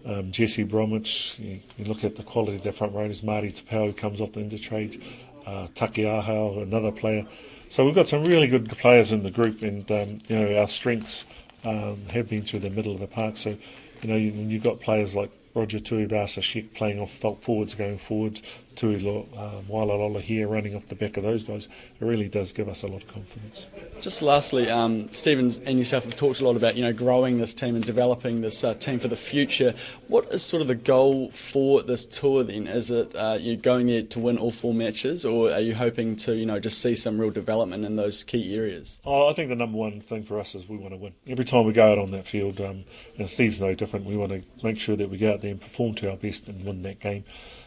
um, 0.04 0.32
Jesse 0.32 0.64
Bromwich, 0.64 1.38
you, 1.38 1.60
you, 1.76 1.84
look 1.84 2.04
at 2.04 2.16
the 2.16 2.22
quality 2.22 2.56
of 2.56 2.62
their 2.62 2.72
front 2.72 2.94
rowers, 2.94 3.22
Marty 3.22 3.52
Taupau 3.52 3.86
who 3.86 3.92
comes 3.92 4.20
off 4.20 4.32
the 4.32 4.40
intertrade, 4.40 5.02
uh, 5.46 5.66
Taukeiaho, 5.74 6.62
another 6.62 6.92
player. 6.92 7.26
So 7.68 7.84
we've 7.84 7.94
got 7.94 8.08
some 8.08 8.24
really 8.24 8.46
good 8.46 8.68
players 8.70 9.12
in 9.12 9.22
the 9.22 9.30
group, 9.30 9.62
and 9.62 9.90
um, 9.90 10.18
you 10.28 10.38
know 10.38 10.60
our 10.60 10.68
strengths 10.68 11.24
um, 11.64 12.06
have 12.10 12.28
been 12.28 12.42
through 12.42 12.60
the 12.60 12.70
middle 12.70 12.92
of 12.92 13.00
the 13.00 13.06
park. 13.06 13.36
So 13.36 13.56
you 14.02 14.08
know 14.08 14.16
you, 14.16 14.30
you've 14.30 14.62
got 14.62 14.80
players 14.80 15.16
like 15.16 15.30
Roger 15.54 15.78
Tuivasa-Sheck 15.78 16.74
playing 16.74 17.00
off 17.00 17.12
forwards 17.12 17.74
going 17.74 17.98
forwards, 17.98 18.42
Tui 18.76 18.96
um, 18.96 19.64
Wailoalola 19.68 20.20
here 20.20 20.48
running 20.48 20.74
off 20.74 20.86
the 20.86 20.94
back 20.94 21.16
of 21.16 21.22
those 21.22 21.44
guys. 21.44 21.66
It 21.66 22.04
really 22.04 22.28
does 22.28 22.52
give 22.52 22.68
us 22.68 22.82
a 22.82 22.86
lot 22.86 23.02
of 23.02 23.08
confidence. 23.08 23.68
Just 24.00 24.22
lastly, 24.22 24.68
um, 24.68 25.08
Stevens 25.12 25.58
and 25.58 25.78
yourself 25.78 26.04
have 26.04 26.16
talked 26.16 26.40
a 26.40 26.44
lot 26.44 26.56
about 26.56 26.76
you 26.76 26.82
know 26.82 26.92
growing 26.92 27.38
this 27.38 27.54
team 27.54 27.74
and 27.74 27.84
developing 27.84 28.40
this 28.40 28.64
uh, 28.64 28.74
team 28.74 28.98
for 28.98 29.08
the 29.08 29.16
future. 29.16 29.74
What 30.08 30.32
is 30.32 30.42
sort 30.42 30.62
of 30.62 30.68
the 30.68 30.74
goal 30.74 31.30
for 31.30 31.82
this 31.82 32.06
tour 32.06 32.42
then? 32.44 32.66
Is 32.66 32.90
it 32.90 33.14
uh, 33.14 33.38
you 33.40 33.56
going 33.56 33.86
there 33.86 34.02
to 34.02 34.18
win 34.18 34.38
all 34.38 34.50
four 34.50 34.74
matches, 34.74 35.24
or 35.24 35.52
are 35.52 35.60
you 35.60 35.74
hoping 35.74 36.16
to 36.16 36.34
you 36.34 36.46
know 36.46 36.60
just 36.60 36.80
see 36.80 36.94
some 36.94 37.20
real 37.20 37.30
development 37.30 37.84
in 37.84 37.96
those 37.96 38.24
key 38.24 38.54
areas? 38.54 39.00
Oh, 39.04 39.28
I 39.28 39.32
think 39.32 39.48
the 39.48 39.56
number 39.56 39.78
one 39.78 40.00
thing 40.00 40.22
for 40.22 40.38
us 40.38 40.54
is 40.54 40.68
we 40.68 40.76
want 40.76 40.92
to 40.92 40.98
win. 40.98 41.14
Every 41.26 41.44
time 41.44 41.64
we 41.64 41.72
go 41.72 41.92
out 41.92 41.98
on 41.98 42.10
that 42.10 42.26
field, 42.26 42.60
um, 42.60 42.84
and 43.18 43.28
Steve's 43.28 43.60
no 43.60 43.74
different. 43.74 44.06
We 44.06 44.16
want 44.16 44.32
to 44.32 44.42
make 44.64 44.78
sure 44.78 44.96
that 44.96 45.10
we 45.10 45.18
go 45.18 45.32
out 45.32 45.40
there 45.40 45.52
and 45.52 45.60
perform 45.60 45.94
to 45.96 46.10
our 46.10 46.16
best 46.16 46.48
and 46.48 46.64
win 46.64 46.82
that 46.82 47.00
game 47.00 47.24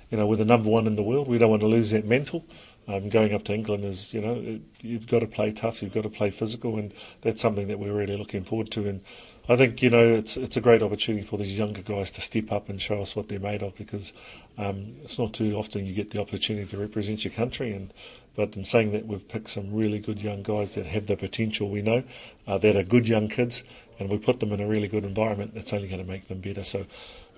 you 0.09 0.17
know, 0.17 0.25
we're 0.25 0.37
the 0.37 0.45
number 0.45 0.69
one 0.69 0.87
in 0.87 0.95
the 0.95 1.03
world. 1.03 1.27
We 1.27 1.37
don't 1.37 1.49
want 1.49 1.61
to 1.61 1.67
lose 1.67 1.91
that 1.91 2.05
mental. 2.05 2.45
Um, 2.87 3.09
going 3.09 3.33
up 3.33 3.43
to 3.45 3.53
England 3.53 3.83
is, 3.83 4.13
you 4.13 4.21
know, 4.21 4.35
it, 4.35 4.61
you've 4.81 5.07
got 5.07 5.19
to 5.19 5.27
play 5.27 5.51
tough, 5.51 5.81
you've 5.81 5.93
got 5.93 6.03
to 6.03 6.09
play 6.09 6.29
physical, 6.29 6.77
and 6.77 6.93
that's 7.21 7.41
something 7.41 7.67
that 7.67 7.79
we're 7.79 7.93
really 7.93 8.15
looking 8.15 8.43
forward 8.43 8.71
to. 8.71 8.87
And 8.87 9.01
I 9.49 9.57
think, 9.57 9.81
you 9.81 9.89
know, 9.89 10.13
it's 10.13 10.37
it's 10.37 10.55
a 10.55 10.61
great 10.61 10.81
opportunity 10.81 11.25
for 11.25 11.37
these 11.37 11.57
younger 11.57 11.81
guys 11.81 12.11
to 12.11 12.21
step 12.21 12.51
up 12.51 12.69
and 12.69 12.81
show 12.81 13.01
us 13.01 13.13
what 13.13 13.27
they're 13.27 13.39
made 13.39 13.61
of 13.61 13.75
because 13.75 14.13
um, 14.57 14.95
it's 15.03 15.19
not 15.19 15.33
too 15.33 15.53
often 15.55 15.85
you 15.85 15.93
get 15.93 16.11
the 16.11 16.21
opportunity 16.21 16.65
to 16.65 16.77
represent 16.77 17.25
your 17.25 17.33
country. 17.33 17.73
And 17.73 17.93
but 18.37 18.55
in 18.55 18.63
saying 18.63 18.91
that, 18.91 19.05
we've 19.05 19.27
picked 19.27 19.49
some 19.49 19.73
really 19.73 19.99
good 19.99 20.21
young 20.21 20.43
guys 20.43 20.75
that 20.75 20.85
have 20.85 21.07
the 21.07 21.17
potential 21.17 21.69
we 21.69 21.81
know, 21.81 22.03
uh, 22.45 22.57
that 22.59 22.77
are 22.77 22.83
good 22.83 23.07
young 23.07 23.27
kids, 23.27 23.63
and 23.99 24.09
we 24.09 24.17
put 24.17 24.39
them 24.39 24.53
in 24.53 24.61
a 24.61 24.67
really 24.67 24.87
good 24.87 25.03
environment 25.03 25.55
that's 25.55 25.73
only 25.73 25.87
going 25.87 26.01
to 26.01 26.09
make 26.09 26.27
them 26.27 26.39
better. 26.39 26.63
So 26.63 26.85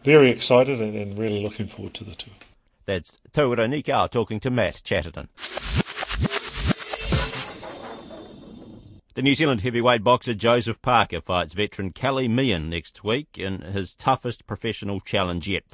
very 0.04 0.30
excited 0.30 0.82
and, 0.82 0.96
and 0.96 1.18
really 1.18 1.42
looking 1.42 1.68
forward 1.68 1.94
to 1.96 2.04
the 2.04 2.16
tour. 2.16 2.34
That's 2.90 3.20
Tawera 3.34 3.70
Nikau 3.70 4.10
talking 4.10 4.40
to 4.40 4.50
Matt 4.50 4.82
Chatterton. 4.84 5.28
The 9.14 9.22
New 9.22 9.36
Zealand 9.36 9.62
heavyweight 9.62 10.04
boxer 10.04 10.34
Joseph 10.34 10.82
Parker 10.82 11.22
fights 11.22 11.54
veteran 11.54 11.94
Kali 11.94 12.28
Meehan 12.28 12.68
next 12.68 13.04
week 13.04 13.38
in 13.38 13.62
his 13.62 13.94
toughest 13.94 14.48
professional 14.48 15.02
challenge 15.02 15.48
yet. 15.48 15.66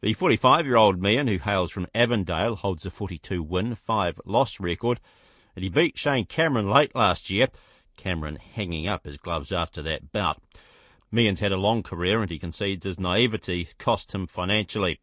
The 0.00 0.14
45 0.14 0.66
year 0.66 0.74
old 0.74 1.00
Meehan, 1.00 1.28
who 1.28 1.38
hails 1.38 1.70
from 1.70 1.86
Avondale, 1.94 2.56
holds 2.56 2.84
a 2.84 2.90
42 2.90 3.40
win, 3.40 3.76
5 3.76 4.20
loss 4.26 4.58
record, 4.58 4.98
and 5.54 5.62
he 5.62 5.70
beat 5.70 5.96
Shane 5.96 6.24
Cameron 6.24 6.68
late 6.68 6.92
last 6.92 7.30
year. 7.30 7.46
Cameron 7.96 8.34
hanging 8.34 8.88
up 8.88 9.04
his 9.04 9.16
gloves 9.16 9.52
after 9.52 9.80
that 9.82 10.10
bout. 10.10 10.42
Meehan's 11.12 11.38
had 11.38 11.52
a 11.52 11.56
long 11.56 11.84
career 11.84 12.20
and 12.20 12.32
he 12.32 12.38
concedes 12.40 12.84
his 12.84 12.98
naivety 12.98 13.68
cost 13.78 14.12
him 14.12 14.26
financially. 14.26 14.98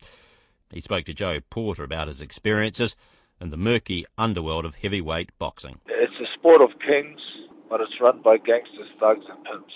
He 0.71 0.79
spoke 0.79 1.05
to 1.05 1.13
Joe 1.13 1.39
Porter 1.49 1.83
about 1.83 2.07
his 2.07 2.21
experiences 2.21 2.95
in 3.39 3.49
the 3.49 3.57
murky 3.57 4.05
underworld 4.17 4.65
of 4.65 4.75
heavyweight 4.75 5.37
boxing. 5.37 5.79
It's 5.87 6.19
a 6.19 6.39
sport 6.39 6.61
of 6.61 6.69
kings, 6.79 7.19
but 7.69 7.81
it's 7.81 7.99
run 8.01 8.21
by 8.21 8.37
gangsters, 8.37 8.89
thugs, 8.99 9.25
and 9.29 9.43
pimps. 9.43 9.73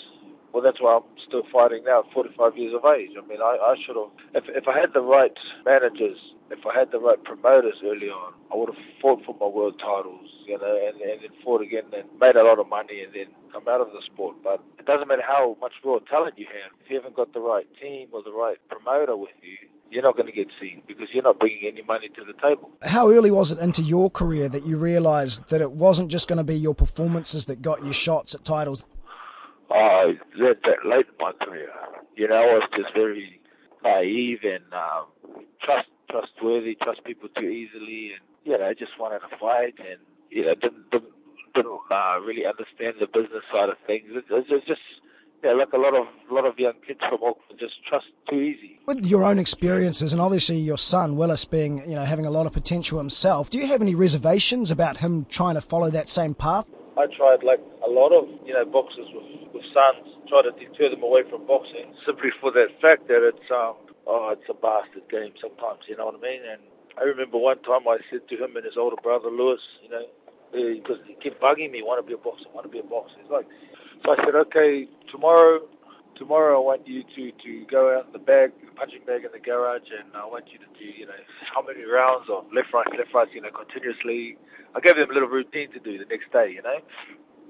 Well, 0.53 0.63
that's 0.63 0.81
why 0.81 0.97
I'm 0.97 1.03
still 1.27 1.43
fighting 1.53 1.83
now 1.85 1.99
at 1.99 2.11
45 2.11 2.57
years 2.57 2.73
of 2.73 2.81
age. 2.89 3.11
I 3.13 3.25
mean, 3.27 3.39
I, 3.41 3.57
I 3.61 3.75
should 3.85 3.95
have, 3.95 4.09
if, 4.33 4.43
if 4.49 4.67
I 4.67 4.79
had 4.79 4.93
the 4.93 5.01
right 5.01 5.33
managers, 5.63 6.17
if 6.49 6.65
I 6.65 6.73
had 6.73 6.91
the 6.91 6.99
right 6.99 7.21
promoters 7.23 7.77
early 7.85 8.09
on, 8.09 8.33
I 8.51 8.57
would 8.57 8.73
have 8.73 8.83
fought 8.99 9.21
for 9.25 9.37
my 9.39 9.45
world 9.45 9.77
titles, 9.77 10.25
you 10.47 10.57
know, 10.57 10.73
and, 10.89 10.99
and 11.01 11.21
then 11.21 11.29
fought 11.45 11.61
again 11.61 11.85
and 11.93 12.09
made 12.19 12.35
a 12.35 12.43
lot 12.43 12.57
of 12.57 12.67
money 12.67 13.05
and 13.05 13.13
then 13.13 13.29
come 13.53 13.67
out 13.69 13.81
of 13.81 13.93
the 13.93 14.01
sport. 14.09 14.37
But 14.43 14.63
it 14.79 14.87
doesn't 14.87 15.07
matter 15.07 15.21
how 15.21 15.55
much 15.61 15.73
raw 15.85 15.99
talent 16.09 16.39
you 16.39 16.47
have. 16.49 16.73
If 16.83 16.89
you 16.89 16.95
haven't 16.97 17.15
got 17.15 17.33
the 17.33 17.41
right 17.41 17.67
team 17.79 18.09
or 18.11 18.23
the 18.23 18.33
right 18.33 18.57
promoter 18.69 19.15
with 19.15 19.37
you, 19.43 19.69
you're 19.91 20.03
not 20.03 20.15
going 20.15 20.27
to 20.27 20.31
get 20.31 20.47
seen 20.59 20.81
because 20.87 21.07
you're 21.13 21.23
not 21.23 21.39
bringing 21.39 21.71
any 21.71 21.81
money 21.83 22.09
to 22.09 22.23
the 22.23 22.33
table. 22.41 22.69
How 22.83 23.09
early 23.09 23.31
was 23.31 23.51
it 23.51 23.59
into 23.59 23.81
your 23.81 24.09
career 24.09 24.47
that 24.49 24.65
you 24.65 24.77
realised 24.77 25.49
that 25.49 25.61
it 25.61 25.71
wasn't 25.71 26.11
just 26.11 26.27
going 26.27 26.37
to 26.37 26.43
be 26.43 26.55
your 26.55 26.75
performances 26.75 27.45
that 27.45 27.61
got 27.61 27.83
you 27.83 27.91
shots 27.91 28.35
at 28.35 28.43
titles? 28.45 28.85
Oh, 29.71 30.13
that, 30.39 30.57
that 30.63 30.89
late 30.89 31.05
in 31.07 31.15
my 31.19 31.31
career. 31.43 31.69
You 32.15 32.27
know, 32.27 32.35
I 32.35 32.45
was 32.45 32.69
just 32.75 32.93
very 32.93 33.39
naive 33.83 34.39
and 34.43 34.63
um, 34.73 35.43
trust 35.63 35.87
trustworthy, 36.09 36.75
trust 36.81 37.03
people 37.05 37.29
too 37.29 37.47
easily, 37.47 38.13
and 38.13 38.21
you 38.43 38.57
know, 38.57 38.65
I 38.65 38.73
just 38.73 38.97
wanted 38.99 39.19
to 39.19 39.37
fight 39.39 39.75
and 39.77 39.99
you 40.29 40.45
know 40.45 40.55
didn't 40.55 40.89
didn't, 40.91 41.13
didn't 41.53 41.79
uh, 41.91 42.19
really 42.25 42.45
understand 42.45 42.95
the 42.99 43.07
business 43.07 43.43
side 43.53 43.69
of 43.69 43.77
things. 43.85 44.09
It, 44.09 44.25
it 44.29 44.51
was 44.51 44.63
just 44.67 44.81
yeah, 45.43 45.53
like 45.53 45.71
a 45.73 45.77
lot 45.77 45.95
of 45.95 46.07
a 46.29 46.33
lot 46.33 46.45
of 46.45 46.57
young 46.59 46.73
kids 46.85 46.99
from 47.07 47.19
Auckland 47.23 47.59
just 47.59 47.73
trust 47.87 48.07
too 48.29 48.35
easy. 48.35 48.79
With 48.85 49.05
your 49.05 49.23
own 49.23 49.39
experiences 49.39 50.13
and 50.13 50.21
obviously 50.21 50.57
your 50.57 50.77
son 50.77 51.15
Willis 51.15 51.45
being, 51.45 51.79
you 51.89 51.95
know, 51.95 52.05
having 52.05 52.25
a 52.25 52.31
lot 52.31 52.45
of 52.45 52.53
potential 52.53 52.97
himself, 52.97 53.49
do 53.49 53.57
you 53.57 53.67
have 53.67 53.81
any 53.81 53.95
reservations 53.95 54.71
about 54.71 54.97
him 54.97 55.25
trying 55.25 55.55
to 55.55 55.61
follow 55.61 55.89
that 55.91 56.09
same 56.09 56.33
path? 56.33 56.67
I 56.97 57.07
tried 57.15 57.43
like 57.43 57.61
a 57.85 57.89
lot 57.89 58.11
of, 58.11 58.27
you 58.45 58.53
know, 58.53 58.65
boxers 58.65 59.07
with, 59.13 59.53
with 59.53 59.63
sons, 59.73 60.07
try 60.27 60.41
to 60.43 60.51
deter 60.51 60.89
them 60.89 61.03
away 61.03 61.23
from 61.29 61.47
boxing 61.47 61.93
simply 62.05 62.29
for 62.41 62.51
that 62.51 62.67
fact 62.81 63.07
that 63.07 63.23
it's 63.25 63.49
um 63.51 63.75
oh, 64.07 64.33
it's 64.33 64.49
a 64.49 64.57
bastard 64.57 65.07
game 65.09 65.33
sometimes, 65.39 65.85
you 65.87 65.95
know 65.95 66.05
what 66.05 66.15
I 66.15 66.21
mean? 66.21 66.41
And 66.41 66.61
I 66.97 67.03
remember 67.03 67.37
one 67.37 67.61
time 67.61 67.87
I 67.87 67.97
said 68.09 68.27
to 68.27 68.35
him 68.35 68.57
and 68.57 68.65
his 68.65 68.75
older 68.75 68.97
brother 69.01 69.29
Lewis, 69.29 69.61
you 69.83 69.89
know, 69.89 70.03
because 70.51 70.97
he 71.05 71.13
kept 71.21 71.39
bugging 71.39 71.71
me, 71.71 71.85
want 71.85 72.03
to 72.03 72.07
be 72.07 72.13
a 72.13 72.17
boxer, 72.17 72.49
want 72.53 72.65
to 72.65 72.73
be 72.73 72.79
a 72.79 72.83
boxer. 72.83 73.15
He's 73.21 73.29
like, 73.29 73.45
so 74.03 74.11
I 74.11 74.17
said, 74.23 74.35
okay, 74.47 74.87
tomorrow, 75.11 75.59
tomorrow 76.15 76.57
I 76.57 76.63
want 76.63 76.87
you 76.87 77.03
to, 77.03 77.31
to 77.31 77.65
go 77.69 77.97
out 77.97 78.07
in 78.07 78.13
the 78.13 78.19
bag, 78.19 78.51
the 78.63 78.71
punching 78.71 79.03
bag 79.05 79.25
in 79.25 79.31
the 79.31 79.39
garage, 79.39 79.87
and 79.91 80.15
I 80.15 80.25
want 80.25 80.45
you 80.51 80.59
to 80.59 80.69
do, 80.77 80.85
you 80.85 81.05
know, 81.05 81.19
how 81.53 81.61
many 81.61 81.83
rounds 81.83 82.27
of 82.29 82.45
left, 82.53 82.73
right, 82.73 82.87
left, 82.97 83.13
right, 83.13 83.27
you 83.33 83.41
know, 83.41 83.51
continuously. 83.51 84.37
I 84.75 84.79
gave 84.79 84.95
them 84.95 85.09
a 85.09 85.13
little 85.13 85.29
routine 85.29 85.71
to 85.73 85.79
do 85.79 85.97
the 85.97 86.05
next 86.05 86.31
day, 86.31 86.51
you 86.53 86.61
know. 86.61 86.79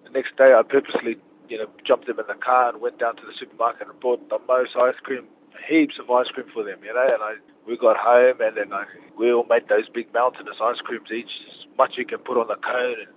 The 0.06 0.12
next 0.12 0.38
day 0.38 0.54
I 0.56 0.62
purposely, 0.64 1.18
you 1.50 1.58
know, 1.58 1.68
jumped 1.86 2.08
them 2.08 2.20
in 2.20 2.28
the 2.28 2.40
car 2.40 2.70
and 2.70 2.82
went 2.82 3.00
down 3.00 3.16
to 3.18 3.26
the 3.26 3.34
supermarket 3.40 3.88
and 3.88 4.00
bought 4.00 4.24
the 4.30 4.40
most 4.48 4.74
ice 4.78 4.98
cream, 5.04 5.28
heaps 5.68 6.00
of 6.00 6.10
ice 6.10 6.28
cream 6.34 6.48
for 6.54 6.64
them, 6.64 6.80
you 6.82 6.94
know, 6.94 7.06
and 7.06 7.22
I 7.22 7.34
we 7.68 7.78
got 7.78 7.98
home 7.98 8.42
and 8.42 8.58
then 8.58 8.74
I, 8.74 8.86
we 9.14 9.32
all 9.32 9.46
made 9.46 9.70
those 9.70 9.86
big 9.94 10.12
mountainous 10.14 10.58
ice 10.58 10.82
creams 10.82 11.12
each, 11.14 11.30
as 11.54 11.70
much 11.78 11.94
you 11.98 12.06
can 12.06 12.18
put 12.18 12.42
on 12.42 12.48
the 12.48 12.58
cone 12.58 12.98
and 12.98 13.14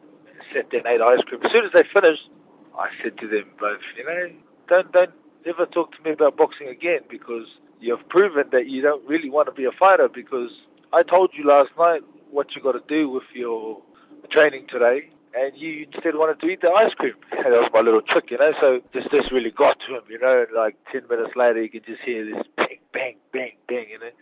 there 0.53 0.64
and 0.68 0.87
ate 0.87 1.01
ice 1.01 1.25
cream. 1.25 1.40
As 1.40 1.51
soon 1.51 1.64
as 1.64 1.73
they 1.73 1.88
finished, 1.88 2.29
I 2.78 2.88
said 3.02 3.18
to 3.18 3.28
them 3.28 3.44
both, 3.58 3.80
you 3.96 4.04
know, 4.04 4.30
don't 4.68 4.92
don't 4.92 5.11
never 5.44 5.66
talk 5.66 5.92
to 5.92 6.02
me 6.02 6.12
about 6.12 6.37
boxing 6.37 6.68
again 6.68 7.00
because 7.11 7.46
you've 7.80 8.06
proven 8.08 8.44
that 8.52 8.68
you 8.68 8.82
don't 8.82 9.06
really 9.08 9.30
want 9.30 9.48
to 9.48 9.52
be 9.52 9.64
a 9.64 9.72
fighter 9.72 10.08
because 10.12 10.50
I 10.92 11.02
told 11.02 11.30
you 11.35 11.46
last 11.46 11.70
night 11.78 12.02
what 12.30 12.54
you 12.54 12.62
got 12.62 12.72
to 12.72 12.85
do 12.88 13.08
with 13.08 13.24
your 13.35 13.82
training 14.30 14.66
today 14.70 15.11
and 15.35 15.52
you 15.56 15.87
instead 15.92 16.14
wanted 16.14 16.40
to 16.40 16.46
eat 16.46 16.61
the 16.61 16.68
ice 16.68 16.92
cream. 16.94 17.14
that 17.30 17.50
was 17.50 17.70
my 17.72 17.80
little 17.80 18.02
trick, 18.02 18.30
you 18.30 18.38
know. 18.38 18.52
So 18.61 18.80
this 18.92 19.04
this 19.11 19.32
really 19.32 19.50
got 19.50 19.76
to 19.88 19.96
him, 19.96 20.04
you 20.08 20.18
know. 20.18 20.44
And 20.46 20.56
like 20.56 20.76
ten 20.92 21.02
minutes 21.08 21.35
later, 21.37 21.62
you 21.62 21.70
could 21.70 21.87
just 21.87 22.02
hear 22.04 22.24
this 22.24 22.44
bang, 22.56 22.78
bang, 22.92 23.16
bang, 23.32 23.56
bang, 23.68 23.87
you 23.90 23.98
know. 23.98 24.12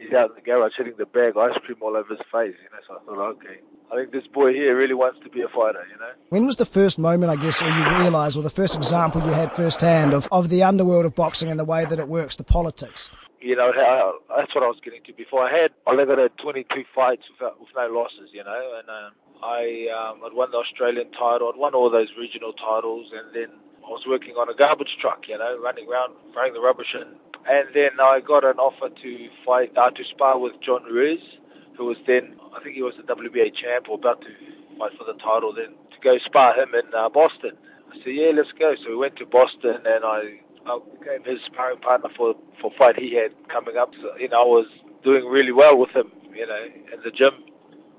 He's 0.00 0.12
out 0.14 0.30
in 0.30 0.36
the 0.36 0.40
garage 0.40 0.72
hitting 0.78 0.94
the 0.96 1.04
bag, 1.04 1.36
ice 1.36 1.52
cream 1.64 1.76
all 1.82 1.94
over 1.94 2.08
his 2.08 2.24
face, 2.32 2.56
you 2.56 2.70
know. 2.72 2.80
So 2.88 2.96
I 2.96 3.04
thought, 3.04 3.20
okay, 3.36 3.60
I 3.92 3.96
think 3.96 4.12
this 4.12 4.26
boy 4.32 4.52
here 4.52 4.74
really 4.74 4.94
wants 4.94 5.20
to 5.24 5.28
be 5.28 5.42
a 5.42 5.48
fighter, 5.48 5.84
you 5.92 5.98
know. 6.00 6.12
When 6.30 6.46
was 6.46 6.56
the 6.56 6.64
first 6.64 6.98
moment, 6.98 7.30
I 7.30 7.36
guess, 7.36 7.60
or 7.60 7.68
you 7.68 7.84
realised, 7.98 8.38
or 8.38 8.42
the 8.42 8.48
first 8.48 8.76
example 8.76 9.20
you 9.20 9.32
had 9.32 9.52
firsthand 9.52 10.14
of, 10.14 10.26
of 10.32 10.48
the 10.48 10.62
underworld 10.62 11.04
of 11.04 11.14
boxing 11.14 11.50
and 11.50 11.60
the 11.60 11.66
way 11.66 11.84
that 11.84 11.98
it 11.98 12.08
works, 12.08 12.36
the 12.36 12.44
politics? 12.44 13.10
You 13.40 13.56
know, 13.56 13.72
that's 14.36 14.54
what 14.54 14.64
I 14.64 14.68
was 14.68 14.80
getting 14.82 15.02
to 15.04 15.12
before. 15.12 15.44
I 15.44 15.52
had, 15.52 15.70
I 15.86 15.92
left 15.92 16.10
at 16.10 16.38
22 16.38 16.84
fights 16.94 17.22
without, 17.32 17.60
with 17.60 17.68
no 17.76 17.88
losses, 17.88 18.30
you 18.32 18.44
know, 18.44 18.78
and 18.80 18.88
um, 18.88 19.12
I 19.42 19.88
um, 19.92 20.24
I'd 20.24 20.32
won 20.32 20.50
the 20.50 20.58
Australian 20.58 21.10
title, 21.12 21.50
I'd 21.52 21.58
won 21.58 21.74
all 21.74 21.90
those 21.90 22.08
regional 22.18 22.52
titles, 22.52 23.12
and 23.12 23.34
then 23.34 23.50
I 23.84 23.88
was 23.88 24.04
working 24.06 24.34
on 24.36 24.48
a 24.48 24.56
garbage 24.56 24.96
truck, 25.00 25.24
you 25.28 25.38
know, 25.38 25.58
running 25.58 25.88
around 25.88 26.14
throwing 26.32 26.52
the 26.52 26.60
rubbish 26.60 26.92
in. 26.94 27.16
And 27.48 27.72
then 27.72 27.96
I 27.98 28.20
got 28.20 28.44
an 28.44 28.60
offer 28.60 28.92
to 28.92 29.10
fight, 29.44 29.72
uh, 29.76 29.90
to 29.90 30.02
spar 30.12 30.38
with 30.38 30.52
John 30.60 30.84
Ruiz, 30.84 31.22
who 31.76 31.86
was 31.86 31.96
then, 32.06 32.36
I 32.52 32.62
think 32.62 32.76
he 32.76 32.82
was 32.82 32.94
the 33.00 33.08
WBA 33.08 33.56
champ 33.56 33.88
or 33.88 33.96
about 33.96 34.20
to 34.22 34.32
fight 34.78 34.92
for 34.98 35.04
the 35.08 35.16
title, 35.18 35.56
then 35.56 35.72
to 35.72 35.98
go 36.04 36.20
spar 36.24 36.54
him 36.54 36.76
in 36.76 36.86
uh, 36.92 37.08
Boston. 37.08 37.56
I 37.88 37.96
said, 38.04 38.12
yeah, 38.12 38.30
let's 38.36 38.52
go. 38.54 38.76
So 38.84 38.92
we 38.92 38.96
went 38.96 39.16
to 39.16 39.26
Boston, 39.26 39.82
and 39.82 40.04
I, 40.04 40.44
I 40.68 40.78
became 41.00 41.24
his 41.24 41.40
sparring 41.48 41.80
partner 41.80 42.10
for 42.14 42.36
for 42.60 42.70
fight 42.78 43.00
he 43.00 43.16
had 43.16 43.32
coming 43.48 43.76
up. 43.80 43.90
So, 43.98 44.14
you 44.20 44.28
know, 44.28 44.44
I 44.44 44.46
was 44.46 44.68
doing 45.02 45.24
really 45.24 45.50
well 45.50 45.74
with 45.80 45.90
him, 45.90 46.12
you 46.36 46.46
know, 46.46 46.62
in 46.92 47.00
the 47.02 47.10
gym 47.10 47.49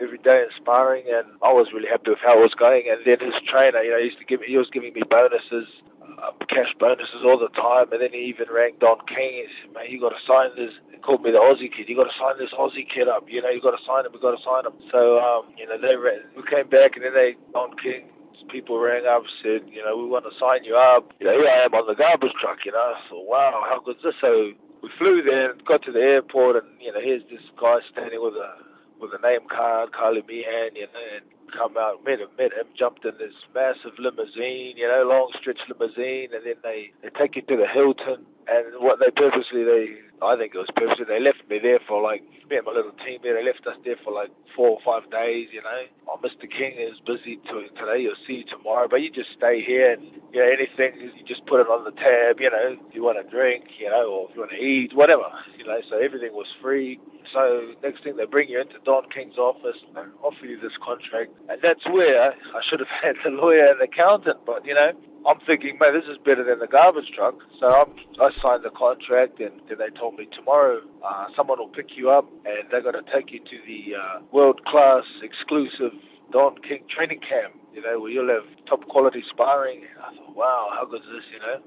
every 0.02 0.20
day 0.20 0.44
inspiring, 0.44 1.06
and 1.08 1.30
I 1.46 1.54
was 1.54 1.70
really 1.74 1.88
happy 1.88 2.12
with 2.12 2.24
how 2.26 2.42
it 2.42 2.44
was 2.44 2.58
going. 2.58 2.90
And 2.90 3.00
then 3.06 3.22
his 3.22 3.38
trainer, 3.46 3.80
you 3.86 3.94
know, 3.94 4.02
he 4.02 4.10
used 4.10 4.20
to 4.20 4.28
give 4.28 4.42
me, 4.42 4.50
he 4.50 4.58
was 4.58 4.70
giving 4.74 4.94
me 4.94 5.06
bonuses, 5.06 5.70
uh, 6.02 6.34
cash 6.50 6.74
bonuses 6.82 7.22
all 7.24 7.38
the 7.38 7.54
time. 7.54 7.94
And 7.94 8.02
then 8.02 8.12
he 8.12 8.26
even 8.28 8.50
rang 8.50 8.76
Don 8.82 9.00
King. 9.06 9.46
He 9.46 9.52
said, 9.62 9.72
"Man, 9.74 9.88
you 9.88 10.02
got 10.02 10.18
to 10.18 10.24
sign 10.26 10.52
this." 10.58 10.74
He 10.90 10.98
called 11.00 11.22
me 11.22 11.32
the 11.32 11.42
Aussie 11.42 11.72
kid. 11.72 11.88
You 11.88 11.96
got 11.96 12.10
to 12.10 12.18
sign 12.20 12.38
this 12.42 12.54
Aussie 12.58 12.86
kid 12.86 13.08
up. 13.08 13.30
You 13.30 13.42
know, 13.42 13.50
you 13.50 13.62
got 13.62 13.78
to 13.78 13.84
sign 13.86 14.06
him. 14.06 14.14
We 14.14 14.20
got 14.20 14.38
to 14.38 14.44
sign 14.44 14.66
him. 14.66 14.76
So, 14.90 15.22
um, 15.22 15.54
you 15.58 15.66
know, 15.66 15.78
they 15.78 15.96
we 15.98 16.44
came 16.46 16.70
back, 16.70 16.98
and 16.98 17.06
then 17.06 17.14
they 17.14 17.38
Don 17.54 17.78
King 17.78 18.10
people 18.50 18.80
rang 18.80 19.06
up 19.08 19.24
said, 19.42 19.64
you 19.72 19.80
know, 19.80 19.96
we 19.96 20.06
want 20.10 20.26
to 20.28 20.36
sign 20.36 20.68
you 20.68 20.76
up. 20.76 21.08
You 21.20 21.28
know, 21.28 21.38
here 21.40 21.48
I 21.48 21.66
am 21.66 21.74
on 21.74 21.88
the 21.88 21.96
garbage 21.96 22.36
truck, 22.42 22.60
you 22.66 22.72
know. 22.72 22.82
I 22.82 23.00
thought, 23.08 23.28
wow, 23.28 23.64
how 23.64 23.80
good's 23.80 24.04
this? 24.04 24.18
So 24.20 24.52
we 24.84 24.90
flew 25.00 25.22
there 25.24 25.52
and 25.52 25.64
got 25.64 25.84
to 25.88 25.92
the 25.92 26.04
airport 26.04 26.60
and, 26.60 26.68
you 26.82 26.92
know, 26.92 27.00
here's 27.00 27.24
this 27.30 27.44
guy 27.56 27.80
standing 27.92 28.20
with 28.20 28.36
a 28.36 28.71
with 29.02 29.12
a 29.18 29.22
name 29.28 29.48
card, 29.50 29.92
Kali 29.92 30.24
Meehan, 30.28 30.76
you 30.76 30.88
know, 30.88 31.06
and 31.18 31.26
come 31.52 31.78
out, 31.78 32.04
met 32.04 32.20
him, 32.20 32.32
met 32.38 32.56
him, 32.56 32.68
jumped 32.78 33.06
in 33.06 33.16
this 33.20 33.36
massive 33.54 33.96
limousine, 34.00 34.76
you 34.78 34.88
know, 34.88 35.04
long 35.06 35.32
stretch 35.40 35.60
limousine, 35.70 36.32
and 36.34 36.44
then 36.46 36.60
they, 36.64 36.92
they 37.04 37.12
take 37.14 37.36
you 37.36 37.44
to 37.44 37.58
the 37.58 37.68
Hilton, 37.68 38.26
and 38.48 38.82
what 38.82 39.00
they 39.00 39.12
purposely, 39.14 39.64
they, 39.64 40.02
I 40.20 40.36
think 40.36 40.56
it 40.56 40.62
was 40.62 40.72
purposely, 40.76 41.06
they 41.06 41.22
left 41.22 41.46
me 41.50 41.60
there 41.62 41.80
for 41.88 42.02
like, 42.02 42.24
me 42.50 42.58
and 42.60 42.66
my 42.66 42.76
little 42.76 42.96
team 43.06 43.24
there, 43.24 43.38
they 43.38 43.46
left 43.46 43.64
us 43.64 43.80
there 43.86 43.96
for 44.04 44.12
like 44.12 44.34
four 44.56 44.76
or 44.76 44.82
five 44.84 45.08
days, 45.08 45.48
you 45.56 45.64
know. 45.64 45.82
Oh, 46.10 46.20
Mr. 46.20 46.50
King 46.50 46.76
is 46.76 47.00
busy 47.08 47.40
to, 47.48 47.70
today, 47.80 48.04
you'll 48.04 48.20
see 48.28 48.44
you 48.44 48.48
tomorrow, 48.52 48.92
but 48.92 49.00
you 49.00 49.12
just 49.12 49.32
stay 49.38 49.64
here 49.64 49.94
and, 49.96 50.04
you 50.36 50.44
know, 50.44 50.50
anything, 50.50 51.00
you 51.00 51.24
just 51.24 51.46
put 51.48 51.62
it 51.62 51.70
on 51.72 51.88
the 51.88 51.96
tab, 51.96 52.44
you 52.44 52.52
know, 52.52 52.76
if 52.76 52.92
you 52.92 53.04
want 53.04 53.22
to 53.22 53.28
drink, 53.32 53.72
you 53.80 53.88
know, 53.88 54.10
or 54.10 54.22
if 54.28 54.36
you 54.36 54.42
want 54.44 54.52
to 54.52 54.60
eat, 54.60 54.92
whatever, 54.92 55.30
you 55.56 55.64
know, 55.64 55.80
so 55.88 56.02
everything 56.02 56.34
was 56.34 56.50
free. 56.62 57.00
So 57.32 57.72
next 57.82 58.04
thing 58.04 58.18
they 58.18 58.26
bring 58.28 58.50
you 58.50 58.60
into 58.60 58.76
Don 58.84 59.08
King's 59.08 59.38
office 59.38 59.80
and 59.96 60.12
offer 60.20 60.44
you 60.44 60.60
this 60.60 60.76
contract, 60.84 61.32
that's 61.62 61.84
where 61.90 62.32
I 62.32 62.62
should 62.70 62.80
have 62.80 62.94
had 63.02 63.16
a 63.26 63.30
lawyer 63.36 63.72
and 63.72 63.82
accountant. 63.82 64.46
But 64.46 64.66
you 64.66 64.74
know, 64.74 64.92
I'm 65.28 65.40
thinking, 65.46 65.78
man, 65.80 65.94
this 65.94 66.08
is 66.10 66.18
better 66.24 66.44
than 66.44 66.60
the 66.60 66.68
garbage 66.68 67.12
truck. 67.16 67.36
So 67.60 67.68
I'm, 67.68 67.92
I 68.22 68.30
signed 68.42 68.64
the 68.64 68.72
contract, 68.72 69.40
and 69.40 69.60
then 69.68 69.78
they 69.78 69.92
told 70.00 70.16
me 70.16 70.28
tomorrow 70.36 70.82
uh, 71.06 71.28
someone 71.36 71.60
will 71.60 71.74
pick 71.74 71.98
you 71.98 72.10
up, 72.10 72.30
and 72.46 72.70
they're 72.72 72.82
going 72.84 72.98
to 72.98 73.08
take 73.12 73.32
you 73.32 73.40
to 73.40 73.58
the 73.68 73.96
uh, 73.98 74.22
world 74.32 74.62
class 74.66 75.04
exclusive 75.22 75.94
Don 76.32 76.56
King 76.64 76.84
training 76.90 77.20
camp. 77.22 77.56
You 77.74 77.82
know, 77.82 78.00
where 78.00 78.12
you'll 78.12 78.30
have 78.30 78.48
top 78.68 78.88
quality 78.88 79.24
sparring. 79.32 79.84
I 80.00 80.16
thought, 80.16 80.36
wow, 80.36 80.70
how 80.74 80.86
good 80.86 81.02
is 81.02 81.12
this? 81.12 81.28
You 81.32 81.40
know. 81.40 81.58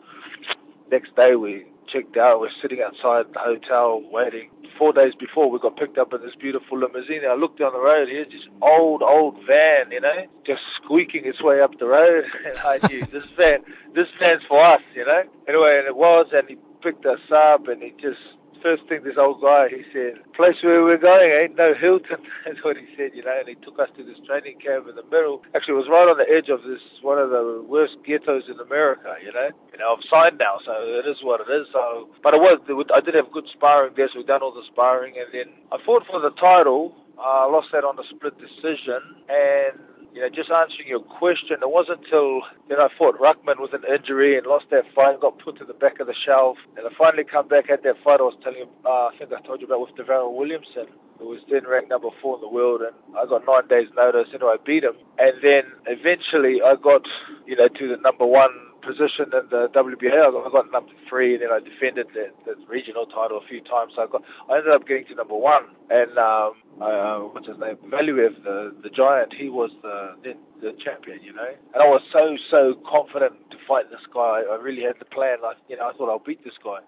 Next 0.90 1.16
day 1.16 1.35
we 1.35 1.66
checked 1.94 2.16
out. 2.16 2.40
We're 2.40 2.50
sitting 2.61 2.83
outside 2.83 3.33
the 3.33 3.38
hotel 3.38 4.02
waiting 4.11 4.50
four 4.78 4.92
days 4.92 5.14
before 5.18 5.50
we 5.50 5.59
got 5.59 5.76
picked 5.76 5.98
up 5.98 6.12
in 6.12 6.20
this 6.22 6.35
beautiful 6.35 6.78
limousine. 6.78 7.22
I 7.28 7.35
looked 7.35 7.61
down 7.61 7.72
the 7.72 7.78
road, 7.78 8.09
here's 8.09 8.26
this 8.26 8.42
old, 8.61 9.02
old 9.02 9.37
van, 9.46 9.92
you 9.92 10.00
know, 10.00 10.26
just 10.46 10.61
squeaking 10.83 11.26
its 11.26 11.42
way 11.42 11.61
up 11.61 11.78
the 11.78 11.87
road. 11.87 12.24
And 12.44 12.59
I 12.59 12.78
knew 12.88 13.00
this 13.07 13.24
van, 13.37 13.62
this 13.94 14.09
van's 14.18 14.42
for 14.48 14.61
us, 14.61 14.83
you 14.94 15.07
know. 15.07 15.22
Anyway, 15.48 15.78
and 15.78 15.87
it 15.87 15.96
was, 15.96 16.26
and 16.33 16.48
he 16.48 16.57
picked 16.83 17.07
us 17.07 17.22
up 17.33 17.68
and 17.68 17.83
he 17.83 17.90
just 18.00 18.20
first 18.64 18.88
thing 18.88 19.05
this 19.05 19.20
old 19.20 19.44
guy, 19.44 19.68
he 19.68 19.85
said, 19.92 20.16
place 20.33 20.57
where 20.64 20.81
we're 20.81 20.96
going 20.96 21.29
ain't 21.29 21.61
no 21.61 21.77
Hilton. 21.77 22.24
That's 22.48 22.64
what 22.64 22.81
he 22.81 22.88
said, 22.96 23.12
you 23.12 23.20
know, 23.20 23.37
and 23.37 23.44
he 23.44 23.61
took 23.61 23.77
us 23.77 23.92
to 23.92 24.03
this 24.03 24.16
training 24.24 24.57
camp 24.64 24.88
in 24.88 24.96
the 24.96 25.05
middle. 25.12 25.44
Actually, 25.53 25.77
it 25.77 25.85
was 25.85 25.92
right 25.92 26.09
on 26.09 26.16
the 26.16 26.24
edge 26.24 26.48
of 26.48 26.64
this, 26.64 26.81
one 27.05 27.20
of 27.20 27.29
the 27.29 27.61
worst 27.68 28.00
ghettos 28.09 28.48
in 28.48 28.57
America, 28.57 29.20
you 29.20 29.29
know. 29.37 29.53
You 29.68 29.79
know, 29.85 29.92
I've 29.92 30.09
signed 30.09 30.40
now, 30.40 30.64
so 30.64 30.72
it 30.81 31.05
is 31.05 31.20
what 31.20 31.44
it 31.44 31.53
is. 31.53 31.68
So, 31.77 32.09
but 32.24 32.33
it 32.33 32.40
was, 32.40 32.57
I 32.88 33.05
did 33.05 33.12
have 33.12 33.29
good 33.29 33.44
sparring 33.53 33.92
there, 34.00 34.09
so 34.09 34.18
we 34.18 34.24
done 34.24 34.40
all 34.40 34.57
the 34.57 34.64
sparring, 34.72 35.20
and 35.20 35.29
then 35.29 35.53
I 35.68 35.77
fought 35.85 36.09
for 36.09 36.24
the 36.24 36.33
title. 36.40 36.96
I 37.20 37.46
uh, 37.46 37.53
lost 37.53 37.68
that 37.70 37.85
on 37.85 37.94
a 37.94 38.07
split 38.11 38.35
decision, 38.40 39.22
and 39.31 39.79
you 40.14 40.22
know, 40.22 40.31
just 40.31 40.46
answering 40.46 40.87
your 40.87 41.03
question, 41.03 41.59
it 41.59 41.66
wasn't 41.66 42.07
until 42.07 42.46
then 42.70 42.79
I 42.79 42.87
fought 42.96 43.18
Rahman 43.18 43.59
with 43.59 43.74
an 43.74 43.83
injury 43.83 44.38
and 44.38 44.46
lost 44.46 44.70
that 44.70 44.87
fight, 44.94 45.18
got 45.20 45.42
put 45.42 45.59
to 45.59 45.66
the 45.66 45.74
back 45.74 45.98
of 45.98 46.07
the 46.07 46.14
shelf, 46.14 46.57
and 46.79 46.87
I 46.87 46.90
finally 46.96 47.24
come 47.27 47.48
back 47.48 47.66
at 47.68 47.83
that 47.83 47.98
fight 48.07 48.22
I 48.22 48.31
was 48.31 48.38
telling 48.38 48.62
you, 48.62 48.70
uh, 48.87 49.11
I 49.11 49.18
think 49.18 49.35
I 49.35 49.42
told 49.42 49.61
you 49.61 49.66
about 49.66 49.83
with 49.83 49.98
DaVarryl 49.98 50.31
Williamson, 50.31 50.87
who 51.18 51.35
was 51.35 51.42
then 51.50 51.66
ranked 51.66 51.90
number 51.90 52.14
four 52.22 52.38
in 52.38 52.46
the 52.46 52.48
world, 52.48 52.87
and 52.87 52.94
I 53.18 53.27
got 53.27 53.42
nine 53.42 53.66
days 53.66 53.90
notice, 53.98 54.31
and 54.31 54.46
I 54.46 54.55
beat 54.62 54.87
him, 54.87 54.94
and 55.18 55.35
then 55.42 55.66
eventually 55.90 56.62
I 56.62 56.79
got, 56.79 57.03
you 57.42 57.59
know, 57.59 57.66
to 57.66 57.85
the 57.90 57.98
number 57.98 58.24
one 58.24 58.55
position 58.85 59.33
in 59.33 59.48
the 59.50 59.66
WBA. 59.72 60.14
I 60.14 60.31
got, 60.31 60.46
I 60.46 60.50
got 60.53 60.70
number 60.70 60.92
three, 61.09 61.35
and 61.35 61.42
then 61.42 61.50
I 61.50 61.59
defended 61.59 62.12
the, 62.12 62.31
the, 62.44 62.55
regional 62.68 63.07
title 63.07 63.40
a 63.40 63.46
few 63.48 63.64
times. 63.64 63.96
So 63.96 64.05
I 64.05 64.07
got, 64.07 64.22
I 64.46 64.61
ended 64.61 64.72
up 64.72 64.87
getting 64.87 65.09
to 65.11 65.14
number 65.16 65.35
one. 65.35 65.64
And 65.90 66.12
um, 66.20 66.53
uh, 66.81 67.19
what's 67.31 67.47
his 67.47 67.59
name? 67.59 67.77
Valuev, 67.87 68.43
the 68.43 68.75
the 68.83 68.91
giant, 68.91 69.33
he 69.39 69.49
was 69.49 69.71
the, 69.83 70.17
the 70.23 70.33
the 70.61 70.73
champion, 70.85 71.23
you 71.23 71.33
know. 71.33 71.51
And 71.75 71.83
I 71.83 71.87
was 71.87 72.03
so 72.13 72.37
so 72.51 72.75
confident 72.89 73.35
to 73.51 73.57
fight 73.69 73.91
this 73.91 74.03
guy. 74.13 74.43
I 74.43 74.57
really 74.61 74.83
had 74.83 74.99
the 74.99 75.05
plan. 75.05 75.39
Like, 75.43 75.57
you 75.69 75.77
know, 75.77 75.89
I 75.89 75.93
thought 75.93 76.11
I'll 76.11 76.25
beat 76.25 76.43
this 76.45 76.59
guy. 76.63 76.81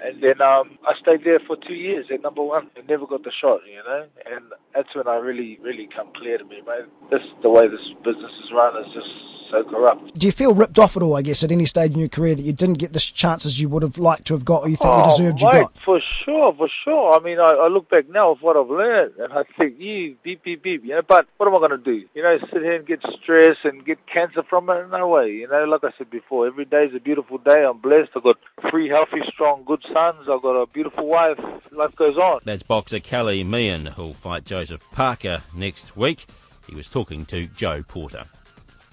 And 0.00 0.22
then 0.22 0.40
um, 0.40 0.78
I 0.86 0.92
stayed 1.00 1.24
there 1.24 1.40
for 1.46 1.56
two 1.56 1.74
years 1.74 2.06
at 2.12 2.22
number 2.22 2.42
one 2.42 2.70
and 2.76 2.86
never 2.88 3.06
got 3.06 3.24
the 3.24 3.32
shot, 3.32 3.60
you 3.68 3.82
know. 3.84 4.06
And 4.26 4.44
that's 4.74 4.94
when 4.94 5.08
I 5.08 5.16
really, 5.16 5.58
really 5.62 5.88
come 5.94 6.10
clear 6.16 6.38
to 6.38 6.44
me, 6.44 6.62
man. 6.66 6.88
This 7.10 7.22
the 7.42 7.50
way 7.50 7.68
this 7.68 7.84
business 8.04 8.32
is 8.44 8.50
run 8.52 8.76
is 8.80 8.92
just 8.92 9.12
so 9.50 9.64
corrupt. 9.64 10.18
Do 10.18 10.26
you 10.26 10.32
feel 10.32 10.54
ripped 10.54 10.78
off 10.78 10.96
at 10.96 11.02
all, 11.02 11.16
I 11.16 11.22
guess, 11.22 11.42
at 11.44 11.52
any 11.52 11.64
stage 11.64 11.92
in 11.92 12.00
your 12.00 12.08
career 12.08 12.34
that 12.34 12.42
you 12.42 12.52
didn't 12.52 12.78
get 12.78 12.92
the 12.92 12.98
chances 12.98 13.60
you 13.60 13.68
would 13.68 13.82
have 13.82 13.98
liked 13.98 14.26
to 14.28 14.34
have 14.34 14.44
got 14.44 14.62
or 14.62 14.68
you 14.68 14.76
think 14.76 14.90
oh, 14.90 15.04
you 15.04 15.10
deserved 15.10 15.42
mate, 15.42 15.52
you 15.52 15.62
got? 15.62 15.74
For 15.84 16.00
sure, 16.24 16.54
for 16.56 16.68
sure. 16.84 17.14
I 17.14 17.22
mean, 17.22 17.38
I, 17.38 17.50
I 17.64 17.68
look 17.68 17.90
back 17.90 18.08
now 18.08 18.32
of 18.32 18.38
what 18.40 18.56
I've 18.56 18.68
learned 18.68 19.14
and 19.18 19.32
I 19.36 19.42
think, 19.58 19.78
you, 19.78 20.16
beep, 20.22 20.42
beep, 20.44 20.62
beep, 20.62 20.82
you 20.84 20.90
know, 20.90 21.02
but 21.06 21.26
what 21.36 21.48
am 21.48 21.54
I 21.54 21.58
going 21.58 21.70
to 21.70 21.78
do? 21.78 22.06
You 22.14 22.22
know, 22.22 22.38
sit 22.52 22.62
here 22.62 22.76
and 22.76 22.86
get 22.86 23.00
stressed 23.22 23.64
and 23.64 23.84
get 23.84 23.98
cancer 24.06 24.42
from 24.48 24.70
it? 24.70 24.88
No 24.90 25.08
way. 25.08 25.30
You 25.30 25.48
know, 25.48 25.64
like 25.64 25.84
I 25.84 25.90
said 25.98 26.10
before, 26.10 26.46
every 26.46 26.64
day 26.64 26.84
is 26.84 26.94
a 26.94 27.00
beautiful 27.00 27.38
day. 27.38 27.64
I'm 27.64 27.78
blessed. 27.78 28.10
I've 28.16 28.22
got 28.22 28.38
three 28.70 28.88
healthy, 28.88 29.20
strong, 29.32 29.64
good 29.64 29.82
sons. 29.92 30.28
I've 30.30 30.42
got 30.42 30.60
a 30.60 30.66
beautiful 30.66 31.06
wife. 31.06 31.38
Life 31.72 31.96
goes 31.96 32.16
on. 32.16 32.40
That's 32.44 32.62
boxer 32.62 33.00
Kali 33.00 33.44
Meehan, 33.44 33.86
who'll 33.86 34.14
fight 34.14 34.44
Joseph 34.44 34.82
Parker 34.92 35.42
next 35.54 35.96
week. 35.96 36.26
He 36.68 36.74
was 36.74 36.88
talking 36.88 37.26
to 37.26 37.46
Joe 37.48 37.82
Porter. 37.82 38.24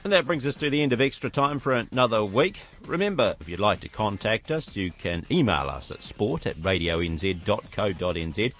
And 0.04 0.12
that 0.14 0.26
brings 0.26 0.48
us 0.48 0.56
to 0.56 0.70
the 0.72 0.82
end 0.82 0.94
of 0.94 1.02
extra 1.02 1.30
time 1.30 1.60
for 1.60 1.74
another 1.74 2.26
week. 2.26 2.62
Remember, 2.88 3.36
if 3.40 3.48
you'd 3.48 3.60
like 3.60 3.82
to 3.82 3.90
contact 3.90 4.50
us, 4.50 4.76
you 4.76 4.90
can 4.92 5.28
email 5.30 5.70
us 5.70 5.92
at 5.92 6.02
sport 6.02 6.48
at 6.48 6.58
radionz.co.nz. 6.58 8.54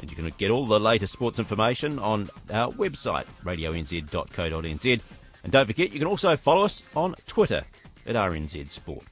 And 0.00 0.10
you 0.10 0.16
can 0.16 0.28
get 0.36 0.50
all 0.50 0.66
the 0.66 0.80
latest 0.80 1.12
sports 1.12 1.38
information 1.38 1.98
on 1.98 2.28
our 2.50 2.72
website, 2.72 3.26
radionz.co.nz. 3.44 5.00
And 5.42 5.52
don't 5.52 5.66
forget, 5.66 5.92
you 5.92 5.98
can 5.98 6.08
also 6.08 6.36
follow 6.36 6.64
us 6.64 6.84
on 6.94 7.14
Twitter 7.26 7.64
at 8.06 8.16
RNZ 8.16 8.70
Sport. 8.70 9.04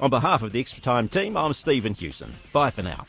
On 0.00 0.10
behalf 0.10 0.42
of 0.42 0.52
the 0.52 0.60
Extra 0.60 0.82
Time 0.82 1.08
team, 1.08 1.36
I'm 1.36 1.52
Stephen 1.52 1.94
Hewson. 1.94 2.34
Bye 2.52 2.70
for 2.70 2.82
now. 2.82 3.04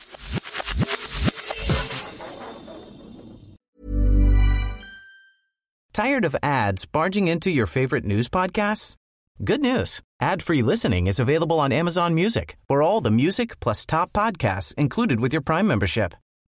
Tired 5.94 6.26
of 6.26 6.36
ads 6.42 6.86
barging 6.86 7.28
into 7.28 7.52
your 7.52 7.68
favorite 7.68 8.04
news 8.04 8.28
podcasts? 8.28 8.96
Good 9.44 9.62
news. 9.62 10.02
Ad-free 10.22 10.64
listening 10.64 11.06
is 11.06 11.20
available 11.20 11.60
on 11.60 11.72
Amazon 11.72 12.16
Music 12.16 12.58
for 12.68 12.82
all 12.82 13.02
the 13.02 13.12
music 13.12 13.60
plus 13.60 13.86
top 13.86 14.12
podcasts 14.14 14.74
included 14.76 15.20
with 15.20 15.34
your 15.34 15.42
Prime 15.42 15.68
membership. 15.68 16.16